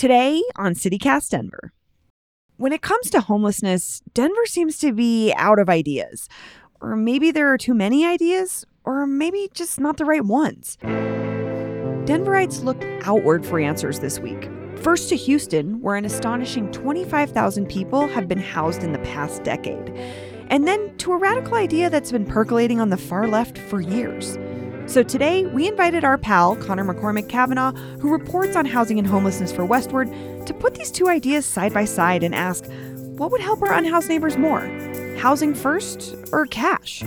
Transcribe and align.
Today 0.00 0.42
on 0.56 0.72
CityCast 0.72 1.28
Denver. 1.28 1.74
When 2.56 2.72
it 2.72 2.80
comes 2.80 3.10
to 3.10 3.20
homelessness, 3.20 4.00
Denver 4.14 4.46
seems 4.46 4.78
to 4.78 4.94
be 4.94 5.30
out 5.36 5.58
of 5.58 5.68
ideas. 5.68 6.26
Or 6.80 6.96
maybe 6.96 7.30
there 7.30 7.52
are 7.52 7.58
too 7.58 7.74
many 7.74 8.06
ideas, 8.06 8.64
or 8.82 9.06
maybe 9.06 9.50
just 9.52 9.78
not 9.78 9.98
the 9.98 10.06
right 10.06 10.24
ones. 10.24 10.78
Denverites 12.06 12.64
looked 12.64 12.86
outward 13.02 13.44
for 13.44 13.60
answers 13.60 14.00
this 14.00 14.18
week. 14.18 14.48
First 14.76 15.10
to 15.10 15.16
Houston, 15.16 15.82
where 15.82 15.96
an 15.96 16.06
astonishing 16.06 16.72
25,000 16.72 17.66
people 17.66 18.06
have 18.06 18.26
been 18.26 18.40
housed 18.40 18.82
in 18.82 18.94
the 18.94 19.00
past 19.00 19.42
decade. 19.42 19.90
And 20.48 20.66
then 20.66 20.96
to 20.96 21.12
a 21.12 21.18
radical 21.18 21.56
idea 21.56 21.90
that's 21.90 22.10
been 22.10 22.24
percolating 22.24 22.80
on 22.80 22.88
the 22.88 22.96
far 22.96 23.28
left 23.28 23.58
for 23.58 23.82
years. 23.82 24.38
So 24.90 25.04
today, 25.04 25.46
we 25.46 25.68
invited 25.68 26.02
our 26.02 26.18
pal, 26.18 26.56
Conor 26.56 26.84
McCormick 26.84 27.28
Cavanagh, 27.28 27.70
who 28.00 28.10
reports 28.10 28.56
on 28.56 28.66
housing 28.66 28.98
and 28.98 29.06
homelessness 29.06 29.52
for 29.52 29.64
Westword, 29.64 30.44
to 30.46 30.52
put 30.52 30.74
these 30.74 30.90
two 30.90 31.08
ideas 31.08 31.46
side 31.46 31.72
by 31.72 31.84
side 31.84 32.24
and 32.24 32.34
ask 32.34 32.64
what 32.96 33.30
would 33.30 33.40
help 33.40 33.62
our 33.62 33.72
unhoused 33.72 34.08
neighbors 34.08 34.36
more? 34.36 34.62
Housing 35.16 35.54
first 35.54 36.16
or 36.32 36.44
cash? 36.46 37.04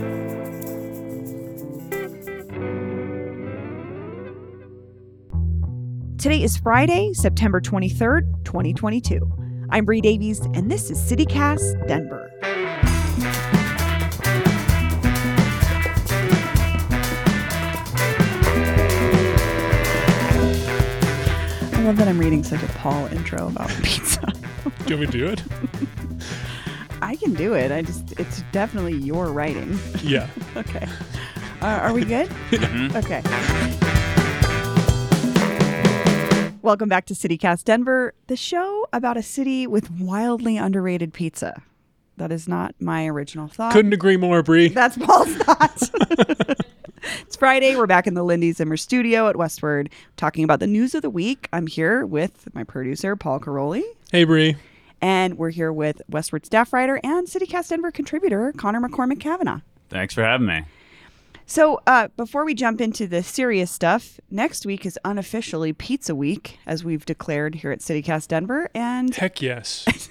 Today 6.18 6.42
is 6.42 6.56
Friday, 6.56 7.12
September 7.12 7.60
23rd, 7.60 8.46
2022. 8.46 9.30
I'm 9.72 9.84
Bree 9.84 10.00
Davies, 10.00 10.40
and 10.54 10.72
this 10.72 10.90
is 10.90 10.98
CityCast 11.00 11.86
Denver. 11.90 12.33
I 21.84 21.86
love 21.88 21.98
that 21.98 22.08
I'm 22.08 22.18
reading 22.18 22.46
such 22.46 22.64
a 22.64 22.68
Paul 22.68 23.08
intro 23.08 23.50
about 23.50 23.68
pizza. 23.84 24.22
Do 24.22 24.72
you 24.94 24.98
want 24.98 25.02
me 25.02 25.06
to 25.08 25.12
do 25.12 25.28
it? 25.28 25.44
I 27.02 27.18
can 27.18 27.34
do 27.34 27.56
it. 27.56 27.74
I 27.74 27.82
just, 27.82 28.18
it's 28.18 28.42
definitely 28.54 28.94
your 28.94 29.34
writing. 29.34 29.78
Yeah. 30.02 30.30
Okay. 30.56 30.88
Uh, 31.62 31.66
are 31.66 31.92
we 31.92 32.06
good? 32.06 32.32
Okay. 32.96 33.22
Welcome 36.62 36.88
back 36.88 37.06
to 37.08 37.14
CityCast 37.14 37.66
Denver, 37.66 38.14
the 38.28 38.38
show 38.38 38.88
about 38.94 39.18
a 39.18 39.24
city 39.24 39.68
with 39.68 39.92
wildly 39.92 40.56
underrated 40.56 41.14
pizza. 41.14 41.62
That 42.18 42.32
is 42.32 42.48
not 42.48 42.76
my 42.80 43.08
original 43.08 43.48
thought. 43.48 43.74
Couldn't 43.74 43.94
agree 43.94 44.18
more, 44.18 44.44
Bree. 44.44 44.68
That's 44.70 44.98
Paul's 44.98 45.34
thought. 45.36 45.90
it's 47.22 47.36
Friday. 47.36 47.76
We're 47.76 47.88
back 47.88 48.06
in 48.08 48.14
the 48.14 48.24
Lindy 48.24 48.52
Zimmer 48.52 48.78
studio 48.78 49.28
at 49.28 49.36
Westword 49.36 49.90
talking 50.16 50.44
about 50.44 50.60
the 50.60 50.68
news 50.68 50.94
of 50.94 51.02
the 51.02 51.10
week. 51.10 51.50
I'm 51.52 51.68
here 51.68 52.06
with 52.06 52.48
my 52.54 52.64
producer, 52.64 53.16
Paul 53.16 53.40
Karolyi, 53.40 53.84
Hey, 54.12 54.26
Bree. 54.26 54.56
and 55.02 55.38
we're 55.40 55.50
here 55.50 55.74
with 55.74 56.02
Westword 56.12 56.46
staff 56.46 56.72
writer 56.72 57.00
and 57.04 57.28
CityCast 57.28 57.70
Denver 57.70 57.92
contributor, 57.92 58.54
Conor 58.56 58.80
McCormick 58.88 59.20
Cavanagh. 59.20 59.60
Thanks 59.90 60.14
for 60.14 60.24
having 60.24 60.48
me. 60.48 60.64
So, 61.46 61.82
uh, 61.86 62.08
before 62.16 62.46
we 62.46 62.54
jump 62.54 62.80
into 62.80 63.06
the 63.06 63.22
serious 63.22 63.70
stuff, 63.70 64.20
next 64.32 64.66
week 64.66 64.86
is 64.86 64.98
unofficially 65.04 65.74
Pizza 65.74 66.16
Week, 66.16 66.58
as 66.66 66.86
we've 66.86 67.06
declared 67.06 67.56
here 67.56 67.72
at 67.72 67.80
CityCast 67.80 68.30
Denver. 68.30 68.70
And 68.74 69.14
Heck 69.14 69.42
yes. 69.42 69.86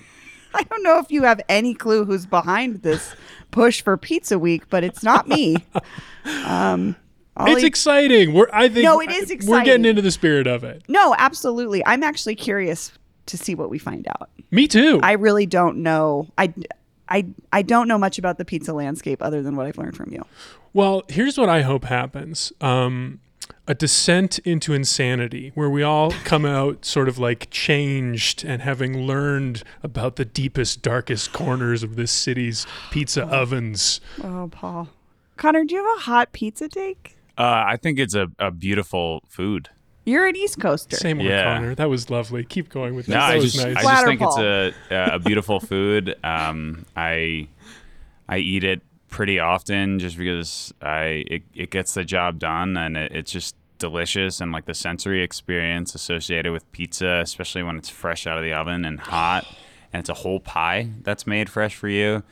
I 0.55 0.63
don't 0.65 0.83
know 0.83 0.99
if 0.99 1.11
you 1.11 1.23
have 1.23 1.41
any 1.49 1.75
clue 1.75 2.05
who's 2.05 2.27
behind 2.27 2.83
this 2.83 3.15
push 3.51 3.83
for 3.83 3.97
Pizza 3.97 4.39
Week, 4.39 4.69
but 4.71 4.85
it's 4.85 5.03
not 5.03 5.29
me. 5.29 5.57
Um, 6.47 6.95
it's 7.41 7.65
exciting. 7.65 8.33
We're 8.35 8.47
I 8.53 8.69
think 8.69 8.85
No, 8.85 9.01
it 9.01 9.11
is 9.11 9.31
exciting. 9.31 9.49
We're 9.51 9.65
getting 9.65 9.85
into 9.87 10.03
the 10.03 10.11
spirit 10.13 10.47
of 10.47 10.63
it. 10.65 10.83
no, 10.87 11.15
absolutely. 11.19 11.85
I'm 11.85 12.03
actually 12.05 12.35
curious 12.37 12.93
to 13.27 13.37
see 13.39 13.55
what 13.55 13.71
we 13.71 13.79
find 13.79 14.07
out. 14.07 14.31
Me 14.51 14.69
too. 14.69 15.01
I 15.03 15.13
really 15.13 15.47
don't 15.47 15.79
know. 15.79 16.29
I, 16.39 16.53
I, 17.09 17.27
I 17.53 17.63
don't 17.63 17.89
know 17.89 17.99
much 17.99 18.19
about 18.19 18.39
the 18.39 18.45
pizza 18.45 18.73
landscape 18.73 19.23
other 19.23 19.43
than 19.43 19.57
what 19.57 19.67
I've 19.67 19.79
learned 19.79 19.97
from 19.97 20.13
you. 20.13 20.25
well, 20.75 21.03
here's 21.09 21.37
what 21.39 21.49
I 21.49 21.63
hope 21.63 21.85
happens. 21.85 22.53
Um 22.61 23.19
a 23.69 23.75
descent 23.75 24.39
into 24.41 24.73
insanity 24.73 25.53
where 25.55 25.71
we 25.71 25.83
all 25.83 26.11
come 26.25 26.45
out 26.45 26.85
sort 26.85 27.09
of 27.09 27.19
like 27.19 27.49
changed 27.51 28.45
and 28.45 28.61
having 28.63 29.07
learned 29.07 29.63
about 29.83 30.17
the 30.17 30.25
deepest 30.25 30.83
darkest 30.83 31.33
corners 31.33 31.83
of 31.83 31.95
this 31.97 32.11
city's 32.11 32.67
pizza 32.91 33.23
ovens. 33.25 34.01
Oh, 34.23 34.49
Paul. 34.51 34.89
Conor, 35.37 35.65
do 35.65 35.75
you 35.75 35.87
have 35.87 35.99
a 35.99 36.01
hot 36.03 36.33
pizza 36.33 36.69
take? 36.69 37.17
Uh, 37.39 37.65
I 37.67 37.77
think 37.77 37.99
it's 37.99 38.15
a, 38.15 38.29
a 38.39 38.51
beautiful 38.51 39.23
food. 39.29 39.69
You're 40.05 40.27
an 40.27 40.35
East 40.37 40.61
Coaster. 40.61 40.97
Same 40.97 41.19
one, 41.19 41.27
Yeah. 41.27 41.57
Conor. 41.57 41.75
That 41.77 41.89
was 41.89 42.11
lovely. 42.11 42.45
Keep 42.45 42.69
going 42.69 42.97
with 42.97 43.07
this. 43.07 43.15
No, 43.15 43.21
that 43.21 43.31
I 43.31 43.37
was 43.37 43.53
just, 43.53 43.65
nice. 43.65 43.77
I 43.77 43.83
just 43.83 44.05
think 44.05 44.21
it's 44.21 44.39
a 44.39 44.73
a 45.15 45.19
beautiful 45.21 45.61
food. 45.61 46.17
Um, 46.25 46.85
I 46.97 47.47
I 48.29 48.39
eat 48.39 48.65
it 48.65 48.83
pretty 49.13 49.39
often 49.39 49.99
just 49.99 50.17
because 50.17 50.73
I 50.81 51.25
it, 51.29 51.43
it 51.55 51.71
gets 51.71 51.95
the 51.95 52.03
job 52.03 52.39
done 52.39 52.77
and 52.77 52.97
it, 52.97 53.13
it's 53.13 53.31
just 53.31 53.55
delicious 53.79 54.41
and 54.41 54.53
like 54.53 54.65
the 54.65 54.75
sensory 54.75 55.23
experience 55.23 55.95
associated 55.95 56.51
with 56.51 56.71
pizza, 56.73 57.21
especially 57.23 57.63
when 57.63 57.77
it's 57.77 57.91
fresh 57.91 58.27
out 58.27 58.39
of 58.39 58.43
the 58.43 58.53
oven 58.53 58.85
and 58.85 58.99
hot, 58.99 59.47
and 59.93 60.01
it's 60.01 60.09
a 60.09 60.15
whole 60.15 60.41
pie 60.41 60.89
that's 61.03 61.27
made 61.27 61.51
fresh 61.51 61.77
for 61.77 61.89
you. 61.89 62.23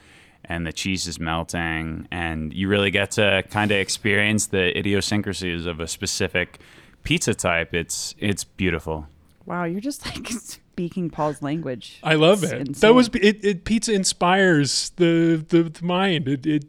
And 0.45 0.67
the 0.67 0.73
cheese 0.73 1.07
is 1.07 1.21
melting, 1.21 2.09
and 2.11 2.53
you 2.53 2.67
really 2.67 2.91
get 2.91 3.13
to 3.13 3.45
kind 3.51 3.71
of 3.71 3.77
experience 3.77 4.47
the 4.47 4.77
idiosyncrasies 4.77 5.67
of 5.67 5.81
a 5.81 5.87
specific 5.87 6.59
pizza 7.05 7.35
type. 7.35 7.75
It's 7.75 8.15
it's 8.19 8.43
beautiful. 8.43 9.07
Wow, 9.45 9.65
you're 9.65 9.83
just 9.83 10.07
like 10.07 10.29
speaking 10.81 11.11
Paul's 11.11 11.43
language. 11.43 11.99
I 12.03 12.15
love 12.15 12.43
It's 12.43 12.53
it. 12.53 12.61
insane. 12.61 12.89
That 12.89 12.95
was 12.95 13.09
it, 13.15 13.45
it. 13.45 13.65
Pizza 13.65 13.93
inspires 13.93 14.91
the 14.97 15.45
the, 15.49 15.65
the 15.65 15.85
mind. 15.85 16.27
It, 16.27 16.47
it 16.47 16.65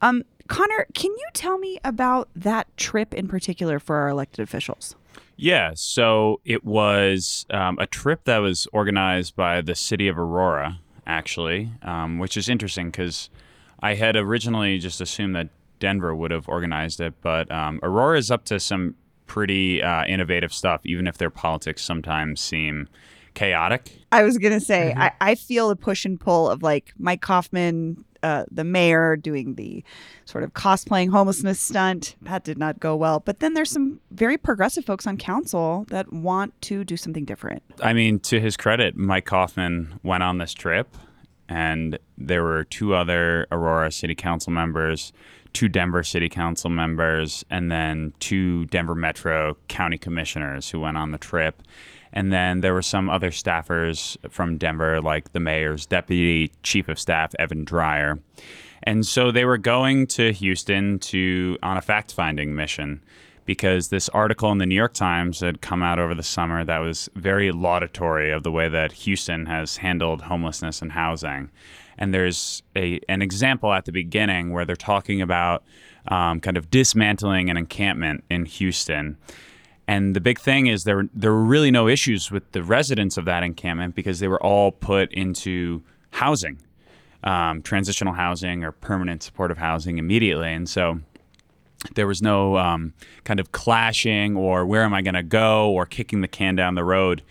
Um, 0.00 0.22
Conor, 0.46 0.86
can 0.94 1.10
you 1.10 1.26
tell 1.34 1.58
me 1.58 1.80
about 1.82 2.28
that 2.36 2.74
trip 2.76 3.12
in 3.12 3.26
particular 3.26 3.80
for 3.80 3.96
our 3.96 4.08
elected 4.08 4.42
officials? 4.42 4.94
Yeah, 5.36 5.72
so 5.74 6.40
it 6.44 6.64
was 6.64 7.46
um, 7.50 7.78
a 7.78 7.86
trip 7.86 8.24
that 8.24 8.38
was 8.38 8.66
organized 8.72 9.36
by 9.36 9.60
the 9.60 9.74
city 9.74 10.08
of 10.08 10.18
Aurora, 10.18 10.80
actually, 11.06 11.70
um, 11.82 12.18
which 12.18 12.36
is 12.36 12.48
interesting 12.48 12.90
because 12.90 13.30
I 13.80 13.94
had 13.94 14.16
originally 14.16 14.78
just 14.78 15.00
assumed 15.00 15.36
that 15.36 15.48
Denver 15.78 16.14
would 16.14 16.32
have 16.32 16.48
organized 16.48 17.00
it, 17.00 17.14
but 17.20 17.50
um, 17.52 17.78
Aurora 17.84 18.18
is 18.18 18.30
up 18.30 18.44
to 18.46 18.58
some 18.58 18.96
pretty 19.26 19.80
uh, 19.80 20.04
innovative 20.06 20.52
stuff, 20.52 20.80
even 20.84 21.06
if 21.06 21.18
their 21.18 21.30
politics 21.30 21.84
sometimes 21.84 22.40
seem 22.40 22.88
chaotic. 23.34 23.92
I 24.10 24.24
was 24.24 24.38
gonna 24.38 24.58
say 24.58 24.92
I, 24.96 25.12
I 25.20 25.34
feel 25.36 25.68
the 25.68 25.76
push 25.76 26.04
and 26.04 26.18
pull 26.18 26.50
of 26.50 26.62
like 26.62 26.92
Mike 26.98 27.22
Coffman, 27.22 28.04
uh, 28.22 28.44
the 28.50 28.64
mayor, 28.64 29.16
doing 29.16 29.54
the 29.54 29.84
sort 30.24 30.44
of 30.44 30.52
cosplaying 30.54 31.10
homelessness 31.10 31.60
stunt. 31.60 32.16
That 32.22 32.44
did 32.44 32.58
not 32.58 32.80
go 32.80 32.96
well. 32.96 33.20
But 33.20 33.40
then 33.40 33.54
there's 33.54 33.70
some 33.70 34.00
very 34.10 34.36
progressive 34.36 34.84
folks 34.84 35.06
on 35.06 35.16
council 35.16 35.86
that 35.88 36.12
want 36.12 36.60
to 36.62 36.84
do 36.84 36.96
something 36.96 37.24
different. 37.24 37.62
I 37.82 37.92
mean, 37.92 38.20
to 38.20 38.40
his 38.40 38.56
credit, 38.56 38.96
Mike 38.96 39.26
Coffman 39.26 39.98
went 40.02 40.22
on 40.22 40.38
this 40.38 40.54
trip 40.54 40.88
and 41.48 41.98
there 42.16 42.42
were 42.42 42.64
two 42.64 42.94
other 42.94 43.46
Aurora 43.50 43.90
City 43.90 44.14
Council 44.14 44.52
members, 44.52 45.12
two 45.52 45.68
Denver 45.68 46.02
City 46.02 46.28
Council 46.28 46.68
members, 46.68 47.44
and 47.50 47.70
then 47.70 48.12
two 48.20 48.66
Denver 48.66 48.94
Metro 48.94 49.56
County 49.68 49.96
Commissioners 49.96 50.70
who 50.70 50.80
went 50.80 50.98
on 50.98 51.10
the 51.10 51.18
trip. 51.18 51.62
And 52.12 52.32
then 52.32 52.60
there 52.60 52.74
were 52.74 52.82
some 52.82 53.10
other 53.10 53.30
staffers 53.30 54.16
from 54.30 54.56
Denver, 54.56 55.00
like 55.00 55.32
the 55.32 55.40
mayor's 55.40 55.86
deputy 55.86 56.52
chief 56.62 56.88
of 56.88 56.98
staff, 56.98 57.34
Evan 57.38 57.64
Dreyer. 57.64 58.18
And 58.82 59.04
so 59.04 59.30
they 59.30 59.44
were 59.44 59.58
going 59.58 60.06
to 60.08 60.32
Houston 60.32 60.98
to 61.00 61.58
on 61.62 61.76
a 61.76 61.82
fact 61.82 62.12
finding 62.12 62.54
mission 62.54 63.02
because 63.44 63.88
this 63.88 64.10
article 64.10 64.52
in 64.52 64.58
the 64.58 64.66
New 64.66 64.74
York 64.74 64.92
Times 64.92 65.40
had 65.40 65.62
come 65.62 65.82
out 65.82 65.98
over 65.98 66.14
the 66.14 66.22
summer 66.22 66.64
that 66.64 66.78
was 66.78 67.08
very 67.14 67.50
laudatory 67.50 68.30
of 68.30 68.42
the 68.42 68.52
way 68.52 68.68
that 68.68 68.92
Houston 68.92 69.46
has 69.46 69.78
handled 69.78 70.20
homelessness 70.20 70.82
and 70.82 70.92
housing. 70.92 71.50
And 71.96 72.12
there's 72.12 72.62
a, 72.76 73.00
an 73.08 73.22
example 73.22 73.72
at 73.72 73.86
the 73.86 73.92
beginning 73.92 74.52
where 74.52 74.66
they're 74.66 74.76
talking 74.76 75.22
about 75.22 75.64
um, 76.08 76.40
kind 76.40 76.58
of 76.58 76.70
dismantling 76.70 77.48
an 77.48 77.56
encampment 77.56 78.22
in 78.30 78.44
Houston. 78.44 79.16
And 79.88 80.14
the 80.14 80.20
big 80.20 80.38
thing 80.38 80.66
is 80.66 80.84
there 80.84 81.08
there 81.14 81.32
were 81.32 81.44
really 81.44 81.70
no 81.70 81.88
issues 81.88 82.30
with 82.30 82.52
the 82.52 82.62
residents 82.62 83.16
of 83.16 83.24
that 83.24 83.42
encampment 83.42 83.94
because 83.94 84.20
they 84.20 84.28
were 84.28 84.40
all 84.42 84.70
put 84.70 85.10
into 85.12 85.82
housing, 86.10 86.58
um, 87.24 87.62
transitional 87.62 88.12
housing 88.12 88.64
or 88.64 88.70
permanent 88.70 89.22
supportive 89.22 89.56
housing 89.56 89.96
immediately. 89.96 90.52
And 90.52 90.68
so 90.68 91.00
there 91.94 92.06
was 92.06 92.20
no 92.20 92.58
um, 92.58 92.92
kind 93.24 93.40
of 93.40 93.52
clashing 93.52 94.36
or 94.36 94.66
where 94.66 94.82
am 94.82 94.92
I 94.92 95.00
going 95.00 95.14
to 95.14 95.22
go 95.22 95.70
or 95.70 95.86
kicking 95.86 96.20
the 96.20 96.28
can 96.28 96.54
down 96.54 96.74
the 96.74 96.84
road. 96.84 97.22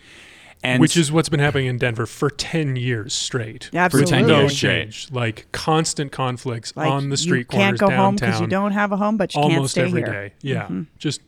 And 0.60 0.80
Which 0.80 0.96
is 0.96 1.12
what's 1.12 1.28
been 1.28 1.38
happening 1.38 1.66
in 1.66 1.78
Denver 1.78 2.06
for 2.06 2.28
10 2.30 2.74
years 2.74 3.14
straight. 3.14 3.70
Absolutely. 3.72 4.10
For 4.10 4.18
10 4.18 4.26
No 4.26 4.40
years 4.40 4.58
change. 4.58 5.12
Like 5.12 5.46
constant 5.52 6.10
conflicts 6.10 6.76
Like, 6.76 6.90
on 6.90 7.10
the 7.10 7.16
street 7.16 7.38
you 7.38 7.44
can't 7.44 7.78
corners 7.78 7.96
go 7.96 8.02
home 8.02 8.16
because 8.16 8.40
you 8.40 8.48
don't 8.48 8.72
have 8.72 8.90
a 8.90 8.96
home, 8.96 9.16
but 9.16 9.32
you 9.36 9.42
can't 9.42 9.70
stay 9.70 9.82
every 9.82 10.00
here. 10.00 10.10
day. 10.12 10.32
Yeah. 10.42 10.62
Mm-hmm. 10.64 10.82
Just 10.98 11.20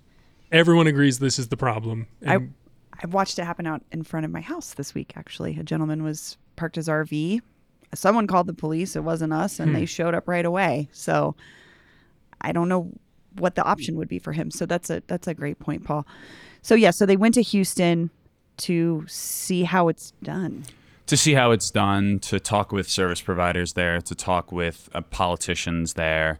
everyone 0.52 0.86
agrees 0.86 1.18
this 1.18 1.38
is 1.38 1.48
the 1.48 1.56
problem. 1.56 2.06
I 2.26 2.34
And 2.36 2.54
I 3.02 3.06
watched 3.06 3.38
it 3.38 3.44
happen 3.44 3.66
out 3.66 3.82
in 3.92 4.02
front 4.02 4.24
of 4.26 4.30
my 4.32 4.40
house 4.40 4.74
this 4.74 4.94
week. 4.94 5.12
Actually, 5.16 5.58
a 5.58 5.62
gentleman 5.62 6.02
was 6.02 6.36
parked 6.56 6.76
his 6.76 6.88
RV. 6.88 7.40
Someone 7.94 8.26
called 8.26 8.46
the 8.46 8.52
police. 8.54 8.94
It 8.94 9.02
wasn't 9.04 9.32
us, 9.32 9.58
and 9.58 9.70
Hmm. 9.70 9.74
they 9.76 9.86
showed 9.86 10.14
up 10.14 10.28
right 10.28 10.44
away. 10.44 10.88
So 10.92 11.34
I 12.40 12.52
don't 12.52 12.68
know 12.68 12.92
what 13.38 13.54
the 13.54 13.62
option 13.64 13.96
would 13.96 14.08
be 14.08 14.18
for 14.18 14.32
him. 14.32 14.50
So 14.50 14.66
that's 14.66 14.90
a 14.90 15.02
that's 15.06 15.26
a 15.28 15.34
great 15.34 15.58
point, 15.58 15.84
Paul. 15.84 16.06
So 16.62 16.74
yeah, 16.74 16.90
so 16.90 17.06
they 17.06 17.16
went 17.16 17.34
to 17.34 17.42
Houston 17.42 18.10
to 18.58 19.04
see 19.08 19.62
how 19.64 19.88
it's 19.88 20.12
done. 20.22 20.64
to 21.06 21.16
see 21.16 21.32
how 21.34 21.50
it's 21.50 21.70
done, 21.72 22.20
to 22.20 22.38
talk 22.38 22.70
with 22.70 22.88
service 22.88 23.20
providers 23.20 23.72
there, 23.72 24.00
to 24.00 24.14
talk 24.14 24.52
with 24.52 24.88
uh, 24.94 25.00
politicians 25.00 25.94
there. 25.94 26.38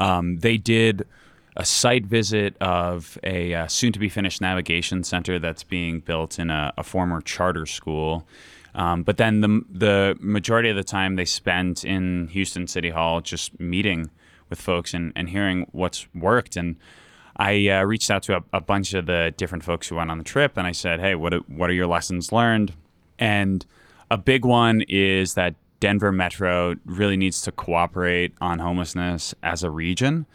Um, 0.00 0.38
they 0.38 0.56
did 0.56 1.06
a 1.56 1.64
site 1.64 2.06
visit 2.06 2.56
of 2.60 3.18
a 3.24 3.54
uh, 3.54 3.66
soon 3.66 3.92
to 3.92 3.98
be 3.98 4.08
finished 4.08 4.40
navigation 4.40 5.02
center 5.02 5.38
that's 5.38 5.64
being 5.64 6.00
built 6.00 6.38
in 6.38 6.50
a, 6.50 6.72
a 6.76 6.84
former 6.84 7.20
charter 7.20 7.66
school. 7.66 8.26
Um, 8.74 9.02
but 9.02 9.16
then 9.16 9.40
the, 9.40 9.64
the 9.70 10.16
majority 10.20 10.70
of 10.70 10.76
the 10.76 10.84
time 10.84 11.16
they 11.16 11.24
spent 11.24 11.84
in 11.84 12.28
Houston 12.28 12.66
City 12.66 12.90
Hall 12.90 13.20
just 13.20 13.58
meeting 13.58 14.10
with 14.50 14.60
folks 14.60 14.94
and, 14.94 15.12
and 15.16 15.28
hearing 15.28 15.66
what's 15.72 16.06
worked. 16.14 16.56
And 16.56 16.76
I 17.36 17.68
uh, 17.68 17.82
reached 17.82 18.10
out 18.10 18.22
to 18.24 18.36
a, 18.36 18.44
a 18.52 18.60
bunch 18.60 18.94
of 18.94 19.06
the 19.06 19.34
different 19.36 19.64
folks 19.64 19.88
who 19.88 19.96
went 19.96 20.10
on 20.10 20.18
the 20.18 20.24
trip 20.24 20.56
and 20.56 20.66
I 20.66 20.72
said, 20.72 21.00
hey, 21.00 21.14
what, 21.14 21.48
what 21.48 21.70
are 21.70 21.74
your 21.74 21.86
lessons 21.86 22.30
learned? 22.30 22.72
And 23.18 23.64
a 24.10 24.18
big 24.18 24.44
one 24.44 24.82
is 24.88 25.34
that 25.34 25.54
Denver 25.80 26.12
Metro 26.12 26.74
really 26.84 27.16
needs 27.16 27.42
to 27.42 27.52
cooperate 27.52 28.32
on 28.40 28.58
homelessness 28.58 29.34
as 29.42 29.62
a 29.62 29.70
region 29.70 30.26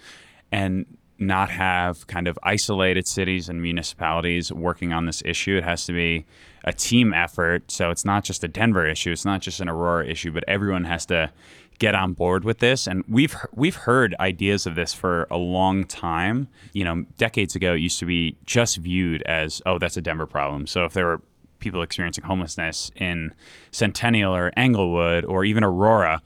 and 0.52 0.86
not 1.24 1.50
have 1.50 2.08
kind 2.08 2.28
of 2.28 2.38
isolated 2.44 3.08
cities 3.08 3.50
and 3.50 3.62
municipalities 3.62 4.52
working 4.52 4.94
on 4.94 5.06
this 5.06 5.22
issue. 5.26 5.58
It 5.58 5.64
has 5.64 5.86
to 5.86 5.94
be 5.94 6.26
a 6.64 6.74
team 6.74 7.14
effort. 7.14 7.72
So 7.72 7.90
it's 7.90 8.06
not 8.06 8.24
just 8.24 8.44
a 8.44 8.48
Denver 8.48 8.88
issue, 8.88 9.12
it's 9.12 9.26
not 9.26 9.42
just 9.42 9.60
an 9.60 9.70
Aurora 9.70 10.08
issue, 10.08 10.32
but 10.32 10.44
everyone 10.48 10.86
has 10.86 11.06
to 11.08 11.32
get 11.80 11.96
on 11.96 12.14
board 12.14 12.44
with 12.44 12.60
this 12.60 12.88
and 12.88 13.04
we've 13.08 13.36
we've 13.52 13.76
heard 13.76 14.16
ideas 14.20 14.66
of 14.68 14.76
this 14.76 14.94
for 14.94 15.28
a 15.32 15.38
long 15.38 15.84
time 15.84 16.48
you 16.72 16.84
know 16.84 17.04
decades 17.18 17.56
ago 17.56 17.74
it 17.74 17.80
used 17.80 18.00
to 18.00 18.06
be 18.06 18.38
just 18.46 18.78
viewed 18.78 19.22
as 19.24 19.62
oh 19.66 19.80
that's 19.80 19.98
a 19.98 20.02
denver 20.02 20.28
problem 20.28 20.68
so 20.68 20.86
if 20.86 20.94
there 20.94 21.06
were 21.06 21.22
people 21.60 21.82
experiencing 21.82 22.24
homelessness 22.24 22.92
in 22.96 23.34
centennial 23.72 24.36
or 24.36 24.52
englewood 24.56 25.26
or 25.26 25.44
even 25.44 25.64
aurora 25.64 26.22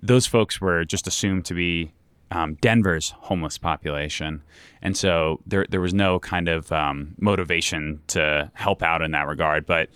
those 0.00 0.26
folks 0.26 0.60
were 0.60 0.84
just 0.84 1.06
assumed 1.06 1.44
to 1.44 1.54
be 1.54 1.92
um, 2.30 2.54
Denver's 2.54 3.14
homeless 3.18 3.58
population, 3.58 4.42
and 4.82 4.96
so 4.96 5.40
there 5.46 5.66
there 5.68 5.80
was 5.80 5.94
no 5.94 6.18
kind 6.18 6.48
of 6.48 6.70
um, 6.72 7.14
motivation 7.18 8.00
to 8.08 8.50
help 8.54 8.82
out 8.82 9.02
in 9.02 9.12
that 9.12 9.26
regard. 9.26 9.66
But 9.66 9.88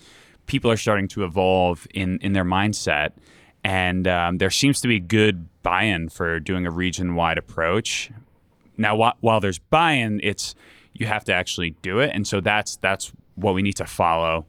people 0.46 0.70
are 0.70 0.76
starting 0.76 1.08
to 1.08 1.25
evolve 1.25 1.87
in 1.94 2.19
in 2.19 2.32
their 2.32 2.44
mindset, 2.44 3.12
and 3.64 4.06
um, 4.08 4.38
there 4.38 4.50
seems 4.50 4.81
to 4.81 4.88
be 4.88 4.99
good 4.99 5.46
buy-in 5.62 6.08
for 6.08 6.40
doing 6.40 6.67
a 6.67 6.70
region-wide 6.70 7.38
approach. 7.38 8.11
Now, 8.76 8.96
wh- 8.96 9.23
while 9.23 9.40
there's 9.40 9.58
buy-in, 9.58 10.20
it's 10.23 10.55
you 10.94 11.06
have 11.06 11.25
to 11.25 11.32
actually 11.32 11.70
do 11.82 12.00
it, 12.00 12.11
and 12.14 12.26
so 12.26 12.40
that's 12.40 12.76
that's 12.76 13.12
what 13.35 13.55
we 13.55 13.62
need 13.62 13.76
to 13.76 13.87
follow 13.87 14.46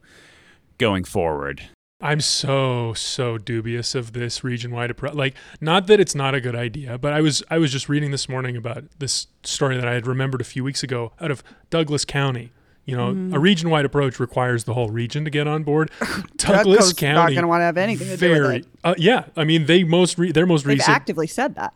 going 0.78 1.04
forward. 1.04 1.62
I'm 2.04 2.20
so 2.20 2.92
so 2.94 3.38
dubious 3.38 3.94
of 3.94 4.12
this 4.12 4.44
region-wide 4.44 4.90
approach. 4.90 5.14
Like, 5.14 5.34
not 5.60 5.86
that 5.88 5.98
it's 6.00 6.14
not 6.14 6.34
a 6.34 6.40
good 6.40 6.54
idea, 6.54 6.98
but 6.98 7.12
I 7.12 7.20
was 7.20 7.42
I 7.50 7.58
was 7.58 7.72
just 7.72 7.88
reading 7.88 8.10
this 8.10 8.28
morning 8.28 8.56
about 8.56 8.84
this 8.98 9.26
story 9.42 9.76
that 9.76 9.88
I 9.88 9.94
had 9.94 10.06
remembered 10.06 10.40
a 10.40 10.44
few 10.44 10.62
weeks 10.62 10.82
ago 10.82 11.12
out 11.20 11.30
of 11.30 11.42
Douglas 11.70 12.04
County. 12.04 12.52
You 12.84 12.94
know, 12.98 13.14
Mm. 13.14 13.34
a 13.34 13.38
region-wide 13.38 13.86
approach 13.86 14.20
requires 14.20 14.64
the 14.64 14.74
whole 14.74 14.90
region 14.90 15.24
to 15.24 15.30
get 15.30 15.48
on 15.48 15.62
board. 15.62 15.90
Douglas 16.36 16.92
Douglas 16.92 17.02
not 17.02 17.28
going 17.30 17.40
to 17.40 17.48
want 17.48 17.60
to 17.62 17.64
have 17.64 17.78
anything 17.78 18.08
to 18.08 18.16
do 18.18 18.28
with 18.28 18.38
very 18.42 18.56
it. 18.58 18.66
uh, 18.84 18.94
yeah. 18.98 19.24
I 19.38 19.44
mean, 19.44 19.64
they 19.64 19.84
most 19.84 20.18
re- 20.18 20.32
their 20.32 20.44
most 20.44 20.64
They've 20.66 20.74
recent. 20.78 20.94
actively 20.94 21.26
said 21.26 21.54
that. 21.54 21.72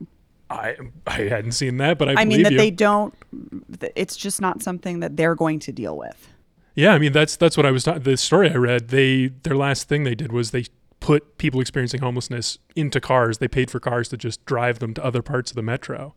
I 0.50 0.76
I 1.06 1.20
hadn't 1.22 1.52
seen 1.52 1.78
that, 1.78 1.96
but 1.98 2.10
I, 2.10 2.20
I 2.22 2.25
mean 2.26 2.42
that 2.42 2.52
you. 2.52 2.58
they 2.58 2.70
don't. 2.70 3.14
It's 3.96 4.16
just 4.16 4.40
not 4.42 4.62
something 4.62 5.00
that 5.00 5.16
they're 5.16 5.34
going 5.34 5.58
to 5.60 5.72
deal 5.72 5.96
with. 5.96 6.28
Yeah, 6.78 6.92
I 6.94 6.98
mean 6.98 7.10
that's 7.12 7.34
that's 7.34 7.56
what 7.56 7.66
I 7.66 7.72
was 7.72 7.82
talking. 7.82 8.02
The 8.02 8.16
story 8.16 8.50
I 8.50 8.54
read, 8.54 8.88
they 8.88 9.26
their 9.42 9.56
last 9.56 9.88
thing 9.88 10.04
they 10.04 10.14
did 10.14 10.30
was 10.30 10.52
they 10.52 10.66
put 11.00 11.36
people 11.36 11.60
experiencing 11.60 12.00
homelessness 12.00 12.58
into 12.76 13.00
cars. 13.00 13.38
They 13.38 13.48
paid 13.48 13.69
for 13.69 13.80
cars 13.80 14.08
to 14.10 14.16
just 14.16 14.44
drive 14.44 14.78
them 14.78 14.94
to 14.94 15.04
other 15.04 15.20
parts 15.20 15.50
of 15.50 15.56
the 15.56 15.62
metro. 15.62 16.14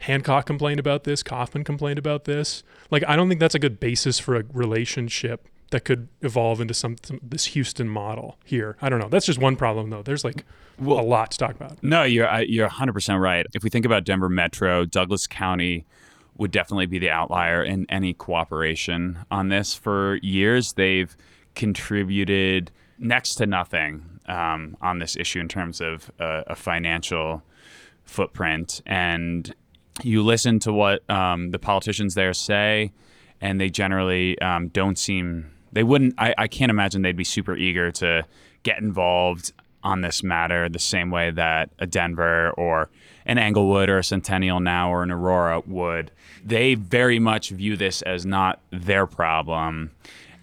Hancock 0.00 0.44
complained 0.46 0.80
about 0.80 1.04
this. 1.04 1.22
Coffman 1.22 1.64
complained 1.64 2.00
about 2.00 2.24
this. 2.24 2.64
Like 2.90 3.04
I 3.06 3.14
don't 3.14 3.28
think 3.28 3.38
that's 3.38 3.54
a 3.54 3.60
good 3.60 3.78
basis 3.78 4.18
for 4.18 4.34
a 4.34 4.42
relationship 4.52 5.46
that 5.70 5.84
could 5.84 6.08
evolve 6.20 6.60
into 6.60 6.74
some, 6.74 6.96
some 7.04 7.20
this 7.22 7.44
Houston 7.46 7.88
model 7.88 8.38
here. 8.44 8.76
I 8.82 8.88
don't 8.88 8.98
know. 8.98 9.08
That's 9.08 9.26
just 9.26 9.38
one 9.38 9.54
problem 9.54 9.90
though. 9.90 10.02
There's 10.02 10.24
like 10.24 10.44
a 10.80 10.82
lot 10.82 11.30
to 11.30 11.38
talk 11.38 11.52
about. 11.52 11.80
No, 11.80 12.02
you're 12.02 12.28
I- 12.28 12.40
you're 12.40 12.68
100% 12.68 13.20
right. 13.20 13.46
If 13.54 13.62
we 13.62 13.70
think 13.70 13.86
about 13.86 14.02
Denver 14.02 14.28
Metro, 14.28 14.84
Douglas 14.84 15.28
County 15.28 15.86
would 16.40 16.50
definitely 16.50 16.86
be 16.86 16.98
the 16.98 17.10
outlier 17.10 17.62
in 17.62 17.84
any 17.90 18.14
cooperation 18.14 19.18
on 19.30 19.50
this. 19.50 19.74
For 19.74 20.16
years, 20.22 20.72
they've 20.72 21.14
contributed 21.54 22.70
next 22.98 23.34
to 23.34 23.46
nothing 23.46 24.20
um, 24.24 24.74
on 24.80 25.00
this 25.00 25.16
issue 25.16 25.38
in 25.38 25.48
terms 25.48 25.82
of 25.82 26.10
uh, 26.18 26.44
a 26.46 26.56
financial 26.56 27.42
footprint. 28.04 28.80
And 28.86 29.54
you 30.02 30.22
listen 30.22 30.58
to 30.60 30.72
what 30.72 31.08
um, 31.10 31.50
the 31.50 31.58
politicians 31.58 32.14
there 32.14 32.32
say, 32.32 32.92
and 33.42 33.60
they 33.60 33.68
generally 33.68 34.38
um, 34.40 34.68
don't 34.68 34.98
seem. 34.98 35.50
They 35.72 35.82
wouldn't. 35.82 36.14
I, 36.16 36.34
I 36.38 36.48
can't 36.48 36.70
imagine 36.70 37.02
they'd 37.02 37.16
be 37.16 37.22
super 37.22 37.54
eager 37.54 37.92
to 37.92 38.24
get 38.62 38.78
involved 38.78 39.52
on 39.82 40.00
this 40.00 40.22
matter 40.22 40.70
the 40.70 40.78
same 40.78 41.10
way 41.10 41.30
that 41.32 41.68
a 41.78 41.86
Denver 41.86 42.50
or 42.52 42.88
an 43.30 43.38
Englewood 43.38 43.88
or 43.88 43.98
a 43.98 44.04
Centennial 44.04 44.58
now 44.58 44.90
or 44.90 45.04
an 45.04 45.10
Aurora 45.12 45.62
would. 45.64 46.10
They 46.44 46.74
very 46.74 47.20
much 47.20 47.50
view 47.50 47.76
this 47.76 48.02
as 48.02 48.26
not 48.26 48.60
their 48.70 49.06
problem, 49.06 49.92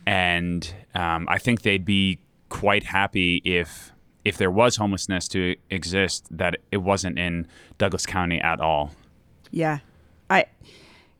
and 0.05 0.73
um, 0.95 1.27
I 1.29 1.37
think 1.37 1.63
they'd 1.63 1.83
be 1.83 2.19
quite 2.47 2.85
happy 2.85 3.41
if 3.43 3.91
if 4.23 4.37
there 4.37 4.51
was 4.51 4.77
homelessness 4.77 5.27
to 5.29 5.57
exist 5.69 6.27
that 6.31 6.57
it 6.71 6.77
wasn't 6.77 7.19
in 7.19 7.45
Douglas 7.77 8.05
County 8.05 8.39
at 8.39 8.61
all. 8.61 8.91
Yeah. 9.51 9.79
I 10.29 10.45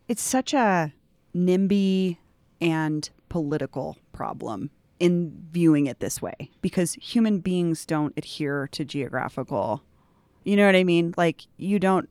it's 0.08 0.22
such 0.22 0.54
a 0.54 0.94
NIMBY 1.36 2.18
and 2.62 3.10
political 3.28 3.98
problem 4.14 4.72
in 5.00 5.48
viewing 5.52 5.86
it 5.86 6.00
this 6.00 6.22
way 6.22 6.50
because 6.62 6.94
human 6.94 7.40
beings 7.40 7.86
don't 7.86 8.14
adhere 8.18 8.68
to 8.72 8.86
geographical. 8.86 9.84
You 10.48 10.56
know 10.56 10.66
what 10.66 10.78
I 10.78 10.86
mean? 10.86 11.14
Like 11.18 11.46
you 11.58 11.78
don't 11.78 12.08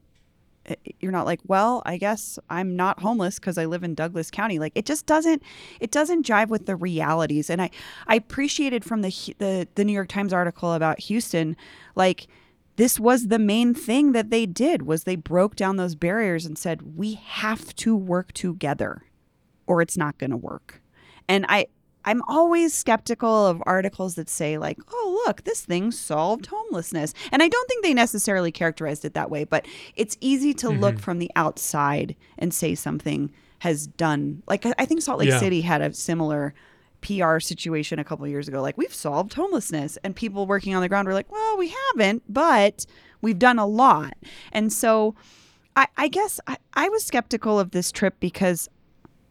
eh, 0.66 0.74
you're 1.00 1.10
not 1.10 1.24
like, 1.24 1.40
well, 1.46 1.82
I 1.86 1.96
guess 1.96 2.38
I'm 2.50 2.76
not 2.76 3.00
homeless 3.00 3.36
because 3.38 3.56
I 3.56 3.64
live 3.64 3.82
in 3.82 3.94
Douglas 3.94 4.30
County. 4.30 4.58
Like 4.58 4.72
it 4.74 4.84
just 4.84 5.06
doesn't 5.06 5.42
it 5.80 5.90
doesn't 5.90 6.26
jive 6.26 6.48
with 6.48 6.66
the 6.66 6.76
realities. 6.76 7.48
And 7.48 7.62
I 7.62 7.70
I 8.06 8.16
appreciated 8.16 8.84
from 8.84 9.00
the 9.00 9.08
the 9.38 9.66
the 9.74 9.86
New 9.86 9.94
York 9.94 10.08
Times 10.08 10.34
article 10.34 10.74
about 10.74 11.00
Houston, 11.00 11.56
like 11.94 12.26
this 12.76 13.00
was 13.00 13.28
the 13.28 13.38
main 13.38 13.72
thing 13.72 14.12
that 14.12 14.28
they 14.28 14.44
did 14.44 14.82
was 14.82 15.04
they 15.04 15.16
broke 15.16 15.56
down 15.56 15.76
those 15.76 15.94
barriers 15.94 16.44
and 16.44 16.58
said 16.58 16.94
we 16.94 17.14
have 17.14 17.74
to 17.76 17.96
work 17.96 18.32
together 18.32 19.04
or 19.66 19.80
it's 19.80 19.96
not 19.96 20.18
going 20.18 20.30
to 20.30 20.36
work. 20.36 20.82
And 21.26 21.46
I 21.48 21.68
I'm 22.06 22.22
always 22.28 22.72
skeptical 22.72 23.46
of 23.46 23.62
articles 23.66 24.14
that 24.14 24.30
say 24.30 24.56
like, 24.56 24.78
"Oh, 24.92 25.22
look, 25.26 25.42
this 25.44 25.64
thing 25.64 25.90
solved 25.90 26.46
homelessness." 26.46 27.12
And 27.32 27.42
I 27.42 27.48
don't 27.48 27.68
think 27.68 27.82
they 27.84 27.92
necessarily 27.94 28.52
characterized 28.52 29.04
it 29.04 29.14
that 29.14 29.30
way, 29.30 29.44
but 29.44 29.66
it's 29.96 30.16
easy 30.20 30.54
to 30.54 30.70
look 30.70 30.94
mm-hmm. 30.94 31.02
from 31.02 31.18
the 31.18 31.30
outside 31.36 32.16
and 32.38 32.54
say 32.54 32.74
something 32.74 33.30
has 33.60 33.86
done. 33.86 34.42
Like 34.46 34.64
I- 34.64 34.74
I 34.78 34.86
think 34.86 35.02
Salt 35.02 35.18
Lake 35.18 35.28
Yeah. 35.30 35.40
City 35.40 35.62
had 35.62 35.82
a 35.82 35.92
similar 35.92 36.54
PR 37.02 37.38
situation 37.40 37.98
a 37.98 38.04
couple 38.04 38.26
years 38.26 38.48
ago. 38.48 38.62
Like 38.62 38.78
we've 38.78 38.94
solved 38.94 39.34
homelessness, 39.34 39.98
and 40.04 40.14
people 40.14 40.46
working 40.46 40.74
on 40.74 40.82
the 40.82 40.88
ground 40.88 41.08
were 41.08 41.14
like, 41.14 41.30
"Well, 41.30 41.56
we 41.58 41.74
haven't, 41.92 42.22
but 42.28 42.86
we've 43.20 43.38
done 43.38 43.58
a 43.58 43.66
lot." 43.66 44.14
And 44.52 44.72
so, 44.72 45.14
I, 45.74 45.88
I 45.96 46.08
guess 46.08 46.40
I, 46.46 46.56
I 46.74 46.88
was 46.88 47.04
skeptical 47.04 47.58
of 47.60 47.72
this 47.72 47.92
trip 47.92 48.14
because 48.20 48.68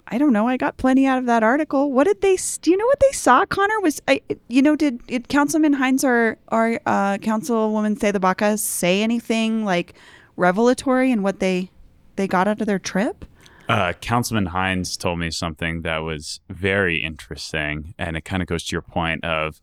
I 0.08 0.18
don't 0.18 0.34
know. 0.34 0.48
I 0.48 0.58
got 0.58 0.78
plenty 0.78 1.08
out 1.08 1.18
of 1.18 1.26
that 1.26 1.42
article. 1.42 1.92
What 1.92 2.06
did 2.06 2.22
they? 2.22 2.38
Do 2.62 2.72
you 2.72 2.78
know 2.78 2.86
what 2.86 3.00
they 3.00 3.12
saw? 3.12 3.46
Conor 3.46 3.80
was, 3.82 4.02
I, 4.08 4.22
you 4.48 4.62
know, 4.62 4.76
did, 4.76 5.06
did 5.08 5.30
Councilman 5.30 5.74
Hinds 5.74 6.04
or 6.04 6.38
or 6.52 6.80
uh, 6.86 7.18
Councilwoman 7.18 7.98
CdeBaca 7.98 8.60
say 8.60 9.02
anything 9.02 9.66
like 9.66 9.94
revelatory 10.36 11.12
in 11.12 11.24
what 11.24 11.40
they 11.40 11.72
they 12.18 12.28
got 12.28 12.48
out 12.48 12.62
of 12.62 12.68
their 12.68 12.80
trip? 12.80 13.26
Uh, 13.68 13.94
Councilman 13.94 14.48
Hinds 14.48 14.96
told 14.96 15.18
me 15.18 15.32
something 15.32 15.82
that 15.82 16.00
was 16.00 16.40
very 16.50 16.98
interesting, 16.98 17.96
and 17.98 18.16
it 18.16 18.24
kind 18.24 18.44
of 18.44 18.48
goes 18.48 18.64
to 18.66 18.76
your 18.76 18.84
point 18.84 19.26
of 19.26 19.60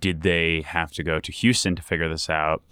did 0.00 0.22
they 0.22 0.60
have 0.60 0.92
to 0.92 1.02
go 1.02 1.18
to 1.18 1.32
Houston 1.32 1.74
to 1.76 1.82
figure 1.82 2.08
this 2.08 2.28
out? 2.28 2.62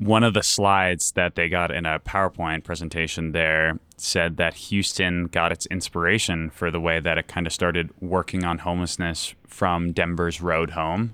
One 0.00 0.24
of 0.24 0.32
the 0.32 0.42
slides 0.42 1.12
that 1.12 1.34
they 1.34 1.50
got 1.50 1.70
in 1.70 1.84
a 1.84 2.00
PowerPoint 2.00 2.64
presentation 2.64 3.32
there 3.32 3.78
said 3.98 4.38
that 4.38 4.54
Houston 4.54 5.26
got 5.26 5.52
its 5.52 5.66
inspiration 5.66 6.48
for 6.48 6.70
the 6.70 6.80
way 6.80 7.00
that 7.00 7.18
it 7.18 7.28
kind 7.28 7.46
of 7.46 7.52
started 7.52 7.90
working 8.00 8.42
on 8.42 8.58
homelessness 8.58 9.34
from 9.46 9.92
Denver's 9.92 10.40
Road 10.40 10.70
Home, 10.70 11.12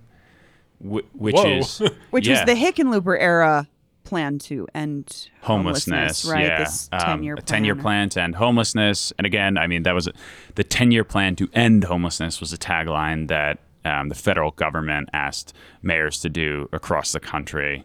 wh- 0.78 1.02
which 1.14 1.34
Whoa. 1.34 1.58
is 1.58 1.78
Which 2.10 2.28
yeah. 2.28 2.44
was 2.44 2.46
the 2.46 2.54
Hickenlooper 2.54 3.16
era 3.20 3.66
plan 4.04 4.38
to 4.38 4.68
end 4.72 5.30
homelessness, 5.42 6.24
right? 6.24 6.44
yeah. 6.46 6.58
This 6.60 6.88
Um, 6.92 7.00
ten 7.00 7.22
year 7.24 7.34
a 7.34 7.42
10 7.42 7.64
year 7.64 7.74
plan 7.74 8.08
to 8.10 8.22
end 8.22 8.36
homelessness. 8.36 9.12
And 9.18 9.26
again, 9.26 9.58
I 9.58 9.66
mean, 9.66 9.82
that 9.82 9.96
was 9.96 10.06
a, 10.06 10.12
the 10.54 10.62
10 10.62 10.92
year 10.92 11.02
plan 11.02 11.34
to 11.36 11.48
end 11.54 11.82
homelessness 11.82 12.38
was 12.40 12.52
a 12.52 12.56
tagline 12.58 13.26
that 13.26 13.58
um, 13.84 14.10
the 14.10 14.14
federal 14.14 14.52
government 14.52 15.08
asked 15.12 15.52
mayors 15.82 16.20
to 16.20 16.28
do 16.28 16.68
across 16.72 17.10
the 17.10 17.18
country. 17.20 17.84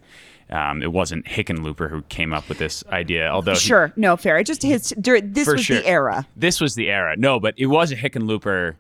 Um, 0.52 0.82
it 0.84 0.92
wasn't 0.92 1.26
Hickenlooper 1.26 1.90
who 1.90 2.02
came 2.04 2.34
up 2.34 2.50
with 2.50 2.58
this 2.58 2.84
idea, 2.88 3.30
although 3.30 3.54
he- 3.54 3.60
Sure, 3.60 3.94
no 3.96 4.18
fair. 4.18 4.38
It 4.38 4.46
just 4.46 4.62
his. 4.64 4.94
This 4.98 5.48
was 5.48 5.64
sure. 5.64 5.78
the 5.78 5.88
era. 5.88 6.28
this 6.36 6.60
was 6.60 6.76
the 6.76 6.90
era. 6.90 7.16
No, 7.18 7.40
but 7.40 7.54
it 7.58 7.68
was 7.68 7.92
a 7.92 7.96
Hickenlooper 7.96 8.76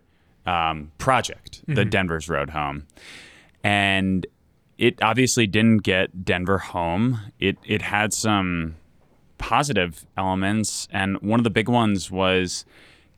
um, 0.45 0.91
project, 0.97 1.61
the 1.67 1.85
Denver's 1.85 2.27
Road 2.27 2.49
Home, 2.49 2.87
and 3.63 4.25
it 4.77 5.01
obviously 5.01 5.47
didn't 5.47 5.83
get 5.83 6.25
Denver 6.25 6.57
home. 6.57 7.19
It 7.39 7.57
it 7.63 7.81
had 7.83 8.11
some 8.13 8.75
positive 9.37 10.05
elements, 10.17 10.87
and 10.91 11.21
one 11.21 11.39
of 11.39 11.43
the 11.43 11.49
big 11.49 11.69
ones 11.69 12.11
was 12.11 12.65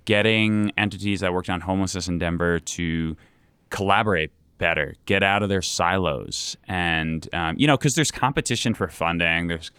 getting 0.05 0.71
entities 0.77 1.21
that 1.21 1.33
worked 1.33 1.49
on 1.49 1.61
homelessness 1.61 2.07
in 2.07 2.19
Denver 2.19 2.59
to 2.59 3.15
collaborate 3.69 4.31
better, 4.63 4.95
get 5.05 5.23
out 5.23 5.43
of 5.43 5.49
their 5.49 5.61
silos, 5.61 6.55
and 6.67 7.27
um, 7.33 7.55
you 7.59 7.67
know, 7.67 7.75
because 7.77 7.95
there's 7.95 8.11
competition 8.11 8.73
for 8.73 8.87
funding. 8.87 9.47
There's, 9.47 9.71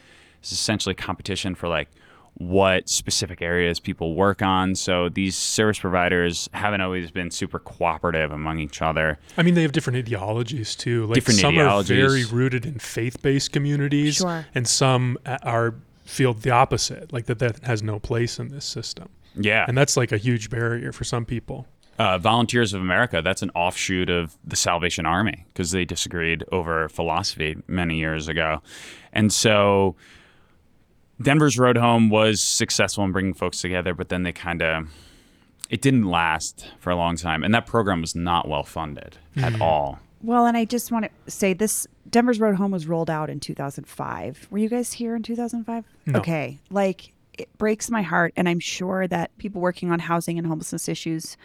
there's 0.42 0.52
essentially 0.52 0.94
competition 0.94 1.54
for 1.54 1.68
like 1.68 1.88
what 2.36 2.88
specific 2.88 3.40
areas 3.40 3.78
people 3.80 4.14
work 4.14 4.42
on. 4.42 4.74
So 4.74 5.08
these 5.08 5.36
service 5.36 5.78
providers 5.78 6.50
haven't 6.52 6.80
always 6.80 7.10
been 7.12 7.30
super 7.30 7.60
cooperative 7.60 8.32
among 8.32 8.58
each 8.58 8.82
other. 8.82 9.18
I 9.38 9.42
mean, 9.44 9.54
they 9.54 9.62
have 9.62 9.70
different 9.72 9.96
ideologies 9.98 10.74
too. 10.76 11.06
Like 11.06 11.14
Different 11.14 11.40
some 11.40 11.54
ideologies. 11.54 11.90
are 11.92 12.08
very 12.08 12.24
rooted 12.24 12.66
in 12.66 12.78
faith-based 12.78 13.52
communities, 13.52 14.16
Sure. 14.16 14.44
and 14.54 14.66
some 14.68 15.16
are 15.44 15.74
feel 16.04 16.34
the 16.34 16.50
opposite, 16.50 17.10
like 17.12 17.26
that 17.26 17.38
that 17.38 17.62
has 17.64 17.82
no 17.82 17.98
place 17.98 18.38
in 18.38 18.48
this 18.48 18.66
system, 18.66 19.08
Yeah, 19.36 19.64
and 19.66 19.78
that's 19.78 19.96
like 19.96 20.12
a 20.12 20.18
huge 20.18 20.50
barrier 20.50 20.92
for 20.92 21.04
some 21.04 21.24
people. 21.24 21.66
Uh, 21.98 22.18
Volunteers 22.18 22.74
of 22.74 22.80
America, 22.80 23.22
that's 23.22 23.42
an 23.42 23.50
offshoot 23.54 24.10
of 24.10 24.36
the 24.44 24.56
Salvation 24.56 25.06
Army 25.06 25.46
because 25.52 25.70
they 25.70 25.84
disagreed 25.84 26.44
over 26.50 26.88
philosophy 26.88 27.56
many 27.66 27.98
years 27.98 28.28
ago. 28.28 28.62
And 29.12 29.32
so 29.32 29.96
Denver's 31.22 31.58
Road 31.58 31.76
Home 31.76 32.10
was 32.10 32.40
successful 32.40 33.04
in 33.04 33.12
bringing 33.12 33.34
folks 33.34 33.60
together, 33.60 33.94
but 33.94 34.08
then 34.08 34.24
they 34.24 34.32
kind 34.32 34.62
of, 34.62 34.88
it 35.70 35.80
didn't 35.80 36.04
last 36.04 36.70
for 36.80 36.90
a 36.90 36.96
long 36.96 37.16
time. 37.16 37.44
And 37.44 37.54
that 37.54 37.66
program 37.66 38.00
was 38.00 38.14
not 38.14 38.48
well 38.48 38.64
funded 38.64 39.16
at 39.36 39.60
all. 39.60 40.00
Well, 40.22 40.46
and 40.46 40.56
I 40.56 40.64
just 40.64 40.90
want 40.90 41.06
to 41.26 41.30
say 41.30 41.52
this 41.52 41.86
Denver's 42.08 42.40
Road 42.40 42.54
Home 42.56 42.70
was 42.70 42.86
rolled 42.86 43.10
out 43.10 43.28
in 43.28 43.40
2005. 43.40 44.48
Were 44.50 44.58
you 44.58 44.68
guys 44.68 44.92
here 44.92 45.14
in 45.14 45.22
2005? 45.22 45.84
No. 46.06 46.18
Okay. 46.18 46.58
Like 46.70 47.12
it 47.38 47.48
breaks 47.58 47.90
my 47.90 48.02
heart 48.02 48.32
and 48.36 48.48
I'm 48.48 48.60
sure 48.60 49.06
that 49.06 49.36
people 49.38 49.60
working 49.60 49.90
on 49.90 49.98
housing 49.98 50.38
and 50.38 50.46
homelessness 50.46 50.88
issues 50.88 51.36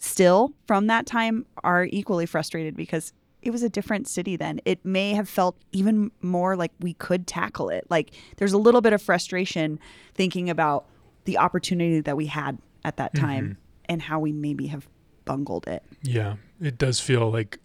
still 0.00 0.52
from 0.66 0.88
that 0.88 1.06
time 1.06 1.46
are 1.62 1.84
equally 1.84 2.26
frustrated 2.26 2.74
because 2.74 3.12
it 3.42 3.50
was 3.50 3.62
a 3.62 3.68
different 3.68 4.08
city 4.08 4.36
then. 4.36 4.60
It 4.64 4.84
may 4.84 5.14
have 5.14 5.28
felt 5.28 5.56
even 5.72 6.10
more 6.20 6.56
like 6.56 6.72
we 6.80 6.94
could 6.94 7.26
tackle 7.26 7.68
it. 7.68 7.86
Like 7.88 8.12
there's 8.36 8.52
a 8.52 8.58
little 8.58 8.80
bit 8.80 8.92
of 8.92 9.00
frustration 9.00 9.78
thinking 10.14 10.50
about 10.50 10.86
the 11.24 11.38
opportunity 11.38 12.00
that 12.00 12.16
we 12.16 12.26
had 12.26 12.58
at 12.84 12.96
that 12.96 13.14
mm-hmm. 13.14 13.24
time 13.24 13.58
and 13.86 14.02
how 14.02 14.18
we 14.18 14.32
maybe 14.32 14.66
have 14.66 14.88
bungled 15.24 15.68
it. 15.68 15.82
Yeah, 16.02 16.36
it 16.60 16.76
does 16.76 16.98
feel 16.98 17.30
like 17.30 17.58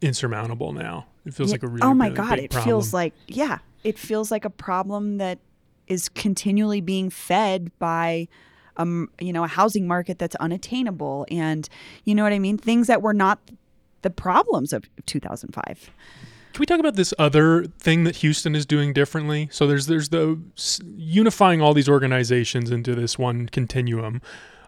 insurmountable 0.00 0.72
now. 0.72 1.06
It 1.24 1.34
feels 1.34 1.50
Yeah. 1.50 1.54
like 1.54 1.62
a 1.62 1.68
really 1.68 1.82
oh 1.82 1.94
my 1.94 2.06
really 2.06 2.16
god 2.16 2.38
it 2.38 2.50
problem. 2.50 2.68
feels 2.68 2.92
like 2.92 3.14
yeah 3.28 3.58
it 3.84 3.98
feels 3.98 4.30
like 4.30 4.44
a 4.44 4.50
problem 4.50 5.18
that 5.18 5.38
is 5.86 6.08
continually 6.08 6.80
being 6.80 7.10
fed 7.10 7.70
by 7.78 8.28
um 8.76 9.10
you 9.20 9.32
know 9.32 9.44
a 9.44 9.48
housing 9.48 9.86
market 9.86 10.18
that's 10.18 10.36
unattainable 10.36 11.26
and 11.30 11.68
you 12.04 12.14
know 12.14 12.22
what 12.22 12.32
i 12.32 12.38
mean 12.38 12.58
things 12.58 12.86
that 12.86 13.02
were 13.02 13.14
not 13.14 13.38
the 14.02 14.10
problems 14.10 14.72
of 14.72 14.84
2005 15.06 15.90
Can 16.52 16.60
we 16.60 16.66
talk 16.66 16.80
about 16.80 16.96
this 16.96 17.14
other 17.18 17.64
thing 17.78 18.04
that 18.04 18.16
Houston 18.16 18.54
is 18.54 18.66
doing 18.66 18.92
differently? 18.92 19.48
So 19.50 19.66
there's 19.66 19.86
there's 19.86 20.10
the 20.10 20.38
unifying 20.96 21.62
all 21.62 21.72
these 21.72 21.88
organizations 21.88 22.70
into 22.70 22.94
this 22.94 23.18
one 23.18 23.48
continuum 23.48 24.20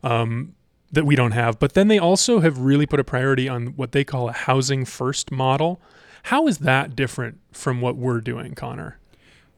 um, 0.02 0.54
that 0.92 1.04
we 1.04 1.14
don't 1.14 1.32
have, 1.32 1.58
but 1.58 1.75
then 1.75 1.88
they 1.88 1.99
also 1.99 2.40
have 2.40 2.58
really 2.58 2.87
put 2.87 3.00
a 3.00 3.04
priority 3.04 3.49
on 3.50 3.68
what 3.76 3.92
they 3.92 4.04
call 4.04 4.30
a 4.30 4.32
housing 4.32 4.87
first 4.87 5.30
model. 5.30 5.80
How 6.25 6.46
is 6.46 6.58
that 6.58 6.96
different 6.96 7.38
from 7.52 7.82
what 7.82 7.96
we're 7.96 8.20
doing, 8.23 8.54
Conor? 8.54 8.99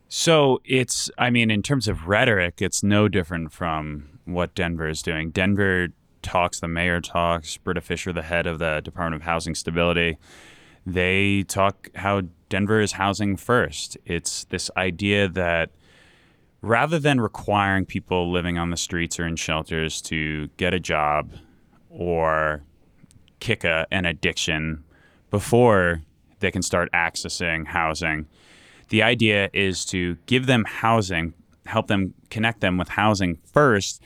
So 0.08 0.60
it's, 0.64 1.10
I 1.18 1.30
mean, 1.30 1.50
in 1.50 1.62
terms 1.62 1.86
of 1.88 2.08
rhetoric, 2.08 2.60
it's 2.60 2.82
no 2.82 3.08
different 3.08 3.52
from 3.52 4.15
what 4.26 4.54
Denver 4.54 4.88
is 4.88 5.02
doing. 5.02 5.30
Denver 5.30 5.88
talks, 6.22 6.60
the 6.60 6.68
mayor 6.68 7.00
talks, 7.00 7.56
Britta 7.56 7.80
Fisher, 7.80 8.12
the 8.12 8.22
head 8.22 8.46
of 8.46 8.58
the 8.58 8.80
Department 8.84 9.22
of 9.22 9.26
Housing 9.26 9.54
Stability, 9.54 10.18
they 10.84 11.42
talk 11.44 11.88
how 11.96 12.22
Denver 12.48 12.80
is 12.80 12.92
housing 12.92 13.36
first. 13.36 13.96
It's 14.04 14.44
this 14.44 14.70
idea 14.76 15.28
that 15.28 15.70
rather 16.62 16.98
than 16.98 17.20
requiring 17.20 17.86
people 17.86 18.30
living 18.30 18.58
on 18.58 18.70
the 18.70 18.76
streets 18.76 19.18
or 19.18 19.26
in 19.26 19.36
shelters 19.36 20.00
to 20.02 20.48
get 20.56 20.74
a 20.74 20.80
job 20.80 21.32
or 21.90 22.62
kick 23.40 23.64
a, 23.64 23.86
an 23.90 24.06
addiction 24.06 24.84
before 25.30 26.02
they 26.40 26.50
can 26.50 26.62
start 26.62 26.90
accessing 26.92 27.66
housing, 27.66 28.26
the 28.88 29.02
idea 29.02 29.50
is 29.52 29.84
to 29.86 30.16
give 30.26 30.46
them 30.46 30.64
housing, 30.64 31.34
help 31.66 31.86
them 31.88 32.14
connect 32.30 32.60
them 32.60 32.78
with 32.78 32.88
housing 32.88 33.38
first, 33.52 34.02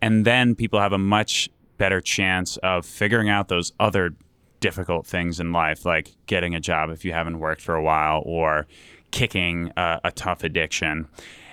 and 0.00 0.24
then 0.24 0.54
people 0.54 0.80
have 0.80 0.92
a 0.92 0.98
much 0.98 1.48
better 1.78 2.00
chance 2.00 2.56
of 2.58 2.86
figuring 2.86 3.28
out 3.28 3.48
those 3.48 3.72
other 3.80 4.14
difficult 4.60 5.06
things 5.06 5.40
in 5.40 5.52
life, 5.52 5.84
like 5.84 6.14
getting 6.26 6.54
a 6.54 6.60
job 6.60 6.90
if 6.90 7.04
you 7.04 7.12
haven't 7.12 7.38
worked 7.38 7.60
for 7.60 7.74
a 7.74 7.82
while 7.82 8.22
or 8.24 8.66
kicking 9.10 9.70
a, 9.76 10.00
a 10.04 10.10
tough 10.12 10.42
addiction. 10.42 11.06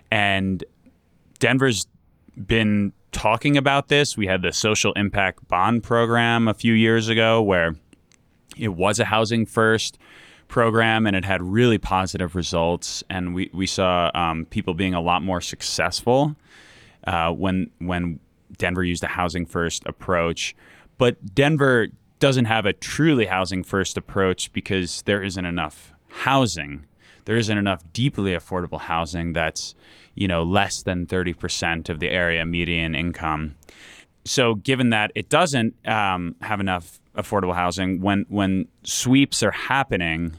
And 0.09 0.63
Denver's 1.39 1.87
been 2.45 2.93
talking 3.11 3.57
about 3.57 3.89
this. 3.89 4.15
We 4.15 4.27
had 4.27 4.41
the 4.41 4.53
social 4.53 4.93
impact 4.93 5.47
bond 5.47 5.83
program 5.83 6.47
a 6.47 6.53
few 6.53 6.73
years 6.73 7.09
ago 7.09 7.41
where 7.41 7.75
it 8.57 8.69
was 8.69 8.99
a 8.99 9.05
housing 9.05 9.45
first 9.45 9.97
program, 10.51 11.07
and 11.07 11.15
it 11.15 11.25
had 11.25 11.41
really 11.41 11.79
positive 11.79 12.35
results. 12.35 13.03
And 13.09 13.33
we 13.33 13.49
we 13.53 13.65
saw 13.65 14.11
um, 14.13 14.45
people 14.45 14.75
being 14.75 14.93
a 14.93 15.01
lot 15.01 15.23
more 15.23 15.41
successful 15.41 16.35
uh, 17.07 17.31
when 17.31 17.71
when 17.79 18.19
Denver 18.57 18.83
used 18.83 19.03
a 19.03 19.07
housing 19.07 19.47
first 19.47 19.83
approach. 19.87 20.55
But 20.99 21.33
Denver 21.33 21.87
doesn't 22.19 22.45
have 22.45 22.67
a 22.67 22.73
truly 22.73 23.25
housing 23.25 23.63
first 23.63 23.97
approach 23.97 24.53
because 24.53 25.01
there 25.03 25.23
isn't 25.23 25.45
enough 25.45 25.93
housing. 26.09 26.85
There 27.25 27.37
isn't 27.37 27.57
enough 27.57 27.81
deeply 27.93 28.31
affordable 28.33 28.81
housing 28.81 29.33
that's 29.33 29.73
you 30.13 30.27
know 30.27 30.43
less 30.43 30.83
than 30.83 31.07
30% 31.07 31.89
of 31.89 31.99
the 31.99 32.09
area 32.09 32.45
median 32.45 32.93
income. 32.93 33.55
So 34.25 34.55
given 34.55 34.91
that 34.91 35.11
it 35.15 35.29
doesn't 35.29 35.73
um, 35.87 36.35
have 36.41 36.59
enough 36.59 37.00
affordable 37.15 37.55
housing, 37.55 38.01
when 38.01 38.25
when 38.29 38.67
sweeps 38.83 39.43
are 39.43 39.51
happening, 39.51 40.35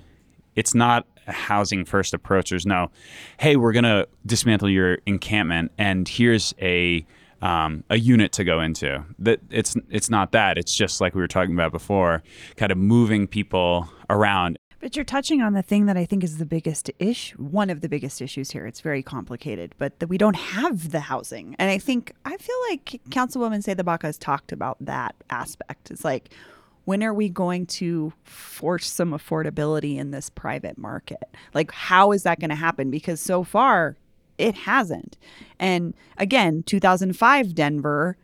it's 0.54 0.74
not 0.74 1.06
a 1.26 1.32
housing 1.32 1.84
first 1.84 2.14
approach. 2.14 2.50
There's 2.50 2.66
no, 2.66 2.90
hey, 3.38 3.56
we're 3.56 3.72
gonna 3.72 4.06
dismantle 4.26 4.70
your 4.70 4.98
encampment 5.06 5.72
and 5.78 6.08
here's 6.08 6.54
a 6.60 7.06
um, 7.42 7.82
a 7.90 7.98
unit 7.98 8.32
to 8.32 8.44
go 8.44 8.60
into. 8.60 9.04
That 9.18 9.40
it's 9.50 9.76
it's 9.90 10.08
not 10.08 10.32
that. 10.32 10.56
It's 10.58 10.74
just 10.74 11.00
like 11.00 11.14
we 11.14 11.20
were 11.20 11.28
talking 11.28 11.54
about 11.54 11.72
before, 11.72 12.22
kind 12.56 12.72
of 12.72 12.78
moving 12.78 13.26
people 13.26 13.88
around. 14.08 14.58
But 14.80 14.96
you're 14.96 15.04
touching 15.04 15.42
on 15.42 15.52
the 15.52 15.62
thing 15.62 15.86
that 15.86 15.96
I 15.96 16.04
think 16.04 16.24
is 16.24 16.38
the 16.38 16.46
biggest 16.46 16.90
issue, 16.98 17.36
one 17.36 17.70
of 17.70 17.82
the 17.82 17.88
biggest 17.88 18.20
issues 18.20 18.50
here. 18.50 18.66
It's 18.66 18.80
very 18.80 19.00
complicated, 19.00 19.76
but 19.78 20.00
that 20.00 20.08
we 20.08 20.18
don't 20.18 20.34
have 20.34 20.90
the 20.90 20.98
housing. 20.98 21.54
And 21.60 21.70
I 21.70 21.78
think, 21.78 22.12
I 22.24 22.36
feel 22.36 22.56
like 22.68 23.00
Councilwoman 23.08 23.62
CdeBaca 23.64 24.02
has 24.02 24.18
talked 24.18 24.50
about 24.50 24.78
that 24.80 25.14
aspect. 25.30 25.92
It's 25.92 26.04
like, 26.04 26.30
when 26.84 27.02
are 27.02 27.14
we 27.14 27.28
going 27.28 27.66
to 27.66 28.12
force 28.24 28.90
some 28.90 29.12
affordability 29.12 29.96
in 29.96 30.10
this 30.10 30.30
private 30.30 30.78
market? 30.78 31.22
Like, 31.54 31.70
how 31.72 32.12
is 32.12 32.24
that 32.24 32.40
going 32.40 32.50
to 32.50 32.56
happen? 32.56 32.90
Because 32.90 33.20
so 33.20 33.44
far, 33.44 33.96
it 34.38 34.54
hasn't. 34.54 35.16
And 35.58 35.94
again, 36.16 36.62
2005 36.64 37.54
Denver, 37.54 38.16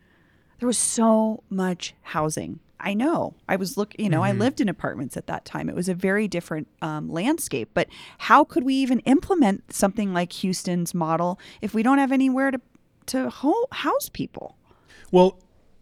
there 0.59 0.67
was 0.67 0.79
so 0.79 1.43
much 1.49 1.95
housing. 2.03 2.61
I 2.81 2.95
know. 2.95 3.35
I 3.49 3.57
was 3.57 3.77
looking, 3.77 4.05
you 4.05 4.11
know, 4.11 4.23
I 4.23 4.33
lived 4.33 4.61
in 4.61 4.69
apartments 4.69 5.17
at 5.17 5.27
that 5.27 5.45
time. 5.45 5.69
It 5.69 5.75
was 5.75 5.89
a 5.89 5.95
very 5.95 6.29
different 6.29 6.69
um, 6.81 7.11
landscape. 7.11 7.71
But 7.75 7.89
how 8.19 8.45
could 8.45 8.63
we 8.63 8.75
even 8.75 9.01
implement 9.01 9.73
something 9.73 10.13
like 10.13 10.33
Houston's 10.35 10.95
model 10.95 11.41
if 11.61 11.75
we 11.75 11.83
don't 11.83 11.99
have 11.99 12.13
anywhere 12.13 12.51
to 12.53 12.61
to 13.07 13.31
ho- 13.31 13.67
house 13.73 14.09
people? 14.09 14.57
Well, 15.11 15.39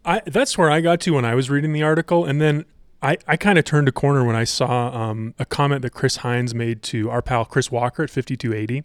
I, 0.07 0.21
that's 0.25 0.57
where 0.57 0.71
I 0.71 0.79
got 0.79 1.01
to 1.01 1.11
when 1.11 1.25
I 1.25 1.35
was 1.35 1.49
reading 1.49 1.73
the 1.73 1.83
article, 1.83 2.23
and 2.23 2.39
then 2.41 2.65
I, 3.01 3.17
I 3.27 3.35
kind 3.35 3.59
of 3.59 3.65
turned 3.65 3.87
a 3.87 3.91
corner 3.91 4.23
when 4.23 4.35
I 4.35 4.45
saw 4.45 4.87
um, 4.89 5.35
a 5.37 5.45
comment 5.45 5.81
that 5.81 5.91
Chris 5.91 6.17
Hinds 6.17 6.55
made 6.55 6.81
to 6.83 7.09
our 7.09 7.21
pal 7.21 7.45
Chris 7.45 7.69
Walker 7.69 8.03
at 8.03 8.09
5280 8.09 8.83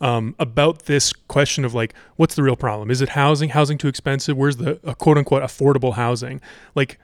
um, 0.00 0.34
about 0.38 0.84
this 0.84 1.12
question 1.12 1.64
of 1.64 1.74
like, 1.74 1.94
what's 2.16 2.34
the 2.34 2.42
real 2.42 2.56
problem? 2.56 2.90
Is 2.90 3.00
it 3.00 3.10
housing? 3.10 3.50
Housing 3.50 3.78
too 3.78 3.88
expensive? 3.88 4.36
Where's 4.36 4.58
the 4.58 4.78
uh, 4.84 4.94
quote 4.94 5.18
unquote 5.18 5.42
affordable 5.42 5.94
housing? 5.94 6.40
Like, 6.74 6.98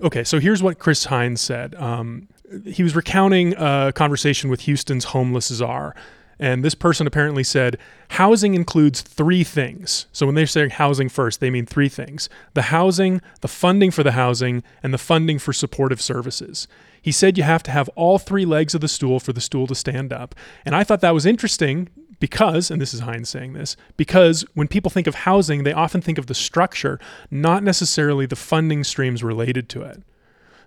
okay, 0.00 0.24
so 0.24 0.40
here's 0.40 0.62
what 0.62 0.78
Chris 0.78 1.04
Hinds 1.04 1.40
said. 1.40 1.74
Um, 1.74 2.28
he 2.64 2.82
was 2.82 2.96
recounting 2.96 3.54
a 3.56 3.92
conversation 3.94 4.50
with 4.50 4.60
Houston's 4.62 5.04
homeless 5.04 5.48
czar. 5.48 5.94
And 6.42 6.64
this 6.64 6.74
person 6.74 7.06
apparently 7.06 7.44
said 7.44 7.78
housing 8.08 8.54
includes 8.54 9.00
three 9.00 9.44
things. 9.44 10.06
So 10.10 10.26
when 10.26 10.34
they're 10.34 10.48
saying 10.48 10.70
housing 10.70 11.08
first, 11.08 11.38
they 11.38 11.50
mean 11.50 11.66
three 11.66 11.88
things 11.88 12.28
the 12.52 12.62
housing, 12.62 13.22
the 13.42 13.48
funding 13.48 13.92
for 13.92 14.02
the 14.02 14.10
housing, 14.10 14.64
and 14.82 14.92
the 14.92 14.98
funding 14.98 15.38
for 15.38 15.52
supportive 15.52 16.02
services. 16.02 16.66
He 17.00 17.12
said 17.12 17.38
you 17.38 17.44
have 17.44 17.62
to 17.62 17.70
have 17.70 17.88
all 17.90 18.18
three 18.18 18.44
legs 18.44 18.74
of 18.74 18.80
the 18.80 18.88
stool 18.88 19.20
for 19.20 19.32
the 19.32 19.40
stool 19.40 19.68
to 19.68 19.76
stand 19.76 20.12
up. 20.12 20.34
And 20.64 20.74
I 20.74 20.82
thought 20.82 21.00
that 21.02 21.14
was 21.14 21.26
interesting 21.26 21.88
because, 22.18 22.72
and 22.72 22.82
this 22.82 22.92
is 22.92 23.00
Hinds 23.00 23.28
saying 23.28 23.52
this, 23.52 23.76
because 23.96 24.44
when 24.54 24.66
people 24.66 24.90
think 24.90 25.06
of 25.06 25.14
housing, 25.14 25.62
they 25.62 25.72
often 25.72 26.00
think 26.00 26.18
of 26.18 26.26
the 26.26 26.34
structure, 26.34 26.98
not 27.30 27.62
necessarily 27.62 28.26
the 28.26 28.34
funding 28.34 28.82
streams 28.82 29.22
related 29.22 29.68
to 29.68 29.82
it. 29.82 30.02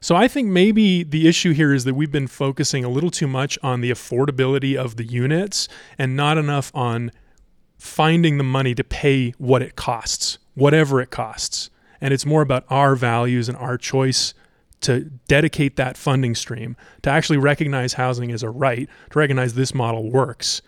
So 0.01 0.15
I 0.15 0.27
think 0.27 0.49
maybe 0.49 1.03
the 1.03 1.27
issue 1.27 1.53
here 1.53 1.73
is 1.73 1.83
that 1.85 1.95
we've 1.95 2.11
been 2.11 2.27
focusing 2.27 2.83
a 2.83 2.89
little 2.89 3.11
too 3.11 3.27
much 3.27 3.57
on 3.63 3.81
the 3.81 3.91
affordability 3.91 4.75
of 4.75 4.97
the 4.97 5.05
units 5.05 5.67
and 5.97 6.15
not 6.15 6.37
enough 6.37 6.71
on 6.75 7.11
finding 7.77 8.37
the 8.37 8.43
money 8.43 8.75
to 8.75 8.83
pay 8.83 9.31
what 9.37 9.61
it 9.61 9.75
costs, 9.75 10.37
whatever 10.53 11.01
it 11.01 11.09
costs. 11.09 11.69
And 12.01 12.13
it's 12.13 12.25
more 12.25 12.41
about 12.41 12.65
our 12.69 12.95
values 12.95 13.49
and 13.49 13.57
our 13.57 13.77
choice 13.77 14.33
to 14.81 15.05
dedicate 15.27 15.77
that 15.77 15.97
funding 15.97 16.35
stream 16.35 16.75
to 17.01 17.09
actually 17.09 17.37
recognize 17.37 17.93
housing 17.93 18.31
as 18.31 18.43
a 18.43 18.49
right, 18.49 18.87
to 19.09 19.19
recognize 19.19 19.55
this 19.55 19.73
model 19.73 20.11
works 20.11 20.61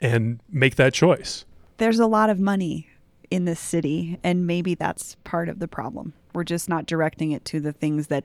and 0.00 0.40
make 0.50 0.76
that 0.76 0.94
choice. 0.94 1.44
There's 1.76 1.98
a 1.98 2.06
lot 2.06 2.30
of 2.30 2.40
money 2.40 2.88
in 3.30 3.44
this 3.44 3.60
city, 3.60 4.18
and 4.22 4.46
maybe 4.46 4.74
that's 4.74 5.16
part 5.24 5.48
of 5.48 5.58
the 5.58 5.68
problem. 5.68 6.14
We're 6.32 6.44
just 6.44 6.68
not 6.68 6.86
directing 6.86 7.32
it 7.32 7.44
to 7.46 7.60
the 7.60 7.72
things 7.72 8.06
that 8.08 8.24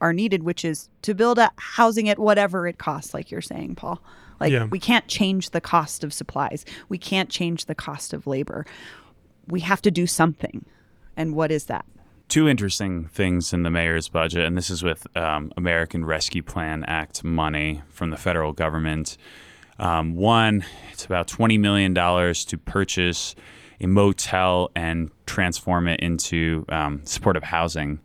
are 0.00 0.12
needed, 0.12 0.42
which 0.42 0.64
is 0.64 0.88
to 1.02 1.14
build 1.14 1.38
a 1.38 1.50
housing 1.56 2.08
at 2.08 2.18
whatever 2.18 2.66
it 2.66 2.78
costs, 2.78 3.12
like 3.14 3.30
you're 3.30 3.40
saying, 3.40 3.74
Paul. 3.74 4.02
Like 4.40 4.52
Yeah. 4.52 4.64
we 4.64 4.78
can't 4.78 5.06
change 5.06 5.50
the 5.50 5.60
cost 5.60 6.02
of 6.02 6.12
supplies. 6.12 6.64
We 6.88 6.96
can't 6.98 7.28
change 7.28 7.66
the 7.66 7.74
cost 7.74 8.12
of 8.14 8.26
labor. 8.26 8.64
We 9.46 9.60
have 9.60 9.82
to 9.82 9.90
do 9.90 10.06
something. 10.06 10.64
And 11.16 11.34
what 11.34 11.50
is 11.52 11.66
that? 11.66 11.84
Two 12.28 12.48
interesting 12.48 13.06
things 13.08 13.52
in 13.52 13.64
the 13.64 13.70
mayor's 13.70 14.08
budget, 14.08 14.46
and 14.46 14.56
this 14.56 14.70
is 14.70 14.82
with 14.82 15.04
um, 15.16 15.52
American 15.56 16.04
Rescue 16.04 16.42
Plan 16.44 16.84
Act 16.84 17.24
money 17.24 17.82
from 17.90 18.10
the 18.10 18.16
federal 18.16 18.52
government. 18.52 19.18
Um, 19.80 20.14
one, 20.14 20.64
it's 20.92 21.04
about 21.04 21.26
$20 21.26 21.58
million 21.58 21.92
to 21.94 22.58
purchase 22.58 23.34
a 23.80 23.86
motel 23.86 24.70
and 24.76 25.10
transform 25.26 25.88
it 25.88 26.00
into 26.00 26.64
um, 26.68 27.00
supportive 27.04 27.42
housing 27.42 27.98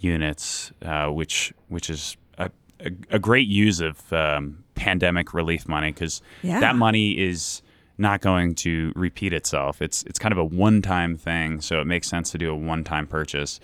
units, 0.00 0.72
uh, 0.82 1.06
which 1.08 1.52
which 1.68 1.90
is 1.90 2.16
a, 2.38 2.50
a, 2.80 2.90
a 3.10 3.18
great 3.18 3.48
use 3.48 3.80
of 3.80 4.12
um, 4.12 4.64
pandemic 4.74 5.32
relief 5.34 5.66
money 5.68 5.92
because 5.92 6.20
Yeah. 6.42 6.60
that 6.60 6.76
money 6.76 7.18
is 7.18 7.62
not 7.98 8.20
going 8.20 8.54
to 8.54 8.92
repeat 8.94 9.32
itself. 9.32 9.80
It's 9.80 10.02
it's 10.04 10.18
kind 10.18 10.32
of 10.32 10.38
a 10.38 10.44
one 10.44 10.82
time 10.82 11.16
thing, 11.16 11.60
so 11.60 11.80
it 11.80 11.86
makes 11.86 12.08
sense 12.08 12.30
to 12.32 12.38
do 12.38 12.50
a 12.50 12.54
one 12.56 12.84
time 12.84 13.06
purchase. 13.06 13.58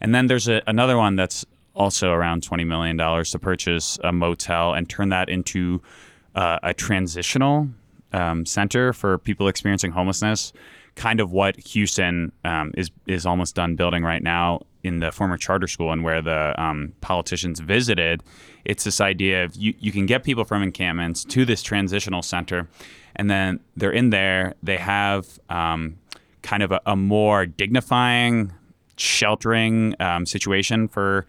And 0.00 0.14
then 0.14 0.26
there's 0.26 0.46
a, 0.48 0.62
another 0.66 0.96
one 0.98 1.16
that's 1.16 1.44
also 1.74 2.10
around 2.12 2.42
twenty 2.42 2.64
million 2.64 2.96
dollars 2.96 3.30
to 3.30 3.38
purchase 3.38 3.98
a 4.04 4.12
motel 4.12 4.74
and 4.74 4.88
turn 4.88 5.08
that 5.10 5.28
into 5.28 5.80
uh, 6.34 6.58
a 6.62 6.74
transitional 6.74 7.68
um, 8.12 8.44
center 8.44 8.92
for 8.92 9.18
people 9.18 9.48
experiencing 9.48 9.92
homelessness. 9.92 10.52
Kind 10.94 11.20
of 11.20 11.32
what 11.32 11.56
Houston 11.58 12.32
um, 12.44 12.72
is 12.76 12.90
is 13.06 13.24
almost 13.24 13.54
done 13.54 13.74
building 13.76 14.02
right 14.04 14.22
now 14.22 14.60
in 14.88 15.00
the 15.00 15.12
former 15.12 15.36
charter 15.36 15.68
school 15.68 15.92
and 15.92 16.02
where 16.02 16.22
the 16.22 16.54
um, 16.60 16.94
politicians 17.00 17.60
visited. 17.60 18.22
It's 18.64 18.84
this 18.84 19.00
idea 19.00 19.44
of 19.44 19.54
you, 19.54 19.74
you 19.78 19.92
can 19.92 20.06
get 20.06 20.24
people 20.24 20.44
from 20.44 20.62
encampments 20.62 21.24
to 21.26 21.44
this 21.44 21.62
transitional 21.62 22.22
center, 22.22 22.68
and 23.14 23.30
then 23.30 23.60
they're 23.76 23.92
in 23.92 24.10
there. 24.10 24.54
They 24.62 24.78
have 24.78 25.38
um, 25.50 25.98
kind 26.42 26.62
of 26.62 26.72
a, 26.72 26.80
a 26.86 26.96
more 26.96 27.46
dignifying, 27.46 28.52
sheltering 28.96 29.94
um, 30.00 30.26
situation 30.26 30.88
for 30.88 31.26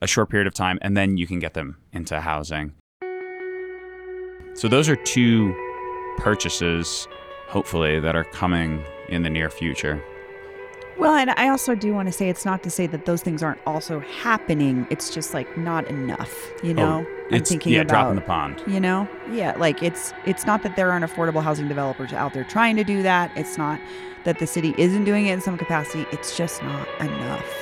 a 0.00 0.06
short 0.06 0.30
period 0.30 0.46
of 0.46 0.54
time, 0.54 0.78
and 0.82 0.96
then 0.96 1.16
you 1.16 1.26
can 1.26 1.38
get 1.38 1.54
them 1.54 1.76
into 1.92 2.20
housing. 2.20 2.72
So 4.54 4.68
those 4.68 4.88
are 4.88 4.96
two 4.96 5.54
purchases, 6.16 7.06
hopefully, 7.48 8.00
that 8.00 8.16
are 8.16 8.24
coming 8.24 8.84
in 9.08 9.22
the 9.22 9.30
near 9.30 9.50
future. 9.50 10.02
Well, 11.02 11.16
and 11.16 11.30
I 11.32 11.48
also 11.48 11.74
do 11.74 11.92
want 11.92 12.06
to 12.06 12.12
say 12.12 12.28
it's 12.28 12.44
not 12.44 12.62
to 12.62 12.70
say 12.70 12.86
that 12.86 13.06
those 13.06 13.22
things 13.22 13.42
aren't 13.42 13.60
also 13.66 14.00
happening. 14.00 14.86
It's 14.88 15.10
just 15.10 15.34
like 15.34 15.58
not 15.58 15.86
enough, 15.88 16.32
you 16.62 16.70
oh, 16.70 16.74
know. 16.74 17.06
I'm 17.32 17.42
thinking 17.44 17.72
yeah, 17.72 17.80
about 17.80 17.88
drop 17.88 18.10
in 18.10 18.16
the 18.16 18.22
pond. 18.22 18.62
you 18.66 18.78
know 18.78 19.08
yeah 19.30 19.54
like 19.56 19.82
it's 19.82 20.12
it's 20.26 20.44
not 20.46 20.62
that 20.62 20.76
there 20.76 20.92
aren't 20.92 21.04
affordable 21.04 21.42
housing 21.42 21.66
developers 21.66 22.12
out 22.12 22.34
there 22.34 22.44
trying 22.44 22.76
to 22.76 22.84
do 22.84 23.02
that 23.02 23.32
it's 23.36 23.56
not 23.56 23.80
that 24.24 24.38
the 24.38 24.46
city 24.46 24.74
isn't 24.76 25.04
doing 25.04 25.26
it 25.26 25.32
in 25.32 25.40
some 25.40 25.56
capacity 25.56 26.04
it's 26.12 26.36
just 26.36 26.62
not 26.62 26.86
enough 27.00 27.61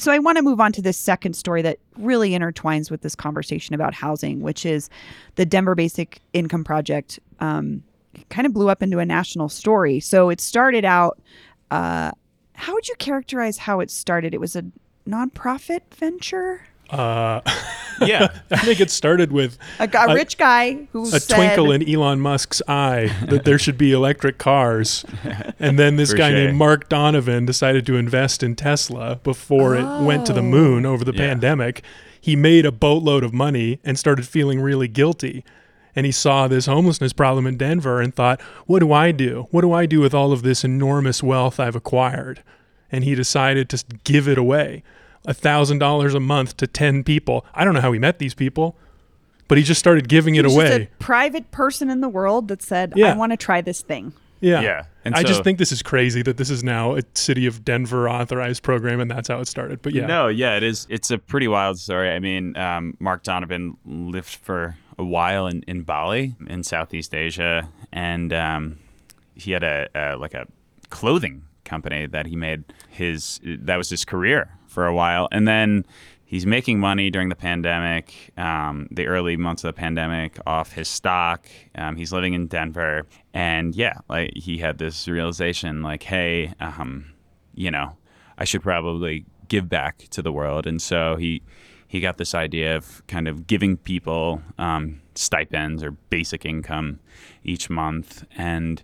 so 0.00 0.10
I 0.10 0.18
want 0.18 0.36
to 0.36 0.42
move 0.42 0.60
on 0.60 0.72
to 0.72 0.82
this 0.82 0.96
second 0.96 1.34
story 1.34 1.60
that 1.62 1.78
really 1.98 2.30
intertwines 2.30 2.90
with 2.90 3.02
this 3.02 3.14
conversation 3.14 3.74
about 3.74 3.92
housing, 3.92 4.40
which 4.40 4.64
is 4.64 4.88
the 5.34 5.44
Denver 5.44 5.74
Basic 5.74 6.20
Income 6.32 6.64
Project. 6.64 7.20
Um, 7.40 7.82
kind 8.30 8.46
of 8.46 8.52
blew 8.52 8.68
up 8.70 8.82
into 8.82 8.98
a 8.98 9.04
national 9.04 9.48
story. 9.48 10.00
So 10.00 10.30
it 10.30 10.40
started 10.40 10.84
out. 10.84 11.20
Uh, 11.70 12.12
how 12.54 12.72
would 12.74 12.88
you 12.88 12.94
characterize 12.98 13.58
how 13.58 13.80
it 13.80 13.90
started? 13.90 14.34
It 14.34 14.40
was 14.40 14.56
a 14.56 14.64
nonprofit 15.06 15.82
venture. 15.94 16.62
Uh, 16.90 17.40
Yeah. 18.02 18.28
I 18.50 18.56
think 18.56 18.80
it 18.80 18.90
started 18.90 19.30
with 19.30 19.58
A, 19.78 19.86
gu- 19.86 19.98
a 19.98 20.14
rich 20.14 20.38
guy 20.38 20.88
who 20.92 21.02
a 21.04 21.20
said, 21.20 21.34
twinkle 21.36 21.70
in 21.70 21.86
Elon 21.86 22.18
Musk's 22.18 22.62
eye 22.66 23.14
that 23.28 23.44
there 23.44 23.58
should 23.58 23.76
be 23.76 23.92
electric 23.92 24.38
cars. 24.38 25.04
And 25.60 25.78
then 25.78 25.96
this 25.96 26.12
For 26.12 26.16
guy 26.16 26.30
named 26.32 26.56
Mark 26.56 26.88
Donovan 26.88 27.44
decided 27.44 27.84
to 27.84 27.96
invest 27.96 28.42
in 28.42 28.56
Tesla 28.56 29.16
before 29.22 29.76
it 29.76 29.84
went 30.02 30.24
to 30.28 30.32
the 30.32 30.40
moon 30.42 30.86
over 30.86 31.04
the 31.04 31.12
Yeah. 31.12 31.28
pandemic. 31.28 31.82
He 32.18 32.34
made 32.36 32.64
a 32.64 32.72
boatload 32.72 33.22
of 33.22 33.34
money 33.34 33.78
and 33.84 33.98
started 33.98 34.26
feeling 34.26 34.62
really 34.62 34.88
guilty. 34.88 35.44
And 35.94 36.06
he 36.06 36.12
saw 36.12 36.48
this 36.48 36.64
homelessness 36.64 37.12
problem 37.12 37.46
in 37.46 37.58
Denver 37.58 38.00
and 38.00 38.14
thought, 38.14 38.40
what 38.64 38.78
do 38.78 38.90
I 38.94 39.12
do? 39.12 39.46
What 39.50 39.60
do 39.60 39.74
I 39.74 39.84
do 39.84 40.00
with 40.00 40.14
all 40.14 40.32
of 40.32 40.40
this 40.40 40.64
enormous 40.64 41.22
wealth 41.22 41.60
I've 41.60 41.76
acquired? 41.76 42.42
And 42.90 43.04
he 43.04 43.14
decided 43.14 43.68
to 43.68 43.84
give 44.04 44.26
it 44.26 44.38
away. 44.38 44.82
$1,000 45.26 46.14
a 46.14 46.20
month 46.20 46.56
to 46.58 46.66
10 46.66 47.04
people. 47.04 47.44
I 47.54 47.64
don't 47.64 47.74
know 47.74 47.80
how 47.80 47.92
he 47.92 47.98
met 47.98 48.18
these 48.18 48.34
people, 48.34 48.76
but 49.48 49.58
he 49.58 49.64
just 49.64 49.78
started 49.80 50.08
giving 50.08 50.34
he 50.34 50.40
it 50.40 50.44
was 50.46 50.54
away. 50.54 50.68
just 50.68 50.80
a 50.80 50.86
private 50.98 51.50
person 51.50 51.90
in 51.90 52.00
the 52.00 52.08
world 52.08 52.48
that 52.48 52.62
said, 52.62 52.92
Yeah. 52.96 53.12
"I 53.12 53.16
want 53.16 53.32
to 53.32 53.36
try 53.36 53.60
this 53.60 53.80
thing." 53.82 54.12
Yeah. 54.40 54.60
Yeah. 54.62 54.84
And 55.04 55.14
I 55.14 55.22
so- 55.22 55.28
just 55.28 55.44
think 55.44 55.58
this 55.58 55.72
is 55.72 55.82
crazy 55.82 56.22
that 56.22 56.36
this 56.38 56.48
is 56.50 56.64
now 56.64 56.96
a 56.96 57.02
city 57.14 57.46
of 57.46 57.64
Denver 57.64 58.08
authorized 58.08 58.62
program 58.62 59.00
and 59.00 59.10
that's 59.10 59.28
how 59.28 59.38
it 59.40 59.48
started. 59.48 59.82
But 59.82 59.92
yeah. 59.92 60.06
No, 60.06 60.28
yeah, 60.28 60.56
it 60.56 60.62
is. 60.62 60.86
It's 60.88 61.10
a 61.10 61.18
pretty 61.18 61.48
wild 61.48 61.78
story. 61.78 62.10
I 62.10 62.18
mean, 62.18 62.56
um, 62.56 62.96
Mark 63.00 63.22
Donovan 63.22 63.76
lived 63.84 64.28
for 64.36 64.76
a 64.98 65.04
while 65.04 65.46
in, 65.46 65.62
in 65.66 65.82
Bali 65.82 66.34
in 66.48 66.62
Southeast 66.62 67.14
Asia, 67.14 67.68
and 67.92 68.32
um, 68.32 68.78
he 69.34 69.52
had 69.52 69.62
a, 69.62 69.88
a 69.94 70.16
like 70.16 70.34
a 70.34 70.46
clothing 70.88 71.42
company 71.64 72.06
that 72.06 72.26
he 72.26 72.34
made 72.36 72.64
his 72.88 73.40
that 73.44 73.76
was 73.76 73.90
his 73.90 74.04
career 74.04 74.50
for 74.70 74.86
a 74.86 74.94
while, 74.94 75.28
and 75.32 75.46
then 75.46 75.84
he's 76.24 76.46
making 76.46 76.78
money 76.78 77.10
during 77.10 77.28
the 77.28 77.36
pandemic, 77.36 78.32
um, 78.36 78.88
the 78.90 79.06
early 79.06 79.36
months 79.36 79.64
of 79.64 79.68
the 79.68 79.78
pandemic, 79.78 80.38
off 80.46 80.72
his 80.72 80.88
stock. 80.88 81.46
Um, 81.74 81.96
he's 81.96 82.12
living 82.12 82.34
in 82.34 82.46
Denver, 82.46 83.06
and 83.34 83.74
yeah, 83.74 83.98
like 84.08 84.32
he 84.36 84.58
had 84.58 84.78
this 84.78 85.08
realization, 85.08 85.82
like, 85.82 86.04
hey, 86.04 86.54
um, 86.60 87.12
you 87.54 87.70
know, 87.70 87.96
I 88.38 88.44
should 88.44 88.62
probably 88.62 89.26
give 89.48 89.68
back 89.68 89.98
to 90.10 90.22
the 90.22 90.32
world. 90.32 90.66
And 90.66 90.80
so 90.80 91.16
he 91.16 91.42
he 91.86 92.00
got 92.00 92.16
this 92.18 92.34
idea 92.34 92.76
of 92.76 93.04
kind 93.08 93.26
of 93.26 93.48
giving 93.48 93.76
people 93.76 94.40
um, 94.58 95.02
stipends 95.16 95.82
or 95.82 95.90
basic 95.90 96.46
income 96.46 97.00
each 97.42 97.68
month. 97.68 98.24
And 98.38 98.82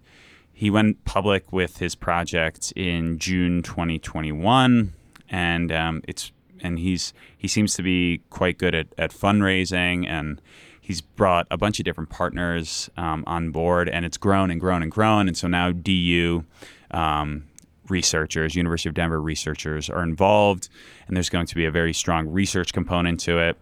he 0.52 0.70
went 0.70 1.04
public 1.04 1.52
with 1.52 1.78
his 1.78 1.94
project 1.94 2.72
in 2.74 3.18
June 3.18 3.62
2021, 3.62 4.92
and 5.30 5.72
um, 5.72 6.02
it's 6.06 6.32
and 6.60 6.78
he's 6.78 7.12
he 7.36 7.48
seems 7.48 7.74
to 7.74 7.82
be 7.82 8.20
quite 8.30 8.58
good 8.58 8.74
at, 8.74 8.86
at 8.98 9.10
fundraising 9.10 10.06
and 10.06 10.40
he's 10.80 11.00
brought 11.00 11.46
a 11.50 11.56
bunch 11.56 11.78
of 11.78 11.84
different 11.84 12.10
partners 12.10 12.90
um, 12.96 13.24
on 13.26 13.50
board 13.50 13.88
and 13.88 14.04
it's 14.04 14.16
grown 14.16 14.50
and 14.50 14.60
grown 14.60 14.82
and 14.82 14.92
grown 14.92 15.28
and 15.28 15.36
so 15.36 15.46
now 15.46 15.70
du 15.72 16.44
um, 16.90 17.44
researchers 17.88 18.54
university 18.54 18.88
of 18.88 18.94
denver 18.94 19.20
researchers 19.20 19.90
are 19.90 20.02
involved 20.02 20.68
and 21.06 21.16
there's 21.16 21.28
going 21.28 21.46
to 21.46 21.54
be 21.54 21.64
a 21.64 21.70
very 21.70 21.92
strong 21.92 22.28
research 22.28 22.72
component 22.72 23.20
to 23.20 23.38
it. 23.38 23.56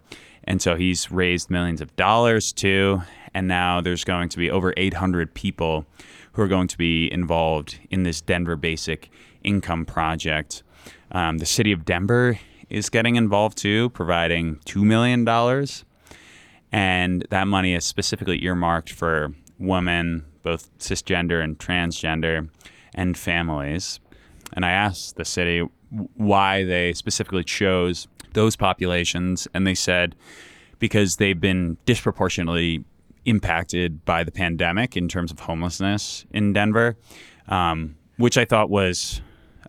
And 0.46 0.61
so 0.61 0.77
he's 0.77 1.11
raised 1.11 1.50
millions 1.50 1.81
of 1.81 1.94
dollars 1.96 2.53
too 2.53 3.03
and 3.33 3.48
now 3.48 3.81
there's 3.81 4.05
going 4.05 4.29
to 4.29 4.38
be 4.38 4.50
over 4.50 4.72
800 4.77 5.35
people 5.35 5.87
who 6.33 6.42
are 6.42 6.48
going 6.48 6.68
to 6.68 6.79
be 6.79 7.11
involved 7.12 7.79
in 7.90 8.03
this 8.03 8.20
denver 8.20 8.57
basic 8.57 9.11
income 9.42 9.85
project 9.85 10.62
um, 11.12 11.38
the 11.38 11.47
city 11.47 11.73
of 11.73 11.85
denver 11.85 12.38
is 12.69 12.88
getting 12.90 13.17
involved 13.17 13.57
too 13.59 13.90
providing 13.90 14.57
$2 14.67 14.83
million 14.83 15.25
and 16.75 17.25
that 17.31 17.47
money 17.47 17.73
is 17.73 17.85
specifically 17.85 18.45
earmarked 18.45 18.90
for 18.90 19.33
women, 19.61 20.25
both 20.43 20.77
cisgender 20.79 21.40
and 21.40 21.57
transgender, 21.57 22.49
and 22.97 23.17
families. 23.17 24.01
And 24.55 24.64
I 24.64 24.73
asked 24.73 25.14
the 25.14 25.25
city 25.25 25.61
why 26.17 26.64
they 26.64 26.93
specifically 26.93 27.45
chose 27.45 28.09
those 28.33 28.57
populations, 28.57 29.47
and 29.55 29.64
they 29.64 29.77
said 29.77 30.17
because 30.81 31.17
they've 31.17 31.40
been 31.40 31.77
disproportionately 31.87 32.85
impacted 33.25 34.05
by 34.05 34.25
the 34.25 34.33
pandemic 34.33 34.97
in 34.97 35.07
terms 35.07 35.31
of 35.31 35.38
homelessness 35.38 36.27
in 36.33 36.53
Denver, 36.53 36.97
um, 37.47 37.95
which 38.17 38.37
I 38.37 38.45
thought 38.45 38.69
was 38.69 39.21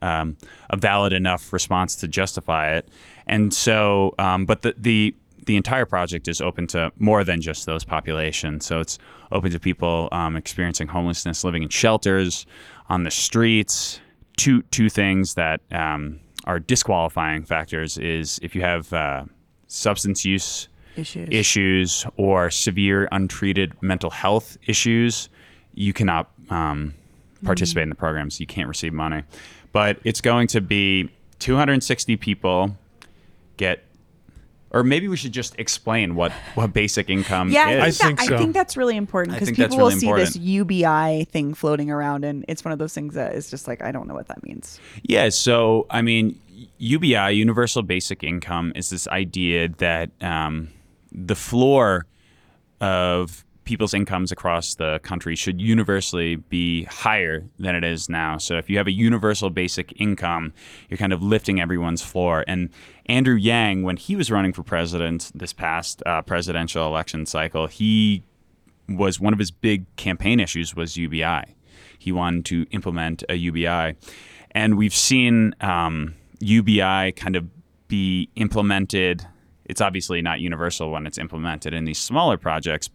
um, 0.06 0.38
a 0.70 0.78
valid 0.78 1.13
enough 1.13 1.54
response 1.54 1.96
to 2.02 2.08
justify 2.08 2.65
it. 2.78 2.88
And 3.28 3.54
so, 3.54 4.13
um, 4.20 4.46
but 4.46 4.62
the, 4.62 4.74
the 4.78 5.15
the 5.46 5.56
entire 5.58 5.86
project 5.86 6.28
is 6.28 6.41
open 6.41 6.65
to 6.68 6.91
more 6.98 7.24
than 7.24 7.39
just 7.39 7.65
those 7.65 7.84
populations. 7.86 8.65
So 8.65 8.80
it's 8.80 8.98
open 9.32 9.52
to 9.52 9.60
people 9.60 10.10
um, 10.12 10.36
experiencing 10.36 10.88
homelessness, 10.88 11.44
living 11.44 11.63
in 11.63 11.70
shelters, 11.70 12.46
on 12.89 13.04
the 13.04 13.12
streets. 13.12 14.00
Two 14.38 14.63
two 14.63 14.89
things 14.89 15.36
that 15.36 15.62
um, 15.72 16.20
are 16.46 16.60
disqualifying 16.60 17.46
factors 17.46 17.98
is 17.98 18.39
if 18.41 18.56
you 18.56 18.62
have 18.62 18.91
uh, 18.94 19.24
substance 19.68 20.26
use 20.26 20.70
Issues. 20.98 21.28
issues 21.30 22.06
or 22.15 22.50
severe 22.50 23.08
untreated 23.12 23.74
mental 23.82 24.10
health 24.10 24.58
issues, 24.65 25.30
you 25.74 25.94
cannot 25.94 26.32
um, 26.50 26.94
participate 27.43 27.84
in 27.84 27.89
the 27.89 27.95
program, 27.95 28.30
so 28.30 28.39
you 28.41 28.48
can't 28.48 28.67
receive 28.67 28.93
money. 28.93 29.24
But 29.71 30.00
it's 30.04 30.21
going 30.21 30.48
to 30.48 30.62
be 30.62 31.10
260 31.39 32.15
people 32.17 32.78
get, 33.58 33.84
or 34.71 34.84
maybe 34.84 35.08
we 35.08 35.17
should 35.17 35.32
just 35.32 35.58
explain 35.60 36.15
what 36.15 36.32
what 36.56 36.74
basic 36.74 37.10
income 37.10 37.50
Yeah, 37.50 37.65
I 37.67 37.88
is. 37.88 37.98
think, 37.98 38.19
I 38.19 38.24
that, 38.24 38.28
think 38.28 38.32
I 38.32 38.38
think 38.38 38.54
that's 38.54 38.78
really 38.78 38.98
important 38.98 39.36
because 39.36 39.50
people 39.50 39.63
that's 39.63 39.76
will 39.76 40.12
really 40.12 40.26
see 40.26 40.38
this. 40.38 40.38
UBI 40.38 41.26
thing 41.26 41.54
floating 41.54 41.89
around, 41.91 42.26
and 42.26 42.43
it's 42.48 42.65
one 42.65 42.71
of 42.71 42.80
those 42.80 42.93
things 42.93 43.13
that 43.13 43.34
is 43.36 43.50
just 43.50 43.67
like 43.67 43.82
I 43.82 43.91
don't 43.91 44.08
know 44.08 44.15
what 44.15 44.28
that 44.28 44.43
means. 44.43 44.80
Yeah, 45.04 45.30
so 45.30 45.86
I 45.89 46.02
mean, 46.02 46.39
UBI, 46.78 47.32
Universal 47.32 47.84
Basic 47.84 48.24
Income, 48.24 48.74
is 48.76 48.89
this 48.89 49.08
idea 49.08 49.69
that 49.69 50.12
um, 50.21 50.69
the 51.12 51.36
floor 51.36 52.06
of 52.82 53.44
people's 53.65 53.93
incomes 53.93 54.32
across 54.32 54.75
the 54.75 54.99
country 55.04 55.36
should 55.36 55.60
universally 55.60 56.36
be 56.36 56.86
higher 56.86 57.43
than 57.60 57.75
it 57.75 57.84
is 57.84 58.08
now. 58.08 58.38
So 58.38 58.58
if 58.58 58.69
you 58.69 58.78
have 58.78 58.88
a 58.88 58.91
universal 58.91 59.49
basic 59.49 59.99
income, 59.99 60.54
you're 60.89 60.97
kind 60.97 61.12
of 61.12 61.21
lifting 61.21 61.60
everyone's 61.60 62.01
floor. 62.01 62.45
And 62.47 62.69
Andrew 63.08 63.36
Yang, 63.36 63.84
when 63.84 63.97
he 63.97 64.15
was 64.15 64.32
running 64.32 64.54
for 64.54 64.63
president 64.63 65.32
this 65.36 65.51
past 65.51 66.01
uh, 66.06 66.21
presidential 66.21 66.88
election 66.88 67.25
cycle, 67.25 67.67
he 67.67 68.23
was 68.88 69.19
one 69.19 69.34
of 69.34 69.39
his 69.39 69.51
big 69.51 69.93
campaign 69.95 70.39
issues 70.39 70.75
was 70.75 70.95
UBI. 70.95 71.43
He 71.97 72.12
wanted 72.12 72.45
to 72.45 72.65
implement 72.71 73.23
a 73.30 73.36
UBI, 73.36 73.95
and 74.51 74.78
we've 74.78 74.93
seen 74.93 75.56
um, 75.62 76.13
UBI 76.39 77.13
kind 77.13 77.36
of 77.36 77.47
be 77.88 78.30
implemented. 78.36 79.25
It's 79.65 79.82
obviously 79.82 80.21
not 80.21 80.39
universal 80.39 80.91
when 80.91 81.08
it's 81.08 81.17
implemented 81.17 81.73
in 81.73 81.86
these 81.86 81.97
smaller 81.97 82.38
projects. 82.38 82.89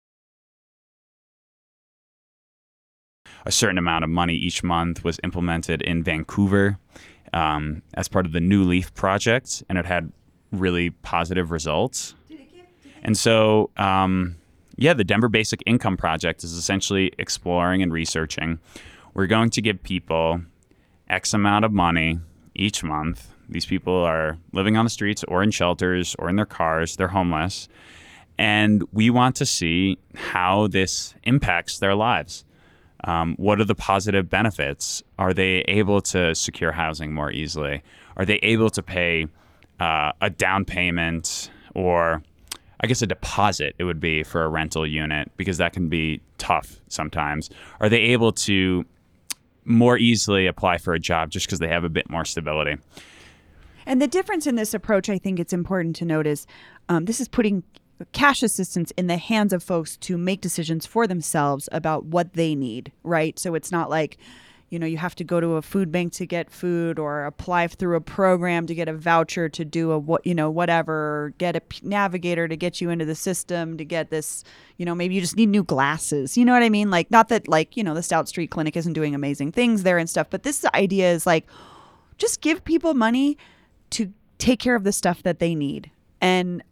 A 3.46 3.52
certain 3.52 3.78
amount 3.78 4.04
of 4.04 4.10
money 4.10 4.34
each 4.34 4.62
month 4.62 5.02
was 5.04 5.18
implemented 5.24 5.82
in 5.82 6.02
Vancouver 6.02 6.78
um, 7.32 7.82
as 7.94 8.08
part 8.08 8.26
of 8.26 8.32
the 8.32 8.40
New 8.40 8.64
Leaf 8.64 8.92
project, 8.94 9.62
and 9.68 9.78
it 9.78 9.86
had 9.86 10.12
really 10.52 10.90
positive 10.90 11.50
results. 11.50 12.14
And 13.02 13.16
so, 13.16 13.70
um, 13.76 14.36
yeah, 14.76 14.92
the 14.92 15.04
Denver 15.04 15.28
Basic 15.28 15.62
Income 15.64 15.96
Project 15.96 16.44
is 16.44 16.52
essentially 16.52 17.12
exploring 17.18 17.82
and 17.82 17.92
researching. 17.92 18.58
We're 19.14 19.26
going 19.26 19.50
to 19.50 19.62
give 19.62 19.82
people 19.82 20.42
X 21.08 21.32
amount 21.34 21.64
of 21.64 21.72
money 21.72 22.20
each 22.54 22.82
month. 22.82 23.28
These 23.48 23.66
people 23.66 23.94
are 23.94 24.38
living 24.52 24.76
on 24.76 24.84
the 24.84 24.90
streets 24.90 25.24
or 25.24 25.42
in 25.42 25.50
shelters 25.50 26.14
or 26.18 26.28
in 26.28 26.36
their 26.36 26.46
cars, 26.46 26.96
they're 26.96 27.08
homeless. 27.08 27.68
And 28.38 28.84
we 28.92 29.10
want 29.10 29.36
to 29.36 29.46
see 29.46 29.98
how 30.14 30.66
this 30.68 31.14
impacts 31.24 31.78
their 31.78 31.94
lives. 31.94 32.44
Um, 33.04 33.34
what 33.36 33.60
are 33.60 33.64
the 33.64 33.74
positive 33.74 34.28
benefits? 34.28 35.02
Are 35.18 35.32
they 35.32 35.60
able 35.68 36.00
to 36.02 36.34
secure 36.34 36.72
housing 36.72 37.12
more 37.12 37.30
easily? 37.30 37.82
Are 38.16 38.24
they 38.24 38.36
able 38.42 38.70
to 38.70 38.82
pay 38.82 39.26
uh, 39.80 40.12
a 40.20 40.30
down 40.30 40.64
payment 40.64 41.50
or 41.74 42.22
I 42.80 42.86
guess 42.86 43.02
a 43.02 43.06
deposit 43.06 43.74
it 43.78 43.84
would 43.84 44.00
be 44.00 44.22
for 44.22 44.42
a 44.42 44.48
rental 44.48 44.86
unit 44.86 45.30
because 45.36 45.58
that 45.58 45.72
can 45.72 45.88
be 45.88 46.20
tough 46.38 46.80
sometimes. 46.88 47.50
Are 47.80 47.88
they 47.88 48.00
able 48.00 48.32
to 48.32 48.86
more 49.64 49.98
easily 49.98 50.46
apply 50.46 50.78
for 50.78 50.94
a 50.94 50.98
job 50.98 51.30
just 51.30 51.46
because 51.46 51.58
they 51.58 51.68
have 51.68 51.84
a 51.84 51.90
bit 51.90 52.08
more 52.08 52.24
stability? 52.24 52.76
And 53.86 54.00
the 54.00 54.06
difference 54.06 54.46
in 54.46 54.54
this 54.54 54.72
approach, 54.72 55.08
I 55.08 55.18
think 55.18 55.38
it's 55.38 55.52
important 55.52 55.96
to 55.96 56.04
note, 56.04 56.26
is 56.26 56.46
um, 56.88 57.04
this 57.04 57.20
is 57.20 57.28
putting 57.28 57.62
cash 58.12 58.42
assistance 58.42 58.90
in 58.92 59.06
the 59.06 59.16
hands 59.16 59.52
of 59.52 59.62
folks 59.62 59.96
to 59.98 60.16
make 60.16 60.40
decisions 60.40 60.86
for 60.86 61.06
themselves 61.06 61.68
about 61.72 62.06
what 62.06 62.34
they 62.34 62.54
need, 62.54 62.92
right? 63.02 63.38
So 63.38 63.54
it's 63.54 63.70
not 63.70 63.90
like, 63.90 64.18
you 64.70 64.78
know, 64.78 64.86
you 64.86 64.98
have 64.98 65.16
to 65.16 65.24
go 65.24 65.40
to 65.40 65.56
a 65.56 65.62
food 65.62 65.90
bank 65.90 66.12
to 66.12 66.26
get 66.26 66.48
food 66.48 66.98
or 66.98 67.24
apply 67.24 67.66
through 67.66 67.96
a 67.96 68.00
program 68.00 68.66
to 68.68 68.74
get 68.74 68.88
a 68.88 68.92
voucher 68.92 69.48
to 69.48 69.64
do 69.64 69.90
a 69.90 69.98
what, 69.98 70.24
you 70.24 70.34
know, 70.34 70.48
whatever, 70.48 71.34
get 71.38 71.56
a 71.56 71.62
navigator 71.82 72.46
to 72.46 72.56
get 72.56 72.80
you 72.80 72.88
into 72.88 73.04
the 73.04 73.16
system 73.16 73.76
to 73.78 73.84
get 73.84 74.10
this, 74.10 74.44
you 74.76 74.86
know, 74.86 74.94
maybe 74.94 75.16
you 75.16 75.20
just 75.20 75.36
need 75.36 75.48
new 75.48 75.64
glasses. 75.64 76.38
You 76.38 76.44
know 76.44 76.52
what 76.52 76.62
I 76.62 76.70
mean? 76.70 76.88
Like, 76.88 77.10
not 77.10 77.28
that 77.30 77.48
like, 77.48 77.76
you 77.76 77.82
know, 77.82 77.94
the 77.94 78.02
Stout 78.02 78.28
Street 78.28 78.52
Clinic 78.52 78.76
isn't 78.76 78.92
doing 78.92 79.12
amazing 79.14 79.50
things 79.50 79.82
there 79.82 79.98
and 79.98 80.08
stuff, 80.08 80.28
but 80.30 80.44
this 80.44 80.64
idea 80.72 81.12
is 81.12 81.26
like, 81.26 81.48
just 82.16 82.40
give 82.40 82.64
people 82.64 82.94
money 82.94 83.36
to 83.90 84.12
take 84.38 84.60
care 84.60 84.76
of 84.76 84.84
the 84.84 84.92
stuff 84.92 85.22
that 85.24 85.40
they 85.40 85.56
need. 85.56 85.90
And 86.20 86.62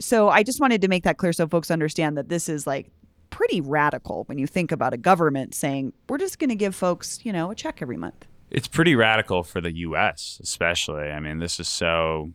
so 0.00 0.28
I 0.28 0.42
just 0.42 0.60
wanted 0.60 0.80
to 0.82 0.88
make 0.88 1.04
that 1.04 1.18
clear 1.18 1.32
so 1.32 1.46
folks 1.46 1.70
understand 1.70 2.16
that 2.16 2.28
this 2.28 2.48
is 2.48 2.66
like 2.66 2.90
pretty 3.30 3.60
radical 3.60 4.24
when 4.26 4.38
you 4.38 4.46
think 4.46 4.70
about 4.70 4.94
a 4.94 4.96
government 4.96 5.54
saying, 5.54 5.92
we're 6.08 6.18
just 6.18 6.38
going 6.38 6.50
to 6.50 6.56
give 6.56 6.74
folks, 6.74 7.18
you 7.24 7.32
know, 7.32 7.50
a 7.50 7.54
check 7.54 7.82
every 7.82 7.96
month. 7.96 8.26
It's 8.50 8.68
pretty 8.68 8.94
radical 8.94 9.42
for 9.42 9.60
the 9.60 9.72
U.S., 9.72 10.38
especially. 10.42 11.10
I 11.10 11.18
mean, 11.18 11.40
this 11.40 11.58
is 11.58 11.68
so 11.68 12.30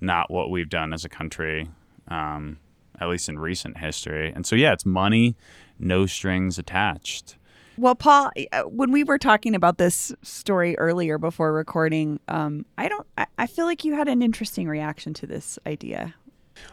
not 0.00 0.30
what 0.30 0.50
we've 0.50 0.68
done 0.68 0.92
as 0.92 1.04
a 1.04 1.08
country, 1.08 1.70
um, 2.08 2.58
at 3.00 3.08
least 3.08 3.28
in 3.28 3.38
recent 3.38 3.78
history. 3.78 4.32
And 4.34 4.44
so, 4.44 4.56
yeah, 4.56 4.72
it's 4.72 4.84
money, 4.84 5.36
no 5.78 6.06
strings 6.06 6.58
attached. 6.58 7.36
Well, 7.78 7.94
Paul, 7.94 8.32
uh, 8.52 8.62
when 8.62 8.90
we 8.90 9.04
were 9.04 9.18
talking 9.18 9.54
about 9.54 9.78
this 9.78 10.12
story 10.22 10.76
earlier 10.78 11.18
before 11.18 11.52
recording, 11.52 12.18
um, 12.26 12.64
I 12.78 12.88
don't, 12.88 13.06
I, 13.18 13.26
I 13.38 13.46
feel 13.46 13.66
like 13.66 13.84
you 13.84 13.94
had 13.94 14.08
an 14.08 14.22
interesting 14.22 14.66
reaction 14.66 15.14
to 15.14 15.26
this 15.26 15.58
idea. 15.66 16.14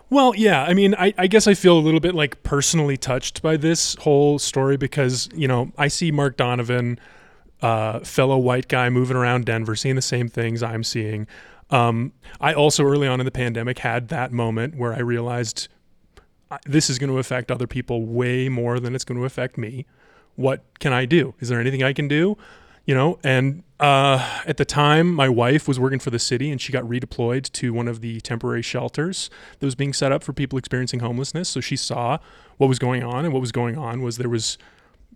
Well, 0.09 0.35
yeah. 0.35 0.63
I 0.63 0.73
mean, 0.73 0.95
I, 0.95 1.13
I, 1.17 1.27
guess 1.27 1.47
I 1.47 1.53
feel 1.53 1.77
a 1.77 1.81
little 1.81 1.99
bit 1.99 2.13
like 2.13 2.43
personally 2.43 2.97
touched 2.97 3.41
by 3.41 3.57
this 3.57 3.95
whole 3.95 4.37
story 4.37 4.77
because, 4.77 5.29
you 5.33 5.47
know, 5.47 5.71
I 5.77 5.87
see 5.87 6.11
Mark 6.11 6.37
Donovan, 6.37 6.99
uh, 7.61 7.99
fellow 8.01 8.37
white 8.37 8.67
guy 8.67 8.89
moving 8.89 9.17
around 9.17 9.45
Denver, 9.45 9.75
seeing 9.75 9.95
the 9.95 10.01
same 10.01 10.27
things 10.27 10.61
I'm 10.61 10.83
seeing. 10.83 11.27
Um, 11.69 12.13
I 12.39 12.53
also 12.53 12.83
early 12.83 13.07
on 13.07 13.19
in 13.19 13.25
the 13.25 13.31
pandemic 13.31 13.79
had 13.79 14.09
that 14.09 14.31
moment 14.31 14.75
where 14.75 14.93
I 14.93 14.99
realized 14.99 15.69
this 16.65 16.89
is 16.89 16.99
going 16.99 17.09
to 17.09 17.17
affect 17.17 17.49
other 17.49 17.65
people 17.65 18.05
way 18.05 18.49
more 18.49 18.79
than 18.79 18.93
it's 18.93 19.03
going 19.03 19.19
to 19.19 19.25
affect 19.25 19.57
me. 19.57 19.85
What 20.35 20.63
can 20.79 20.93
I 20.93 21.05
do? 21.05 21.33
Is 21.39 21.49
there 21.49 21.59
anything 21.59 21.83
I 21.83 21.93
can 21.93 22.07
do? 22.07 22.37
You 22.85 22.93
know, 22.93 23.17
and 23.23 23.63
uh, 23.79 24.41
at 24.45 24.57
the 24.57 24.65
time, 24.65 25.13
my 25.13 25.29
wife 25.29 25.67
was 25.67 25.79
working 25.79 25.99
for 25.99 26.09
the 26.09 26.19
city 26.19 26.51
and 26.51 26.59
she 26.59 26.73
got 26.73 26.83
redeployed 26.83 27.51
to 27.53 27.73
one 27.73 27.87
of 27.87 28.01
the 28.01 28.19
temporary 28.21 28.61
shelters 28.61 29.29
that 29.59 29.65
was 29.65 29.75
being 29.75 29.93
set 29.93 30.11
up 30.11 30.23
for 30.23 30.33
people 30.33 30.59
experiencing 30.59 30.99
homelessness. 30.99 31.49
So 31.49 31.61
she 31.61 31.75
saw 31.75 32.17
what 32.57 32.67
was 32.67 32.79
going 32.79 33.03
on, 33.03 33.25
and 33.25 33.33
what 33.33 33.39
was 33.39 33.51
going 33.51 33.77
on 33.77 34.01
was 34.01 34.17
there 34.17 34.29
was 34.29 34.57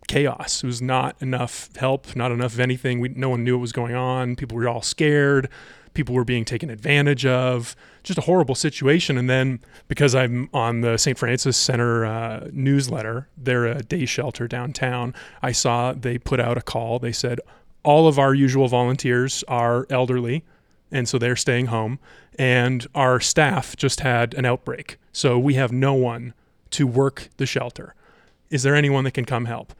chaos. 0.06 0.62
It 0.62 0.66
was 0.66 0.82
not 0.82 1.16
enough 1.20 1.68
help, 1.76 2.14
not 2.14 2.32
enough 2.32 2.54
of 2.54 2.60
anything. 2.60 3.00
We, 3.00 3.10
no 3.10 3.28
one 3.28 3.44
knew 3.44 3.56
what 3.56 3.62
was 3.62 3.72
going 3.72 3.94
on. 3.94 4.36
People 4.36 4.56
were 4.56 4.68
all 4.68 4.82
scared. 4.82 5.48
People 5.94 6.14
were 6.14 6.24
being 6.24 6.44
taken 6.44 6.70
advantage 6.70 7.26
of. 7.26 7.74
Just 8.02 8.18
a 8.18 8.22
horrible 8.22 8.54
situation. 8.54 9.18
And 9.18 9.28
then 9.28 9.60
because 9.88 10.14
I'm 10.14 10.48
on 10.52 10.80
the 10.80 10.96
St. 10.96 11.18
Francis 11.18 11.56
Center 11.56 12.06
uh, 12.06 12.48
newsletter, 12.52 13.28
they're 13.36 13.66
a 13.66 13.82
day 13.82 14.04
shelter 14.04 14.46
downtown. 14.46 15.14
I 15.42 15.52
saw 15.52 15.92
they 15.92 16.18
put 16.18 16.40
out 16.40 16.56
a 16.56 16.62
call. 16.62 16.98
They 16.98 17.12
said, 17.12 17.40
all 17.82 18.08
of 18.08 18.18
our 18.18 18.34
usual 18.34 18.68
volunteers 18.68 19.44
are 19.48 19.86
elderly, 19.90 20.44
and 20.90 21.08
so 21.08 21.18
they're 21.18 21.36
staying 21.36 21.66
home. 21.66 21.98
And 22.38 22.86
our 22.94 23.18
staff 23.20 23.76
just 23.76 24.00
had 24.00 24.34
an 24.34 24.44
outbreak. 24.44 24.96
So 25.12 25.38
we 25.38 25.54
have 25.54 25.72
no 25.72 25.94
one 25.94 26.34
to 26.70 26.86
work 26.86 27.30
the 27.36 27.46
shelter. 27.46 27.94
Is 28.50 28.62
there 28.62 28.74
anyone 28.74 29.04
that 29.04 29.12
can 29.12 29.24
come 29.24 29.46
help? 29.46 29.74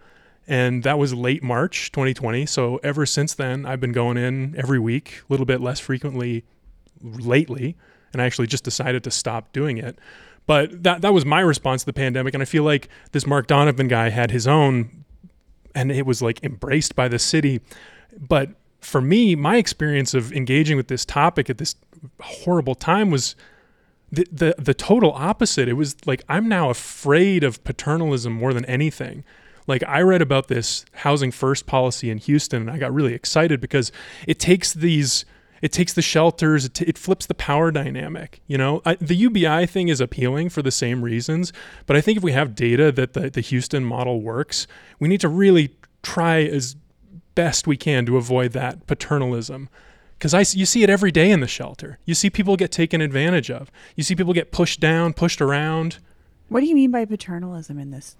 And 0.47 0.83
that 0.83 0.99
was 0.99 1.13
late 1.13 1.43
March 1.43 1.93
2020. 1.93 2.47
So 2.47 2.81
ever 2.83 3.05
since 3.05 3.35
then, 3.35 3.67
I've 3.67 3.81
been 3.81 3.93
going 3.93 4.17
in 4.17 4.55
every 4.57 4.79
week, 4.79 5.23
a 5.29 5.33
little 5.33 5.47
bit 5.47 5.61
less 5.61 5.79
frequently 5.79 6.45
lately. 7.03 7.77
And 8.13 8.23
I 8.23 8.25
actually 8.25 8.47
just 8.47 8.65
decided 8.65 9.05
to 9.05 9.11
stop 9.11 9.53
doing 9.53 9.77
it. 9.77 9.99
But 10.47 10.83
that, 10.83 11.03
that 11.03 11.13
was 11.13 11.27
my 11.27 11.41
response 11.41 11.83
to 11.83 11.87
the 11.87 11.93
pandemic. 11.93 12.33
And 12.33 12.43
I 12.43 12.47
feel 12.47 12.63
like 12.63 12.89
this 13.13 13.27
Mark 13.27 13.47
Donovan 13.47 13.89
guy 13.89 14.09
had 14.09 14.31
his 14.31 14.49
own, 14.49 15.05
and 15.79 15.93
it 15.93 16.05
was 16.05 16.21
like 16.21 16.43
embraced 16.43 16.97
by 16.97 17.07
the 17.07 17.21
city. 17.21 17.61
But 18.19 18.51
for 18.81 19.01
me, 19.01 19.37
my 19.37 19.57
experience 19.57 20.13
of 20.13 20.33
engaging 20.33 20.77
with 20.77 20.89
this 20.89 21.05
topic 21.05 21.49
at 21.49 21.59
this 21.59 21.77
horrible 22.21 22.75
time 22.75 23.11
was 23.11 23.37
the, 24.11 24.27
the 24.33 24.55
the 24.59 24.75
total 24.75 25.13
opposite. 25.13 25.69
It 25.69 25.75
was 25.75 25.95
like 26.05 26.25
I'm 26.29 26.49
now 26.49 26.69
afraid 26.71 27.45
of 27.45 27.63
paternalism 27.63 28.33
more 28.33 28.53
than 28.53 28.65
anything. 28.65 29.23
Like 29.69 29.85
I 29.87 30.01
read 30.01 30.23
about 30.23 30.49
this 30.49 30.85
housing 30.95 31.31
first 31.31 31.67
policy 31.67 32.11
in 32.11 32.19
Houston 32.19 32.63
and 32.63 32.71
I 32.71 32.79
got 32.79 32.93
really 32.93 33.15
excited 33.15 33.61
because 33.61 33.93
it 34.27 34.41
takes 34.41 34.73
these 34.73 35.25
it 35.63 35.73
takes 35.73 35.93
the 35.93 36.03
shelters 36.03 36.65
it, 36.65 36.75
t- 36.75 36.85
it 36.87 36.99
flips 36.99 37.27
the 37.27 37.35
power 37.35 37.71
dynamic 37.71 38.41
you 38.47 38.59
know 38.59 38.83
I, 38.85 38.95
the 38.97 39.15
ubi 39.15 39.67
thing 39.67 39.89
is 39.89 40.01
appealing 40.01 40.49
for 40.51 40.63
the 40.63 40.71
same 40.71 41.03
reasons 41.03 41.53
but 41.87 41.97
i 41.97 42.01
think 42.01 42.19
if 42.19 42.23
we 42.23 42.33
have 42.33 42.55
data 42.55 42.93
that 42.93 43.13
the, 43.13 43.31
the 43.31 43.41
houston 43.41 43.85
model 43.85 44.21
works 44.21 44.67
we 44.99 45.09
need 45.09 45.21
to 45.21 45.29
really 45.29 45.75
try 46.03 46.43
as 46.43 46.77
best 47.39 47.69
we 47.69 47.77
can 47.77 48.05
to 48.05 48.17
avoid 48.17 48.51
that 48.53 48.85
paternalism. 48.89 49.69
Because 50.19 50.35
I, 50.35 50.41
you 50.59 50.67
see 50.67 50.83
it 50.83 50.91
every 50.91 51.13
day 51.13 51.31
in 51.31 51.39
the 51.39 51.47
shelter. 51.47 52.01
You 52.05 52.15
see 52.15 52.31
people 52.31 52.57
get 52.57 52.73
taken 52.73 53.01
advantage 53.01 53.49
of. 53.49 53.71
You 53.95 54.03
see 54.03 54.17
people 54.17 54.33
get 54.33 54.51
pushed 54.51 54.81
down, 54.81 55.13
pushed 55.13 55.41
around. 55.41 55.99
What 56.49 56.59
do 56.59 56.67
you 56.67 56.75
mean 56.75 56.91
by 56.91 57.05
paternalism 57.05 57.79
in 57.79 57.93
this 57.93 58.17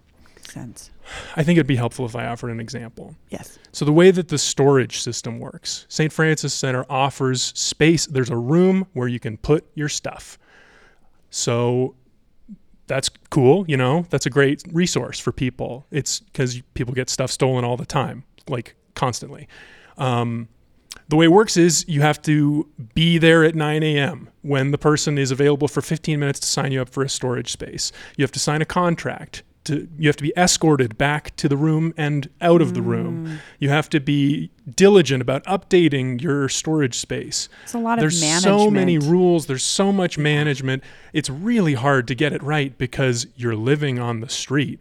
sense? 0.51 0.91
I 1.37 1.43
think 1.43 1.57
it'd 1.57 1.67
be 1.67 1.77
helpful 1.77 2.07
if 2.07 2.17
I 2.17 2.27
offered 2.27 2.51
an 2.51 2.61
example. 2.61 3.15
Yes. 3.31 3.59
So, 3.73 3.85
the 3.85 3.93
way 3.93 4.11
that 4.11 4.29
the 4.29 4.39
storage 4.39 5.01
system 5.01 5.39
works 5.39 5.87
St. 5.89 6.13
Francis 6.13 6.55
Center 6.55 6.85
offers 6.89 7.53
space. 7.59 8.07
There's 8.07 8.31
a 8.31 8.37
room 8.37 8.87
where 8.93 9.09
you 9.09 9.21
can 9.21 9.37
put 9.37 9.67
your 9.75 9.89
stuff. 9.89 10.39
So, 11.31 11.95
that's 12.87 13.09
cool. 13.31 13.65
You 13.69 13.77
know, 13.77 14.07
that's 14.11 14.27
a 14.27 14.31
great 14.31 14.63
resource 14.73 15.19
for 15.19 15.33
people. 15.33 15.87
It's 15.91 16.21
because 16.21 16.61
people 16.75 16.95
get 16.95 17.11
stuff 17.11 17.31
stolen 17.31 17.65
all 17.65 17.77
the 17.77 17.87
time. 17.87 18.25
Like 18.49 18.75
constantly. 18.95 19.49
Um, 19.97 20.49
the 21.09 21.17
way 21.17 21.25
it 21.27 21.33
works 21.33 21.57
is 21.57 21.87
you 21.89 22.03
have 22.03 22.21
to 22.23 22.69
be 22.95 23.17
there 23.19 23.45
at 23.45 23.55
9 23.55 23.83
a.m. 23.83 24.29
when 24.43 24.73
the 24.73 24.79
person 24.79 25.17
is 25.17 25.31
available 25.31 25.69
for 25.69 25.81
15 25.81 26.21
minutes 26.21 26.41
to 26.41 26.47
sign 26.47 26.73
you 26.73 26.83
up 26.83 26.89
for 26.89 27.03
a 27.03 27.09
storage 27.09 27.51
space. 27.51 27.93
You 28.17 28.23
have 28.25 28.33
to 28.33 28.39
sign 28.39 28.61
a 28.61 28.67
contract. 28.67 29.43
To, 29.69 29.89
you 29.99 30.09
have 30.09 30.17
to 30.17 30.23
be 30.23 30.33
escorted 30.37 30.99
back 30.99 31.35
to 31.37 31.49
the 31.49 31.57
room 31.57 31.95
and 31.97 32.29
out 32.41 32.61
of 32.61 32.75
the 32.75 32.83
room. 32.83 33.27
Mm. 33.27 33.39
You 33.59 33.71
have 33.71 33.89
to 33.91 34.01
be 34.01 34.51
diligent 34.75 35.23
about 35.23 35.45
updating 35.45 36.21
your 36.21 36.49
storage 36.49 36.99
space. 36.99 37.49
It's 37.63 37.75
a 37.75 37.79
lot 37.79 37.99
There's 37.99 38.17
of 38.17 38.29
management. 38.29 38.61
so 38.61 38.71
many 38.71 38.99
rules. 38.99 39.47
There's 39.47 39.63
so 39.63 39.93
much 39.93 40.19
management. 40.19 40.83
It's 41.13 41.31
really 41.31 41.75
hard 41.75 42.09
to 42.09 42.15
get 42.15 42.33
it 42.33 42.43
right 42.43 42.77
because 42.77 43.27
you're 43.37 43.57
living 43.57 43.99
on 43.99 44.21
the 44.21 44.29
street 44.29 44.81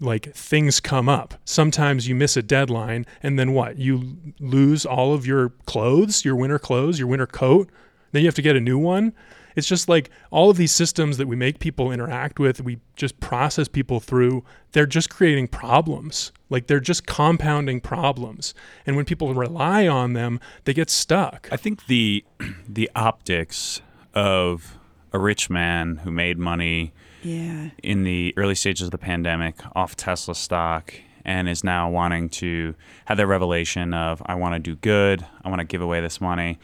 like 0.00 0.34
things 0.34 0.80
come 0.80 1.08
up. 1.08 1.34
Sometimes 1.44 2.08
you 2.08 2.14
miss 2.14 2.36
a 2.36 2.42
deadline, 2.42 3.06
and 3.22 3.38
then 3.38 3.52
what? 3.52 3.78
You 3.78 4.16
lose 4.40 4.84
all 4.84 5.14
of 5.14 5.26
your 5.26 5.50
clothes, 5.66 6.24
your 6.24 6.34
winter 6.34 6.58
clothes, 6.58 6.98
your 6.98 7.06
winter 7.06 7.26
coat. 7.26 7.70
Then 8.10 8.22
you 8.22 8.28
have 8.28 8.34
to 8.34 8.42
get 8.42 8.56
a 8.56 8.60
new 8.60 8.78
one. 8.78 9.12
It's 9.56 9.66
just 9.66 9.88
like 9.88 10.10
all 10.30 10.50
of 10.50 10.56
these 10.56 10.72
systems 10.72 11.18
that 11.18 11.26
we 11.26 11.36
make 11.36 11.58
people 11.58 11.90
interact 11.92 12.38
with, 12.38 12.60
we 12.60 12.78
just 12.96 13.20
process 13.20 13.68
people 13.68 14.00
through, 14.00 14.44
they're 14.72 14.86
just 14.86 15.10
creating 15.10 15.48
problems. 15.48 16.32
Like 16.50 16.66
they're 16.66 16.80
just 16.80 17.06
compounding 17.06 17.80
problems. 17.80 18.54
And 18.86 18.96
when 18.96 19.04
people 19.04 19.32
rely 19.34 19.86
on 19.86 20.12
them, 20.12 20.40
they 20.64 20.74
get 20.74 20.90
stuck. 20.90 21.48
I 21.50 21.56
think 21.56 21.86
the 21.86 22.24
the 22.68 22.90
optics 22.94 23.80
of 24.14 24.78
a 25.12 25.18
rich 25.18 25.50
man 25.50 25.98
who 25.98 26.10
made 26.10 26.38
money 26.38 26.92
yeah. 27.22 27.70
in 27.82 28.04
the 28.04 28.34
early 28.36 28.54
stages 28.54 28.86
of 28.86 28.90
the 28.90 28.98
pandemic 28.98 29.56
off 29.74 29.96
Tesla 29.96 30.34
stock 30.34 30.94
and 31.24 31.48
is 31.48 31.62
now 31.62 31.88
wanting 31.88 32.28
to 32.28 32.74
have 33.04 33.16
that 33.16 33.26
revelation 33.26 33.94
of 33.94 34.22
I 34.26 34.34
want 34.34 34.54
to 34.54 34.58
do 34.58 34.76
good, 34.76 35.24
I 35.44 35.48
want 35.48 35.60
to 35.60 35.64
give 35.64 35.80
away 35.80 36.00
this 36.00 36.20
money. 36.20 36.58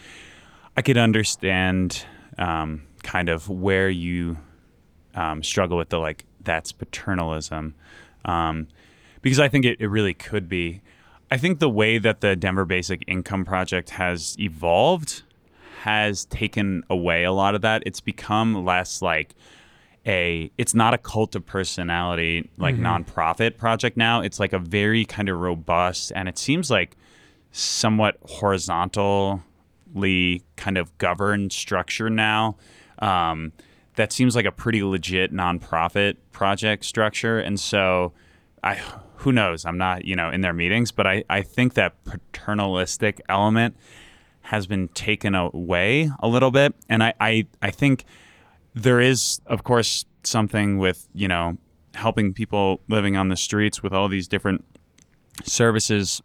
I 0.76 0.82
could 0.82 0.98
understand 0.98 2.04
um, 2.38 2.82
kind 3.02 3.28
of 3.28 3.48
where 3.48 3.88
you 3.88 4.38
um, 5.14 5.42
struggle 5.42 5.76
with 5.76 5.88
the 5.88 5.98
like 5.98 6.24
that's 6.42 6.72
paternalism, 6.72 7.74
um, 8.24 8.68
because 9.22 9.40
I 9.40 9.48
think 9.48 9.64
it, 9.64 9.80
it 9.80 9.88
really 9.88 10.14
could 10.14 10.48
be. 10.48 10.80
I 11.30 11.36
think 11.36 11.58
the 11.58 11.68
way 11.68 11.98
that 11.98 12.20
the 12.20 12.36
Denver 12.36 12.64
Basic 12.64 13.04
Income 13.06 13.44
Project 13.44 13.90
has 13.90 14.36
evolved 14.38 15.22
has 15.82 16.24
taken 16.24 16.82
away 16.88 17.24
a 17.24 17.32
lot 17.32 17.54
of 17.54 17.60
that. 17.62 17.82
It's 17.86 18.00
become 18.00 18.64
less 18.64 19.02
like 19.02 19.34
a 20.06 20.50
it's 20.56 20.74
not 20.74 20.94
a 20.94 20.98
cult 20.98 21.36
of 21.36 21.44
personality 21.44 22.48
like 22.56 22.74
mm-hmm. 22.74 22.86
nonprofit 22.86 23.56
project 23.56 23.96
now. 23.96 24.20
It's 24.20 24.40
like 24.40 24.52
a 24.52 24.58
very 24.58 25.04
kind 25.04 25.28
of 25.28 25.38
robust 25.38 26.12
and 26.14 26.28
it 26.28 26.38
seems 26.38 26.70
like 26.70 26.96
somewhat 27.52 28.16
horizontal 28.24 29.42
kind 30.56 30.78
of 30.78 30.96
governed 30.98 31.52
structure 31.52 32.10
now. 32.10 32.56
Um, 32.98 33.52
that 33.96 34.12
seems 34.12 34.36
like 34.36 34.44
a 34.44 34.52
pretty 34.52 34.82
legit 34.82 35.32
nonprofit 35.32 36.16
project 36.30 36.84
structure, 36.84 37.38
and 37.38 37.58
so 37.58 38.12
I 38.62 38.80
who 39.16 39.32
knows? 39.32 39.64
I'm 39.64 39.78
not 39.78 40.04
you 40.04 40.14
know 40.16 40.30
in 40.30 40.40
their 40.40 40.52
meetings, 40.52 40.92
but 40.92 41.06
I 41.06 41.24
I 41.28 41.42
think 41.42 41.74
that 41.74 42.02
paternalistic 42.04 43.20
element 43.28 43.76
has 44.42 44.66
been 44.66 44.88
taken 44.88 45.34
away 45.34 46.10
a 46.20 46.28
little 46.28 46.50
bit, 46.50 46.74
and 46.88 47.02
I 47.02 47.14
I, 47.20 47.46
I 47.60 47.70
think 47.70 48.04
there 48.74 49.00
is 49.00 49.40
of 49.46 49.64
course 49.64 50.04
something 50.22 50.78
with 50.78 51.08
you 51.12 51.28
know 51.28 51.58
helping 51.94 52.32
people 52.32 52.80
living 52.88 53.16
on 53.16 53.28
the 53.28 53.36
streets 53.36 53.82
with 53.82 53.92
all 53.92 54.08
these 54.08 54.28
different 54.28 54.64
services 55.44 56.22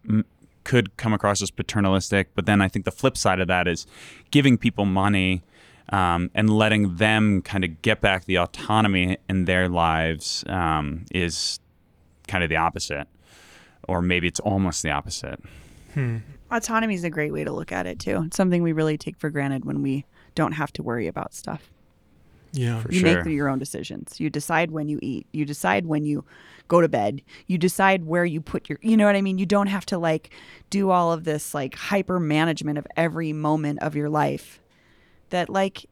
could 0.64 0.96
come 0.98 1.14
across 1.14 1.42
as 1.42 1.52
paternalistic. 1.52 2.30
But 2.36 2.46
then 2.46 2.62
I 2.62 2.68
think 2.68 2.86
the 2.86 2.92
flip 2.92 3.18
side 3.18 3.40
of 3.40 3.48
that 3.48 3.68
is 3.68 3.86
giving 4.32 4.58
people 4.58 4.86
money 4.86 5.44
um, 5.90 6.30
and 6.34 6.50
letting 6.50 6.96
them 6.98 7.42
kind 7.42 7.64
of 7.64 7.82
get 7.82 8.02
back 8.02 8.26
the 8.26 8.38
autonomy 8.38 9.18
in 9.30 9.46
their 9.46 9.68
lives 9.68 10.44
um, 10.48 11.06
is 11.12 11.60
kind 12.28 12.44
of 12.44 12.50
the 12.50 12.56
opposite. 12.56 13.08
Or 13.88 14.02
maybe 14.02 14.28
it's 14.28 14.40
almost 14.40 14.82
the 14.84 14.92
opposite. 14.92 15.42
Autonomy 16.52 16.96
is 16.96 17.04
a 17.04 17.10
great 17.10 17.34
way 17.34 17.44
to 17.44 17.52
look 17.52 17.72
at 17.72 17.86
it 17.86 18.00
too. 18.00 18.24
It's 18.26 18.38
something 18.38 18.64
we 18.64 18.72
really 18.72 18.98
take 18.98 19.18
for 19.18 19.30
granted 19.30 19.66
when 19.66 19.82
we 19.82 20.06
don't 20.36 20.54
have 20.54 20.72
to 20.74 20.84
worry 20.84 21.08
about 21.08 21.34
stuff. 21.34 21.73
Yeah. 22.54 22.82
For 22.82 22.92
you 22.92 23.00
sure. 23.00 23.24
make 23.24 23.34
your 23.34 23.50
own 23.50 23.60
decisions. 23.60 24.20
You 24.20 24.30
decide 24.30 24.72
when 24.72 24.88
you 24.88 25.00
eat. 25.02 25.28
You 25.32 25.46
decide 25.46 25.86
when 25.86 26.06
you 26.06 26.24
go 26.68 26.82
to 26.82 26.88
bed. 26.88 27.22
You 27.48 27.58
decide 27.58 28.06
where 28.06 28.26
you 28.26 28.40
put 28.40 28.70
your 28.70 28.80
you 28.82 28.96
know 28.96 29.06
what 29.06 29.16
I 29.16 29.22
mean? 29.22 29.38
You 29.38 29.46
don't 29.46 29.68
have 29.68 29.86
to 29.88 29.98
like 29.98 30.30
do 30.70 30.90
all 30.92 31.12
of 31.12 31.24
this 31.24 31.54
like 31.54 31.76
hyper 31.76 32.20
management 32.20 32.78
of 32.78 32.88
every 32.96 33.34
moment 33.34 33.80
of 33.82 33.96
your 33.96 34.10
life. 34.10 34.62
That 35.30 35.50
like 35.50 35.86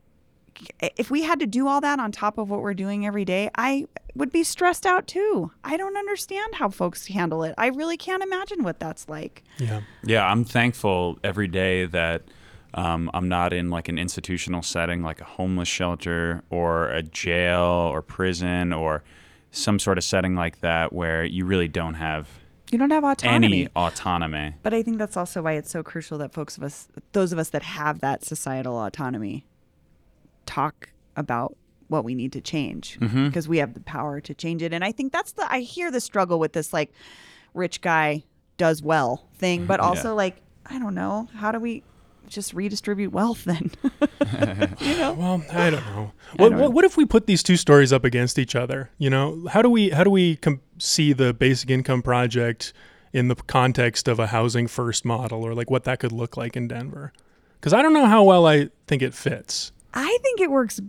if 0.80 1.10
we 1.10 1.24
had 1.24 1.40
to 1.40 1.48
do 1.48 1.68
all 1.68 1.82
that 1.82 2.00
on 2.00 2.12
top 2.12 2.38
of 2.38 2.50
what 2.50 2.62
we're 2.62 2.74
doing 2.74 3.06
every 3.06 3.26
day, 3.26 3.50
I 3.56 3.88
would 4.16 4.32
be 4.32 4.44
stressed 4.44 4.86
out 4.86 5.08
too. 5.08 5.52
I 5.64 5.78
don't 5.78 5.98
understand 5.98 6.56
how 6.56 6.70
folks 6.70 7.08
handle 7.08 7.44
it. 7.44 7.56
I 7.58 7.68
really 7.68 7.98
can't 7.98 8.22
imagine 8.22 8.64
what 8.64 8.80
that's 8.80 9.08
like. 9.10 9.44
Yeah. 9.58 9.82
Yeah, 10.04 10.26
I'm 10.26 10.44
thankful 10.44 11.18
every 11.24 11.48
day 11.48 11.86
that 11.86 12.24
um, 12.74 13.10
I'm 13.14 13.28
not 13.30 13.54
in 13.54 13.70
like 13.70 13.90
an 13.90 13.98
institutional 13.98 14.62
setting, 14.62 15.02
like 15.04 15.20
a 15.22 15.26
homeless 15.26 15.68
shelter 15.68 16.44
or 16.50 16.90
a 16.90 17.02
jail 17.04 17.62
or 17.92 18.02
prison 18.02 18.72
or 18.74 19.04
some 19.52 19.80
sort 19.80 19.98
of 19.98 20.04
setting 20.04 20.36
like 20.36 20.62
that 20.62 20.94
where 20.94 21.24
you 21.26 21.44
really 21.46 21.68
don't 21.68 21.96
have 21.96 22.30
You 22.72 22.78
don't 22.78 22.92
have 22.92 23.04
autonomy. 23.04 23.46
any 23.64 23.68
autonomy. 23.76 24.56
But 24.64 24.74
I 24.74 24.82
think 24.84 24.98
that's 24.98 25.18
also 25.18 25.42
why 25.42 25.54
it's 25.54 25.70
so 25.70 25.84
crucial 25.84 26.18
that 26.20 26.32
folks 26.34 26.56
of 26.58 26.64
us, 26.64 26.88
those 27.12 27.34
of 27.34 27.40
us 27.40 27.50
that 27.50 27.64
have 27.64 28.00
that 28.00 28.24
societal 28.24 28.78
autonomy, 28.82 29.46
talk 30.46 30.90
about 31.16 31.56
what 31.88 32.04
we 32.06 32.16
need 32.16 32.32
to 32.32 32.42
change 32.42 32.98
Mm-hmm. 33.02 33.28
because 33.28 33.48
we 33.50 33.58
have 33.58 33.74
the 33.74 33.82
power 33.82 34.22
to 34.22 34.34
change 34.34 34.64
it. 34.64 34.72
And 34.74 34.84
I 34.84 34.92
think 34.94 35.12
that's 35.12 35.34
the 35.34 35.52
I 35.52 35.60
hear 35.60 35.92
the 35.92 36.00
struggle 36.00 36.40
with 36.40 36.54
this 36.54 36.72
like 36.72 36.92
rich 37.54 37.82
guy 37.82 38.24
does 38.58 38.82
well 38.82 39.28
thing, 39.36 39.66
but 39.66 39.80
Yeah. 39.82 39.88
also 39.88 40.16
like 40.16 40.38
I 40.66 40.80
don't 40.80 40.96
know 40.96 41.28
how 41.36 41.52
do 41.52 41.60
we 41.60 41.84
just 42.32 42.54
redistribute 42.54 43.12
wealth 43.12 43.44
then? 43.46 43.72
you 44.80 44.98
know, 44.98 45.14
Well, 45.14 45.44
I 45.52 45.70
don't 45.70 45.86
know. 45.86 46.12
What, 46.38 46.50
don't 46.50 46.60
know. 46.60 46.70
what 46.70 46.86
if 46.86 46.98
we 46.98 47.06
put 47.06 47.28
these 47.28 47.44
two 47.44 47.58
stories 47.58 47.92
up 47.94 48.04
against 48.04 48.40
each 48.40 48.56
other? 48.56 48.90
You 48.98 49.10
know, 49.10 49.46
how 49.50 49.62
do 49.62 49.70
we 49.70 49.90
how 49.90 50.04
do 50.04 50.10
we 50.10 50.38
com- 50.38 50.62
see 50.80 51.14
the 51.14 51.34
basic 51.34 51.70
income 51.70 52.02
project 52.02 52.74
in 53.14 53.28
the 53.28 53.36
context 53.36 54.08
of 54.08 54.20
a 54.20 54.28
housing 54.28 54.68
first 54.68 55.04
model, 55.06 55.44
or 55.44 55.54
like 55.54 55.70
what 55.70 55.84
that 55.84 56.00
could 56.00 56.12
look 56.12 56.38
like 56.38 56.56
in 56.56 56.68
Denver? 56.68 57.12
Because 57.60 57.74
I 57.74 57.82
don't 57.82 57.94
know 57.94 58.06
how 58.08 58.24
well 58.24 58.48
I 58.48 58.70
think 58.88 59.02
it 59.02 59.14
fits. 59.14 59.72
I 59.94 60.18
think 60.24 60.40
it 60.40 60.50
works 60.50 60.80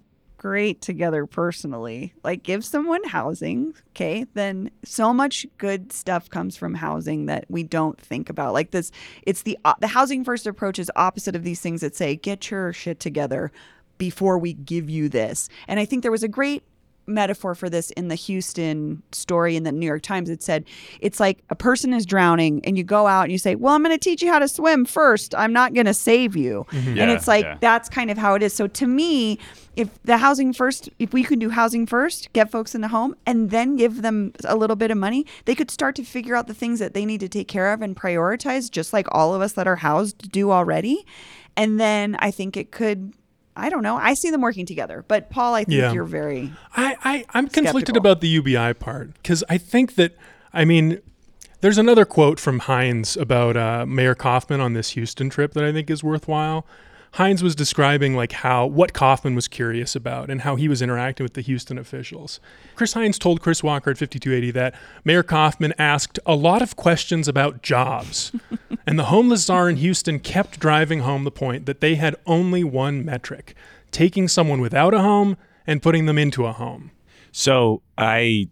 great 0.42 0.80
together 0.80 1.24
personally. 1.24 2.12
Like 2.24 2.42
give 2.42 2.64
someone 2.64 3.04
housing, 3.04 3.74
okay? 3.90 4.26
Then 4.34 4.72
so 4.84 5.14
much 5.14 5.46
good 5.56 5.92
stuff 5.92 6.28
comes 6.28 6.56
from 6.56 6.74
housing 6.74 7.26
that 7.26 7.44
we 7.48 7.62
don't 7.62 7.98
think 8.00 8.28
about. 8.28 8.52
Like 8.52 8.72
this 8.72 8.90
it's 9.22 9.42
the 9.42 9.56
uh, 9.64 9.74
the 9.78 9.86
housing 9.86 10.24
first 10.24 10.48
approach 10.48 10.80
is 10.80 10.90
opposite 10.96 11.36
of 11.36 11.44
these 11.44 11.60
things 11.60 11.80
that 11.80 11.94
say 11.94 12.16
get 12.16 12.50
your 12.50 12.72
shit 12.72 12.98
together 12.98 13.52
before 13.98 14.36
we 14.36 14.54
give 14.54 14.90
you 14.90 15.08
this. 15.08 15.48
And 15.68 15.78
I 15.78 15.84
think 15.84 16.02
there 16.02 16.10
was 16.10 16.24
a 16.24 16.28
great 16.28 16.64
metaphor 17.06 17.54
for 17.54 17.68
this 17.68 17.90
in 17.92 18.08
the 18.08 18.14
Houston 18.14 19.02
story 19.12 19.56
in 19.56 19.62
the 19.62 19.72
New 19.72 19.86
York 19.86 20.02
Times. 20.02 20.30
It 20.30 20.42
said 20.42 20.64
it's 21.00 21.20
like 21.20 21.42
a 21.50 21.54
person 21.54 21.92
is 21.92 22.06
drowning 22.06 22.64
and 22.64 22.76
you 22.76 22.84
go 22.84 23.06
out 23.06 23.22
and 23.22 23.32
you 23.32 23.38
say, 23.38 23.54
"Well, 23.54 23.74
I'm 23.74 23.82
going 23.82 23.94
to 23.94 24.02
teach 24.02 24.22
you 24.22 24.30
how 24.30 24.38
to 24.38 24.48
swim 24.48 24.84
first. 24.84 25.34
I'm 25.34 25.52
not 25.52 25.74
going 25.74 25.86
to 25.86 25.94
save 25.94 26.36
you." 26.36 26.66
Mm-hmm. 26.70 26.88
and 26.88 26.96
Yeah, 26.96 27.12
it's 27.12 27.28
like 27.28 27.44
yeah. 27.44 27.58
that's 27.60 27.88
kind 27.88 28.10
of 28.10 28.18
how 28.18 28.34
it 28.34 28.42
is. 28.42 28.52
So 28.52 28.66
to 28.66 28.86
me, 28.86 29.38
if 29.76 29.88
the 30.02 30.18
housing 30.18 30.52
first, 30.52 30.88
if 30.98 31.12
we 31.12 31.22
could 31.22 31.38
do 31.38 31.50
housing 31.50 31.86
first, 31.86 32.32
get 32.32 32.50
folks 32.50 32.74
in 32.74 32.80
the 32.80 32.88
home, 32.88 33.16
and 33.26 33.50
then 33.50 33.76
give 33.76 34.02
them 34.02 34.32
a 34.44 34.56
little 34.56 34.76
bit 34.76 34.90
of 34.90 34.98
money, 34.98 35.26
they 35.46 35.54
could 35.54 35.70
start 35.70 35.96
to 35.96 36.04
figure 36.04 36.36
out 36.36 36.46
the 36.46 36.54
things 36.54 36.78
that 36.78 36.94
they 36.94 37.06
need 37.06 37.20
to 37.20 37.28
take 37.28 37.48
care 37.48 37.72
of 37.72 37.82
and 37.82 37.96
prioritize, 37.96 38.70
just 38.70 38.92
like 38.92 39.06
all 39.12 39.34
of 39.34 39.40
us 39.40 39.52
that 39.52 39.66
are 39.66 39.76
housed 39.76 40.30
do 40.30 40.50
already. 40.50 41.06
And 41.56 41.80
then 41.80 42.16
I 42.18 42.30
think 42.30 42.56
it 42.56 42.70
could. 42.70 43.14
I 43.56 43.68
don't 43.68 43.82
know. 43.82 43.96
I 43.96 44.14
see 44.14 44.30
them 44.30 44.40
working 44.40 44.64
together, 44.66 45.04
but 45.06 45.28
Paul, 45.30 45.54
I 45.54 45.64
think 45.64 45.78
Yeah. 45.80 45.92
you're 45.92 46.04
very 46.04 46.52
I, 46.76 46.96
I 47.04 47.24
I'm 47.34 47.48
conflicted 47.48 47.94
Skeptical. 47.94 47.98
about 47.98 48.20
the 48.20 48.28
UBI 48.28 48.74
part 48.74 49.12
because 49.14 49.44
I 49.48 49.58
think 49.58 49.94
that 49.96 50.16
I 50.54 50.64
mean 50.64 51.00
there's 51.60 51.78
another 51.78 52.04
quote 52.04 52.40
from 52.40 52.60
Hinds 52.60 53.16
about 53.16 53.56
uh, 53.56 53.86
Mayor 53.86 54.14
Coffman 54.14 54.60
on 54.60 54.72
this 54.72 54.90
Houston 54.90 55.30
trip 55.30 55.52
that 55.52 55.64
I 55.64 55.72
think 55.72 55.90
is 55.90 56.02
worthwhile. 56.02 56.66
Hinds 57.12 57.42
was 57.42 57.54
describing 57.54 58.16
like 58.16 58.32
how 58.32 58.66
what 58.66 58.94
Coffman 58.94 59.34
was 59.34 59.46
curious 59.46 59.94
about 59.94 60.30
and 60.30 60.42
how 60.42 60.56
he 60.56 60.66
was 60.66 60.80
interacting 60.80 61.24
with 61.24 61.34
the 61.34 61.42
Houston 61.42 61.76
officials. 61.76 62.40
Chris 62.74 62.94
Hinds 62.94 63.18
told 63.18 63.42
Chris 63.42 63.62
Walker 63.62 63.90
at 63.90 63.98
5280 63.98 64.50
that 64.52 64.74
Mayor 65.04 65.22
Coffman 65.22 65.74
asked 65.78 66.18
a 66.24 66.34
lot 66.34 66.62
of 66.62 66.76
questions 66.76 67.28
about 67.28 67.62
jobs. 67.62 68.32
and 68.86 68.98
the 68.98 69.04
homeless 69.04 69.44
czar 69.44 69.68
in 69.68 69.76
Houston 69.76 70.18
kept 70.18 70.58
driving 70.58 71.00
home 71.00 71.24
the 71.24 71.30
point 71.30 71.66
that 71.66 71.80
they 71.80 71.96
had 71.96 72.16
only 72.26 72.64
one 72.64 73.04
metric 73.04 73.54
taking 73.90 74.26
someone 74.26 74.60
without 74.60 74.94
a 74.94 75.00
home 75.00 75.36
and 75.66 75.82
putting 75.82 76.06
them 76.06 76.16
into 76.16 76.46
a 76.46 76.52
home. 76.52 76.90
So 77.30 77.82
I 77.98 78.48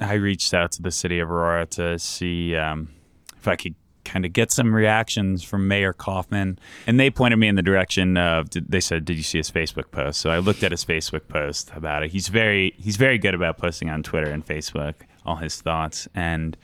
I 0.00 0.14
reached 0.14 0.54
out 0.54 0.72
to 0.72 0.82
the 0.82 0.90
city 0.90 1.18
of 1.18 1.30
Aurora 1.30 1.66
to 1.66 1.98
see 1.98 2.56
um, 2.56 2.88
if 3.36 3.46
I 3.46 3.56
could 3.56 3.74
kind 4.08 4.24
of 4.24 4.32
get 4.32 4.50
some 4.50 4.74
reactions 4.74 5.42
from 5.42 5.68
Mayor 5.68 5.92
Coffman, 5.92 6.58
and 6.86 6.98
they 6.98 7.10
pointed 7.10 7.36
me 7.36 7.48
in 7.48 7.54
the 7.54 7.62
direction 7.62 8.16
of. 8.16 8.48
They 8.50 8.80
said, 8.80 9.04
"Did 9.04 9.16
you 9.16 9.22
see 9.22 9.38
his 9.38 9.50
Facebook 9.50 9.90
post?" 9.90 10.20
So 10.20 10.30
I 10.30 10.38
looked 10.38 10.62
at 10.62 10.70
his 10.70 10.84
Facebook 10.84 11.28
post 11.28 11.70
about 11.74 12.02
it. 12.02 12.10
He's 12.10 12.28
very 12.28 12.74
he's 12.78 12.96
very 12.96 13.18
good 13.18 13.34
about 13.34 13.58
posting 13.58 13.90
on 13.90 14.02
Twitter 14.02 14.30
and 14.30 14.44
Facebook 14.44 14.94
all 15.24 15.36
his 15.36 15.60
thoughts 15.60 16.08
and. 16.14 16.56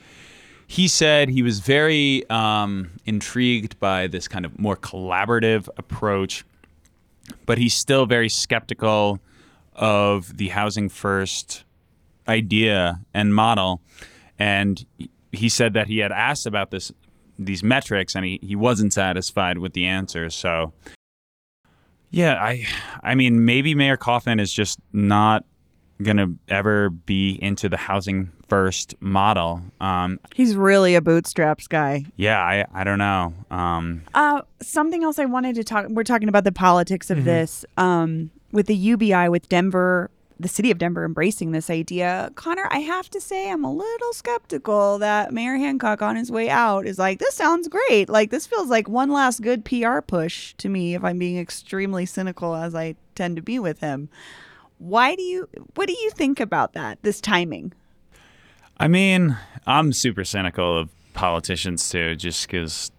He 0.67 0.87
said 0.87 1.29
he 1.29 1.43
was 1.43 1.59
very 1.59 2.27
um, 2.27 2.89
intrigued 3.05 3.79
by 3.79 4.07
this 4.07 4.27
kind 4.27 4.45
of 4.45 4.57
more 4.57 4.75
collaborative 4.75 5.69
approach 5.77 6.43
but 7.45 7.57
he's 7.57 7.73
still 7.73 8.05
very 8.05 8.29
skeptical 8.29 9.19
of 9.73 10.37
the 10.37 10.49
housing 10.49 10.89
first 10.89 11.63
idea 12.27 13.01
and 13.13 13.33
model. 13.33 13.81
And 14.39 14.85
he 15.31 15.49
said 15.49 15.73
that 15.73 15.87
he 15.87 15.99
had 15.99 16.11
asked 16.11 16.45
about 16.45 16.71
this 16.71 16.91
these 17.37 17.63
metrics 17.63 18.15
and 18.15 18.25
he, 18.25 18.39
he 18.41 18.55
wasn't 18.55 18.93
satisfied 18.93 19.57
with 19.57 19.73
the 19.73 19.85
answers. 19.85 20.33
So 20.35 20.73
yeah, 22.11 22.35
I 22.41 22.65
I 23.03 23.15
mean 23.15 23.45
maybe 23.45 23.75
Mayor 23.75 23.97
Coffman 23.97 24.39
is 24.39 24.51
just 24.53 24.79
not 24.93 25.43
gonna 26.01 26.27
ever 26.49 26.89
be 26.89 27.39
into 27.41 27.69
the 27.69 27.77
housing 27.77 28.31
first 28.47 28.95
model. 28.99 29.61
Um, 29.81 30.19
He's 30.35 30.55
really 30.55 30.95
a 30.95 31.01
bootstraps 31.01 31.67
guy. 31.67 32.05
yeah, 32.15 32.39
I 32.39 32.65
I 32.73 32.83
don't 32.83 32.99
know. 32.99 33.33
Um, 33.49 34.03
Uh, 34.13 34.41
something 34.61 35.03
else 35.03 35.19
I 35.19 35.25
wanted 35.25 35.55
to 35.55 35.63
talk. 35.63 35.87
We're 35.89 36.03
talking 36.03 36.29
about 36.29 36.43
the 36.43 36.51
politics 36.51 37.09
of 37.09 37.23
this. 37.25 37.65
Um, 37.77 38.31
with 38.51 38.67
the 38.67 38.75
UBI, 38.75 39.27
with 39.29 39.49
Denver, 39.49 40.09
the 40.39 40.47
city 40.47 40.71
of 40.71 40.77
Denver 40.77 41.05
embracing 41.05 41.51
this 41.51 41.69
idea. 41.69 42.31
Conor, 42.35 42.67
I 42.69 42.79
have 42.79 43.09
to 43.11 43.21
say, 43.21 43.49
I'm 43.49 43.63
a 43.63 43.71
little 43.73 44.13
skeptical 44.13 44.97
that 44.99 45.31
Mayor 45.31 45.55
Hancock 45.55 46.01
on 46.01 46.15
his 46.15 46.31
way 46.31 46.49
out 46.49 46.85
is 46.85 46.99
like, 46.99 47.19
this 47.19 47.35
sounds 47.35 47.67
great. 47.67 48.09
Like 48.09 48.31
this 48.31 48.45
feels 48.45 48.69
like 48.69 48.89
one 48.89 49.11
last 49.11 49.41
good 49.41 49.63
PR 49.63 50.01
push 50.01 50.53
to 50.55 50.69
me. 50.69 50.95
If 50.95 51.03
I'm 51.03 51.17
being 51.17 51.37
extremely 51.37 52.05
cynical, 52.05 52.55
as 52.55 52.75
I 52.75 52.95
tend 53.15 53.37
to 53.37 53.41
be 53.41 53.59
with 53.59 53.79
him. 53.79 54.09
Why 54.77 55.15
do 55.15 55.21
you? 55.21 55.47
What 55.75 55.87
do 55.87 55.93
you 55.93 56.11
think 56.11 56.39
about 56.39 56.73
that? 56.73 56.99
This 57.01 57.21
timing. 57.21 57.73
I 58.77 58.87
mean, 58.87 59.37
I'm 59.65 59.93
super 59.93 60.25
cynical 60.25 60.79
of 60.79 60.89
politicians 61.13 61.89
too, 61.89 62.15
just 62.15 62.45
because 62.45 62.91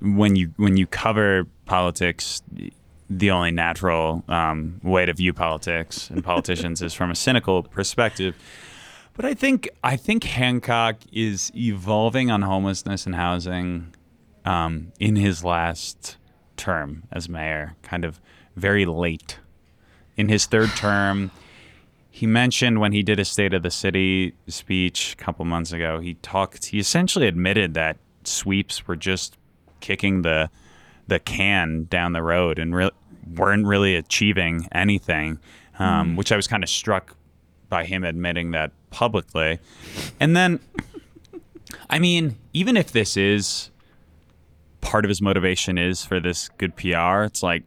when 0.00 0.36
you 0.36 0.52
when 0.56 0.76
you 0.76 0.86
cover 0.86 1.46
politics, 1.66 2.40
the 3.10 3.30
only 3.30 3.50
natural 3.50 4.22
um, 4.28 4.80
way 4.82 5.06
to 5.06 5.12
view 5.12 5.32
politics 5.32 6.10
and 6.10 6.22
politicians 6.22 6.82
is 6.82 6.92
from 6.92 7.10
a 7.10 7.14
cynical 7.14 7.62
perspective. 7.62 8.34
But 9.14 9.24
I 9.24 9.34
think 9.34 9.68
I 9.82 9.96
think 9.96 10.24
Hancock 10.24 10.96
is 11.12 11.50
evolving 11.54 12.30
on 12.30 12.42
homelessness 12.42 13.06
and 13.06 13.14
housing 13.14 13.94
um, 14.44 14.92
in 15.00 15.16
his 15.16 15.42
last 15.42 16.16
term 16.56 17.04
as 17.10 17.28
mayor, 17.28 17.74
kind 17.82 18.04
of 18.04 18.20
very 18.56 18.84
late. 18.84 19.38
In 20.16 20.28
his 20.28 20.46
third 20.46 20.70
term, 20.70 21.30
he 22.10 22.26
mentioned 22.26 22.80
when 22.80 22.92
he 22.92 23.02
did 23.02 23.18
his 23.18 23.28
State 23.28 23.54
of 23.54 23.62
the 23.62 23.70
City 23.70 24.34
speech 24.48 25.14
a 25.18 25.22
couple 25.22 25.44
months 25.44 25.72
ago, 25.72 26.00
he 26.00 26.14
talked, 26.14 26.66
he 26.66 26.78
essentially 26.78 27.28
admitted 27.28 27.74
that 27.74 27.96
sweeps 28.24 28.88
were 28.88 28.96
just 28.96 29.36
kicking 29.80 30.22
the 30.22 30.50
the 31.08 31.18
can 31.18 31.84
down 31.90 32.12
the 32.12 32.22
road 32.22 32.58
and 32.58 32.74
re- 32.74 32.90
weren't 33.34 33.66
really 33.66 33.96
achieving 33.96 34.68
anything, 34.72 35.38
um, 35.78 36.16
which 36.16 36.30
I 36.32 36.36
was 36.36 36.46
kind 36.46 36.62
of 36.62 36.70
struck 36.70 37.14
by 37.68 37.84
him 37.84 38.04
admitting 38.04 38.52
that 38.52 38.72
publicly. 38.90 39.58
And 40.20 40.34
then, 40.36 40.60
I 41.90 41.98
mean, 41.98 42.36
even 42.52 42.76
if 42.76 42.92
this 42.92 43.16
is 43.16 43.70
part 44.80 45.04
of 45.04 45.08
his 45.08 45.20
motivation 45.20 45.76
is 45.76 46.04
for 46.04 46.20
this 46.20 46.48
good 46.58 46.76
PR, 46.76 47.22
it's 47.24 47.42
like 47.42 47.64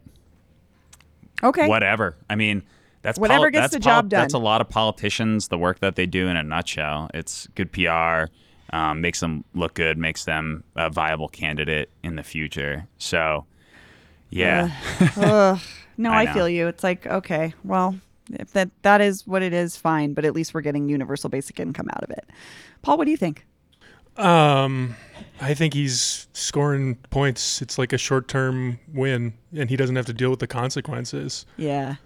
Okay. 1.42 1.68
whatever. 1.68 2.16
I 2.30 2.34
mean, 2.36 2.62
that's 3.02 3.18
Whatever 3.18 3.50
gets 3.50 3.62
that's 3.64 3.74
the 3.74 3.80
job 3.80 4.08
done. 4.08 4.20
That's 4.20 4.34
a 4.34 4.38
lot 4.38 4.60
of 4.60 4.68
politicians. 4.68 5.48
The 5.48 5.58
work 5.58 5.80
that 5.80 5.96
they 5.96 6.06
do 6.06 6.28
in 6.28 6.36
a 6.36 6.42
nutshell. 6.44 7.10
It's 7.12 7.48
good 7.56 7.72
PR. 7.72 8.30
Um, 8.72 9.00
makes 9.02 9.20
them 9.20 9.44
look 9.54 9.74
good. 9.74 9.98
Makes 9.98 10.24
them 10.24 10.64
a 10.76 10.88
viable 10.88 11.28
candidate 11.28 11.90
in 12.02 12.16
the 12.16 12.22
future. 12.22 12.86
So, 12.98 13.44
yeah, 14.30 14.70
Ugh. 15.16 15.60
No, 15.98 16.10
I 16.10 16.22
I, 16.22 16.32
feel 16.32 16.48
you. 16.48 16.68
It's 16.68 16.82
like, 16.82 17.06
okay, 17.06 17.52
well, 17.64 17.94
if 18.30 18.52
that 18.54 18.70
that 18.80 19.02
is 19.02 19.26
what 19.26 19.42
it 19.42 19.52
is, 19.52 19.76
fine. 19.76 20.14
But 20.14 20.24
at 20.24 20.34
least 20.34 20.54
we're 20.54 20.62
getting 20.62 20.88
universal 20.88 21.28
basic 21.28 21.60
income 21.60 21.88
out 21.94 22.02
of 22.02 22.10
it. 22.10 22.28
Paul, 22.80 22.96
what 22.96 23.04
do 23.04 23.10
you 23.10 23.16
think? 23.18 23.44
Um, 24.16 24.96
I 25.40 25.54
think 25.54 25.74
he's 25.74 26.28
scoring 26.32 26.96
points. 27.10 27.62
It's 27.62 27.78
like 27.78 27.92
a 27.92 27.98
short-term 27.98 28.78
win, 28.92 29.34
and 29.54 29.70
he 29.70 29.76
doesn't 29.76 29.96
have 29.96 30.06
to 30.06 30.12
deal 30.12 30.30
with 30.30 30.40
the 30.40 30.46
consequences. 30.46 31.46
Yeah. 31.56 31.96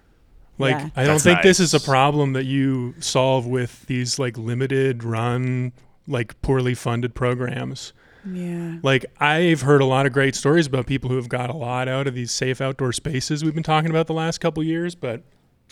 Like 0.58 0.72
Yeah. 0.76 0.88
I 0.96 1.04
don't 1.04 1.14
That's 1.14 1.24
think 1.24 1.42
this 1.42 1.60
is 1.60 1.74
a 1.74 1.80
problem 1.80 2.32
that 2.32 2.44
you 2.44 2.94
solve 3.00 3.46
with 3.46 3.86
these 3.86 4.18
like 4.18 4.38
limited 4.38 5.04
run, 5.04 5.72
like 6.06 6.40
poorly 6.42 6.74
funded 6.74 7.14
programs. 7.14 7.92
Yeah. 8.24 8.78
Like 8.82 9.06
I've 9.20 9.62
heard 9.62 9.80
a 9.80 9.84
lot 9.84 10.06
of 10.06 10.12
great 10.12 10.34
stories 10.34 10.66
about 10.66 10.86
people 10.86 11.10
who 11.10 11.16
have 11.16 11.28
got 11.28 11.48
a 11.50 11.56
lot 11.56 11.88
out 11.88 12.06
of 12.06 12.14
these 12.14 12.32
safe 12.32 12.60
outdoor 12.60 12.92
spaces 12.92 13.44
we've 13.44 13.54
been 13.54 13.62
talking 13.62 13.90
about 13.90 14.06
the 14.06 14.14
last 14.14 14.38
couple 14.38 14.62
years, 14.62 14.94
but 14.94 15.22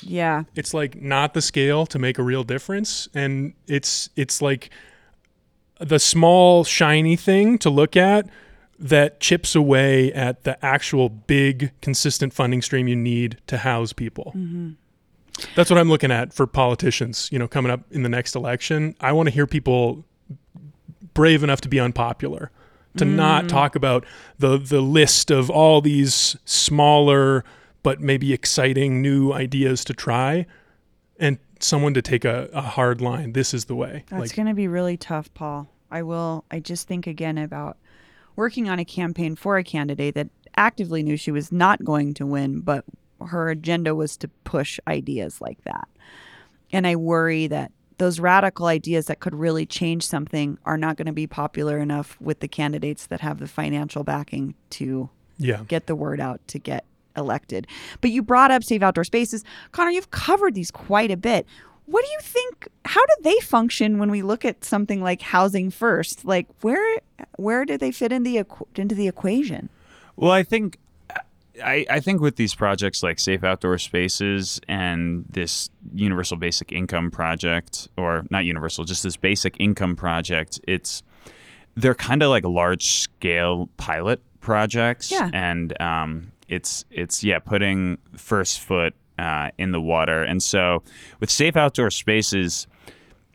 Yeah. 0.02 0.44
it's 0.54 0.72
like 0.72 1.00
not 1.00 1.34
the 1.34 1.42
scale 1.42 1.86
to 1.86 1.98
make 1.98 2.18
a 2.18 2.22
real 2.22 2.44
difference 2.44 3.08
and 3.14 3.54
it's 3.66 4.08
it's 4.16 4.40
like 4.40 4.70
the 5.80 5.98
small 5.98 6.62
shiny 6.64 7.16
thing 7.16 7.58
to 7.58 7.70
look 7.70 7.96
at 7.96 8.28
that 8.78 9.20
chips 9.20 9.54
away 9.54 10.12
at 10.12 10.44
the 10.44 10.64
actual 10.64 11.08
big 11.08 11.72
consistent 11.80 12.32
funding 12.32 12.62
stream 12.62 12.88
you 12.88 12.96
need 12.96 13.38
to 13.46 13.58
house 13.58 13.92
people 13.92 14.32
mm-hmm. 14.36 14.70
that's 15.54 15.70
what 15.70 15.78
i'm 15.78 15.88
looking 15.88 16.10
at 16.10 16.32
for 16.32 16.46
politicians 16.46 17.28
you 17.32 17.38
know 17.38 17.46
coming 17.48 17.70
up 17.70 17.80
in 17.90 18.02
the 18.02 18.08
next 18.08 18.34
election 18.34 18.94
i 19.00 19.12
want 19.12 19.28
to 19.28 19.34
hear 19.34 19.46
people 19.46 20.04
brave 21.14 21.42
enough 21.42 21.60
to 21.60 21.68
be 21.68 21.80
unpopular 21.80 22.50
to 22.96 23.04
not 23.04 23.44
mm. 23.44 23.48
talk 23.48 23.74
about 23.74 24.04
the 24.38 24.58
the 24.58 24.80
list 24.80 25.30
of 25.30 25.50
all 25.50 25.80
these 25.80 26.36
smaller 26.44 27.44
but 27.82 28.00
maybe 28.00 28.32
exciting 28.32 29.02
new 29.02 29.32
ideas 29.32 29.84
to 29.84 29.92
try 29.92 30.46
and 31.18 31.38
someone 31.60 31.94
to 31.94 32.02
take 32.02 32.24
a, 32.24 32.48
a 32.52 32.60
hard 32.60 33.00
line 33.00 33.32
this 33.32 33.54
is 33.54 33.64
the 33.64 33.74
way 33.74 34.04
That's 34.08 34.20
like 34.20 34.36
going 34.36 34.48
to 34.48 34.54
be 34.54 34.68
really 34.68 34.96
tough, 34.96 35.32
Paul. 35.34 35.68
I 35.90 36.02
will. 36.02 36.44
I 36.50 36.58
just 36.58 36.88
think 36.88 37.06
again 37.06 37.38
about 37.38 37.78
working 38.36 38.68
on 38.68 38.78
a 38.78 38.84
campaign 38.84 39.36
for 39.36 39.56
a 39.56 39.64
candidate 39.64 40.14
that 40.16 40.28
actively 40.56 41.02
knew 41.02 41.16
she 41.16 41.30
was 41.30 41.52
not 41.52 41.84
going 41.84 42.14
to 42.14 42.26
win, 42.26 42.60
but 42.60 42.84
her 43.24 43.48
agenda 43.48 43.94
was 43.94 44.16
to 44.18 44.28
push 44.42 44.80
ideas 44.88 45.40
like 45.40 45.62
that. 45.62 45.88
And 46.72 46.86
I 46.86 46.96
worry 46.96 47.46
that 47.46 47.70
those 47.98 48.18
radical 48.20 48.66
ideas 48.66 49.06
that 49.06 49.20
could 49.20 49.34
really 49.34 49.66
change 49.66 50.06
something 50.06 50.58
are 50.64 50.76
not 50.76 50.96
going 50.96 51.06
to 51.06 51.12
be 51.12 51.26
popular 51.26 51.78
enough 51.78 52.16
with 52.20 52.40
the 52.40 52.48
candidates 52.48 53.06
that 53.06 53.20
have 53.20 53.38
the 53.38 53.46
financial 53.46 54.04
backing 54.04 54.54
to 54.70 55.08
yeah 55.38 55.62
get 55.68 55.86
the 55.86 55.94
word 55.94 56.20
out 56.20 56.40
to 56.48 56.58
get 56.58 56.84
elected. 57.16 57.66
But 58.00 58.10
you 58.10 58.22
brought 58.22 58.50
up 58.50 58.64
safe 58.64 58.82
outdoor 58.82 59.04
spaces. 59.04 59.44
Conor, 59.72 59.90
you've 59.90 60.10
covered 60.10 60.54
these 60.54 60.70
quite 60.70 61.10
a 61.10 61.16
bit. 61.16 61.46
What 61.86 62.04
do 62.04 62.10
you 62.10 62.18
think 62.20 62.68
how 62.84 63.04
do 63.04 63.14
they 63.22 63.38
function 63.40 63.98
when 63.98 64.10
we 64.10 64.22
look 64.22 64.44
at 64.44 64.64
something 64.64 65.02
like 65.02 65.22
housing 65.22 65.70
first? 65.70 66.24
Like 66.24 66.46
where 66.62 67.00
where 67.36 67.64
do 67.64 67.76
they 67.76 67.92
fit 67.92 68.12
in 68.12 68.22
the 68.22 68.44
into 68.74 68.94
the 68.94 69.08
equation? 69.08 69.68
Well, 70.16 70.30
I 70.30 70.42
think 70.42 70.78
I, 71.62 71.86
I 71.88 72.00
think 72.00 72.20
with 72.20 72.36
these 72.36 72.54
projects 72.54 73.02
like 73.02 73.18
Safe 73.20 73.44
Outdoor 73.44 73.78
Spaces 73.78 74.60
and 74.68 75.24
this 75.28 75.70
Universal 75.94 76.38
Basic 76.38 76.72
Income 76.72 77.10
project, 77.12 77.88
or 77.96 78.24
not 78.30 78.44
universal, 78.44 78.84
just 78.84 79.02
this 79.02 79.16
basic 79.16 79.56
income 79.60 79.94
project, 79.96 80.60
it's 80.66 81.02
they're 81.76 81.94
kind 81.94 82.22
of 82.22 82.30
like 82.30 82.44
large 82.44 82.84
scale 82.84 83.68
pilot 83.76 84.20
projects, 84.40 85.10
Yeah. 85.10 85.30
and 85.32 85.80
um, 85.80 86.32
it's 86.48 86.84
it's 86.90 87.22
yeah 87.24 87.38
putting 87.38 87.98
first 88.16 88.60
foot 88.60 88.94
uh, 89.18 89.50
in 89.58 89.70
the 89.72 89.80
water, 89.80 90.22
and 90.22 90.42
so 90.42 90.82
with 91.20 91.30
Safe 91.30 91.56
Outdoor 91.56 91.90
Spaces, 91.90 92.66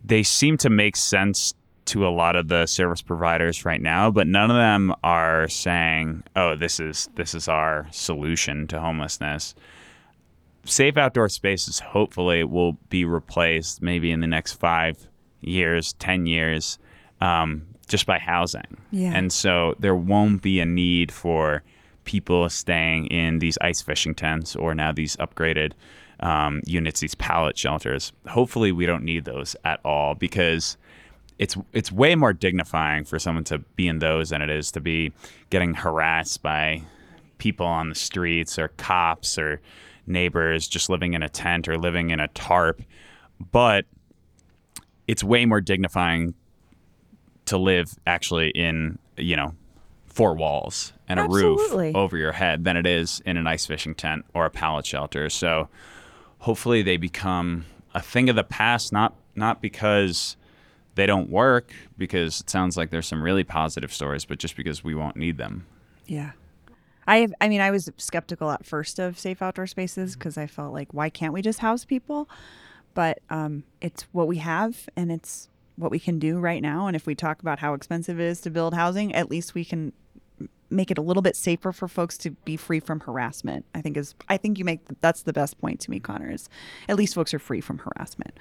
they 0.03 0.23
seem 0.23 0.57
to 0.57 0.69
make 0.69 0.95
sense 0.95 1.53
to 1.89 2.07
a 2.07 2.09
lot 2.09 2.35
of 2.35 2.47
the 2.47 2.65
service 2.65 3.01
providers 3.01 3.65
right 3.65 3.81
now, 3.81 4.11
but 4.11 4.27
none 4.27 4.49
of 4.51 4.57
them 4.57 4.93
are 5.03 5.47
saying, 5.47 6.23
"Oh, 6.35 6.55
this 6.55 6.79
is 6.79 7.09
this 7.15 7.33
is 7.33 7.47
our 7.47 7.87
solution 7.91 8.67
to 8.67 8.79
homelessness." 8.79 9.55
Safe 10.65 10.97
outdoor 10.97 11.29
spaces 11.29 11.79
hopefully 11.79 12.43
will 12.43 12.73
be 12.89 13.05
replaced 13.05 13.81
maybe 13.81 14.11
in 14.11 14.19
the 14.19 14.27
next 14.27 14.53
five 14.53 15.07
years, 15.41 15.93
ten 15.93 16.25
years, 16.25 16.77
um, 17.21 17.65
just 17.87 18.05
by 18.05 18.19
housing. 18.19 18.77
Yeah. 18.91 19.13
And 19.13 19.31
so 19.31 19.75
there 19.79 19.95
won't 19.95 20.41
be 20.41 20.59
a 20.59 20.65
need 20.65 21.11
for 21.11 21.63
people 22.03 22.49
staying 22.49 23.07
in 23.07 23.39
these 23.39 23.57
ice 23.61 23.81
fishing 23.81 24.15
tents 24.15 24.55
or 24.55 24.75
now 24.75 24.91
these 24.91 25.15
upgraded 25.17 25.73
um, 26.19 26.61
units, 26.65 26.99
these 26.99 27.15
pallet 27.15 27.57
shelters. 27.57 28.11
Hopefully, 28.27 28.71
we 28.71 28.85
don't 28.85 29.03
need 29.03 29.25
those 29.25 29.55
at 29.63 29.79
all 29.85 30.15
because 30.15 30.77
it's 31.39 31.57
it's 31.71 31.91
way 31.91 32.15
more 32.15 32.33
dignifying 32.33 33.05
for 33.05 33.17
someone 33.17 33.45
to 33.45 33.59
be 33.75 33.87
in 33.87 33.99
those 33.99 34.29
than 34.29 34.41
it 34.41 34.49
is 34.49 34.71
to 34.73 34.81
be 34.81 35.13
getting 35.49 35.73
harassed 35.73 36.43
by 36.43 36.83
people 37.37 37.65
on 37.65 37.89
the 37.89 37.95
streets 37.95 38.59
or 38.59 38.67
cops 38.67 39.37
or 39.37 39.61
neighbors 40.05 40.67
just 40.67 40.89
living 40.89 41.13
in 41.13 41.23
a 41.23 41.29
tent 41.29 41.67
or 41.69 41.77
living 41.77 42.09
in 42.09 42.19
a 42.19 42.27
tarp. 42.29 42.81
But 43.51 43.85
it's 45.07 45.23
way 45.23 45.45
more 45.45 45.61
dignifying 45.61 46.33
to 47.45 47.57
live 47.57 47.97
actually 48.05 48.49
in, 48.49 48.99
you 49.17 49.35
know, 49.37 49.55
four 50.05 50.35
walls 50.35 50.91
and 51.07 51.19
a 51.19 51.23
roof 51.23 51.95
over 51.95 52.17
your 52.17 52.33
head 52.33 52.65
than 52.65 52.75
it 52.75 52.85
is 52.85 53.21
in 53.25 53.37
an 53.37 53.47
ice 53.47 53.65
fishing 53.65 53.95
tent 53.95 54.25
or 54.33 54.45
a 54.45 54.49
pallet 54.49 54.85
shelter. 54.85 55.29
So 55.29 55.69
hopefully 56.39 56.81
they 56.81 56.97
become 56.97 57.65
a 57.95 58.01
thing 58.01 58.29
of 58.29 58.35
the 58.35 58.43
past, 58.43 58.91
not 58.91 59.15
not 59.35 59.61
because 59.61 60.35
they 60.99 61.05
don't 61.05 61.29
work, 61.29 61.71
because 61.97 62.41
it 62.41 62.49
sounds 62.49 62.75
like 62.75 62.89
there's 62.89 63.07
some 63.07 63.23
really 63.23 63.45
positive 63.45 63.93
stories, 63.93 64.25
but 64.25 64.37
just 64.37 64.57
because 64.57 64.83
we 64.83 64.93
won't 64.93 65.15
need 65.15 65.37
them. 65.37 65.65
Yeah. 66.05 66.31
I 67.07 67.19
have, 67.19 67.33
I 67.39 67.47
mean, 67.47 67.61
I 67.61 67.71
was 67.71 67.89
skeptical 67.97 68.51
at 68.51 68.65
first 68.65 68.99
of 68.99 69.17
safe 69.17 69.41
outdoor 69.41 69.65
spaces 69.65 70.15
because 70.15 70.37
I 70.37 70.45
felt 70.45 70.73
like, 70.73 70.93
why 70.93 71.09
can't 71.09 71.33
we 71.33 71.41
just 71.41 71.59
house 71.59 71.85
people? 71.85 72.29
But 72.93 73.19
um, 73.29 73.63
it's 73.79 74.03
what 74.11 74.27
we 74.27 74.37
have 74.37 74.89
and 74.97 75.09
it's 75.09 75.47
what 75.77 75.89
we 75.89 75.99
can 75.99 76.19
do 76.19 76.37
right 76.37 76.61
now. 76.61 76.87
And 76.87 76.95
if 76.97 77.07
we 77.07 77.15
talk 77.15 77.41
about 77.41 77.59
how 77.59 77.73
expensive 77.73 78.19
it 78.19 78.25
is 78.25 78.41
to 78.41 78.49
build 78.49 78.73
housing, 78.73 79.15
at 79.15 79.31
least 79.31 79.55
we 79.55 79.63
can 79.63 79.93
make 80.69 80.91
it 80.91 80.97
a 80.97 81.01
little 81.01 81.23
bit 81.23 81.35
safer 81.35 81.71
for 81.71 81.87
folks 81.87 82.17
to 82.17 82.31
be 82.43 82.57
free 82.57 82.81
from 82.81 82.99
harassment. 82.99 83.65
I 83.73 83.81
think 83.81 83.95
is, 83.95 84.15
I 84.27 84.35
think 84.35 84.59
you 84.59 84.65
make, 84.65 84.81
that's 84.99 85.23
the 85.23 85.33
best 85.33 85.59
point 85.61 85.79
to 85.79 85.91
me, 85.91 85.99
Conor, 85.99 86.29
is 86.29 86.49
at 86.89 86.97
least 86.97 87.15
folks 87.15 87.33
are 87.33 87.39
free 87.39 87.61
from 87.61 87.79
harassment. 87.79 88.37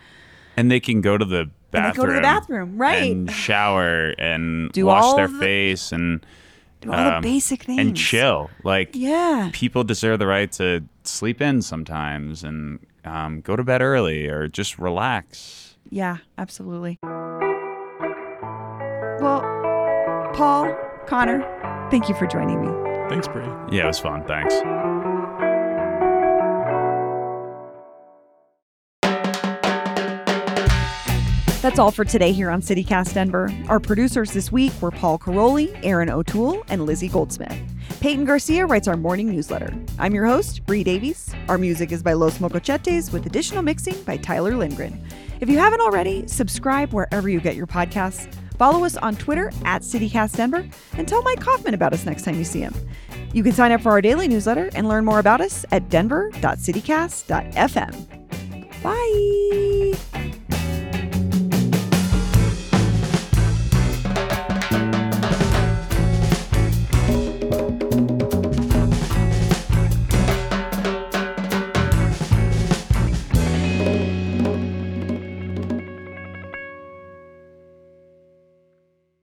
And 0.56 0.70
they 0.70 0.80
can 0.80 1.00
go 1.00 1.16
to 1.16 1.24
the 1.24 1.50
bathroom. 1.70 2.06
go 2.06 2.10
to 2.12 2.16
the 2.16 2.22
bathroom, 2.22 2.78
right. 2.78 3.12
And 3.12 3.30
shower 3.30 4.14
and 4.18 4.72
Do 4.72 4.86
wash 4.86 5.02
all 5.04 5.16
their 5.16 5.28
the- 5.28 5.38
face 5.38 5.92
and 5.92 6.24
Do 6.80 6.92
all 6.92 7.04
the 7.04 7.16
um, 7.16 7.22
basic 7.22 7.64
things. 7.64 7.78
and 7.80 7.96
chill. 7.96 8.50
Like 8.64 8.90
Yeah. 8.94 9.50
people 9.52 9.84
deserve 9.84 10.18
the 10.18 10.26
right 10.26 10.50
to 10.52 10.84
sleep 11.04 11.40
in 11.40 11.62
sometimes 11.62 12.44
and 12.44 12.78
um, 13.04 13.40
go 13.40 13.56
to 13.56 13.62
bed 13.64 13.82
early 13.82 14.28
or 14.28 14.48
just 14.48 14.78
relax. 14.78 15.76
Yeah, 15.90 16.18
absolutely. 16.36 16.98
Well, 19.20 19.40
Paul, 20.34 20.74
Conor, 21.06 21.40
thank 21.90 22.08
you 22.08 22.14
for 22.14 22.26
joining 22.26 22.60
me. 22.60 22.68
thanks 23.08 23.26
Bree. 23.26 23.44
Yeah, 23.70 23.84
it 23.84 23.86
was 23.86 23.98
fun. 23.98 24.24
Thanks. 24.26 24.54
That's 31.68 31.78
all 31.78 31.90
for 31.90 32.06
today 32.06 32.32
here 32.32 32.48
on 32.48 32.62
CityCast 32.62 33.12
Denver. 33.12 33.52
Our 33.68 33.78
producers 33.78 34.30
this 34.30 34.50
week 34.50 34.72
were 34.80 34.90
Paul 34.90 35.18
Karolyi, 35.18 35.78
Aaron 35.82 36.08
O'Toole, 36.08 36.64
and 36.68 36.86
Lizzie 36.86 37.08
Goldsmith. 37.08 37.54
Peyton 38.00 38.24
Garcia 38.24 38.64
writes 38.64 38.88
our 38.88 38.96
morning 38.96 39.30
newsletter. 39.30 39.74
I'm 39.98 40.14
your 40.14 40.24
host, 40.24 40.64
Bree 40.64 40.82
Davies. 40.82 41.30
Our 41.46 41.58
music 41.58 41.92
is 41.92 42.02
by 42.02 42.14
Los 42.14 42.40
Mocochetes 42.40 43.12
with 43.12 43.26
additional 43.26 43.60
mixing 43.60 44.02
by 44.04 44.16
Tyler 44.16 44.56
Lindgren. 44.56 44.98
If 45.42 45.50
you 45.50 45.58
haven't 45.58 45.82
already, 45.82 46.26
subscribe 46.26 46.94
wherever 46.94 47.28
you 47.28 47.38
get 47.38 47.54
your 47.54 47.66
podcasts. 47.66 48.32
Follow 48.56 48.86
us 48.86 48.96
on 48.96 49.16
Twitter 49.16 49.52
at 49.66 49.82
CityCastDenver 49.82 50.72
and 50.94 51.06
tell 51.06 51.22
Mike 51.22 51.40
Coffman 51.40 51.74
about 51.74 51.92
us 51.92 52.06
next 52.06 52.22
time 52.22 52.36
you 52.36 52.44
see 52.44 52.60
him. 52.60 52.72
You 53.34 53.42
can 53.42 53.52
sign 53.52 53.72
up 53.72 53.82
for 53.82 53.90
our 53.90 54.00
daily 54.00 54.26
newsletter 54.26 54.70
and 54.74 54.88
learn 54.88 55.04
more 55.04 55.18
about 55.18 55.42
us 55.42 55.66
at 55.70 55.90
denver.citycast.fm. 55.90 58.82
Bye. 58.82 60.38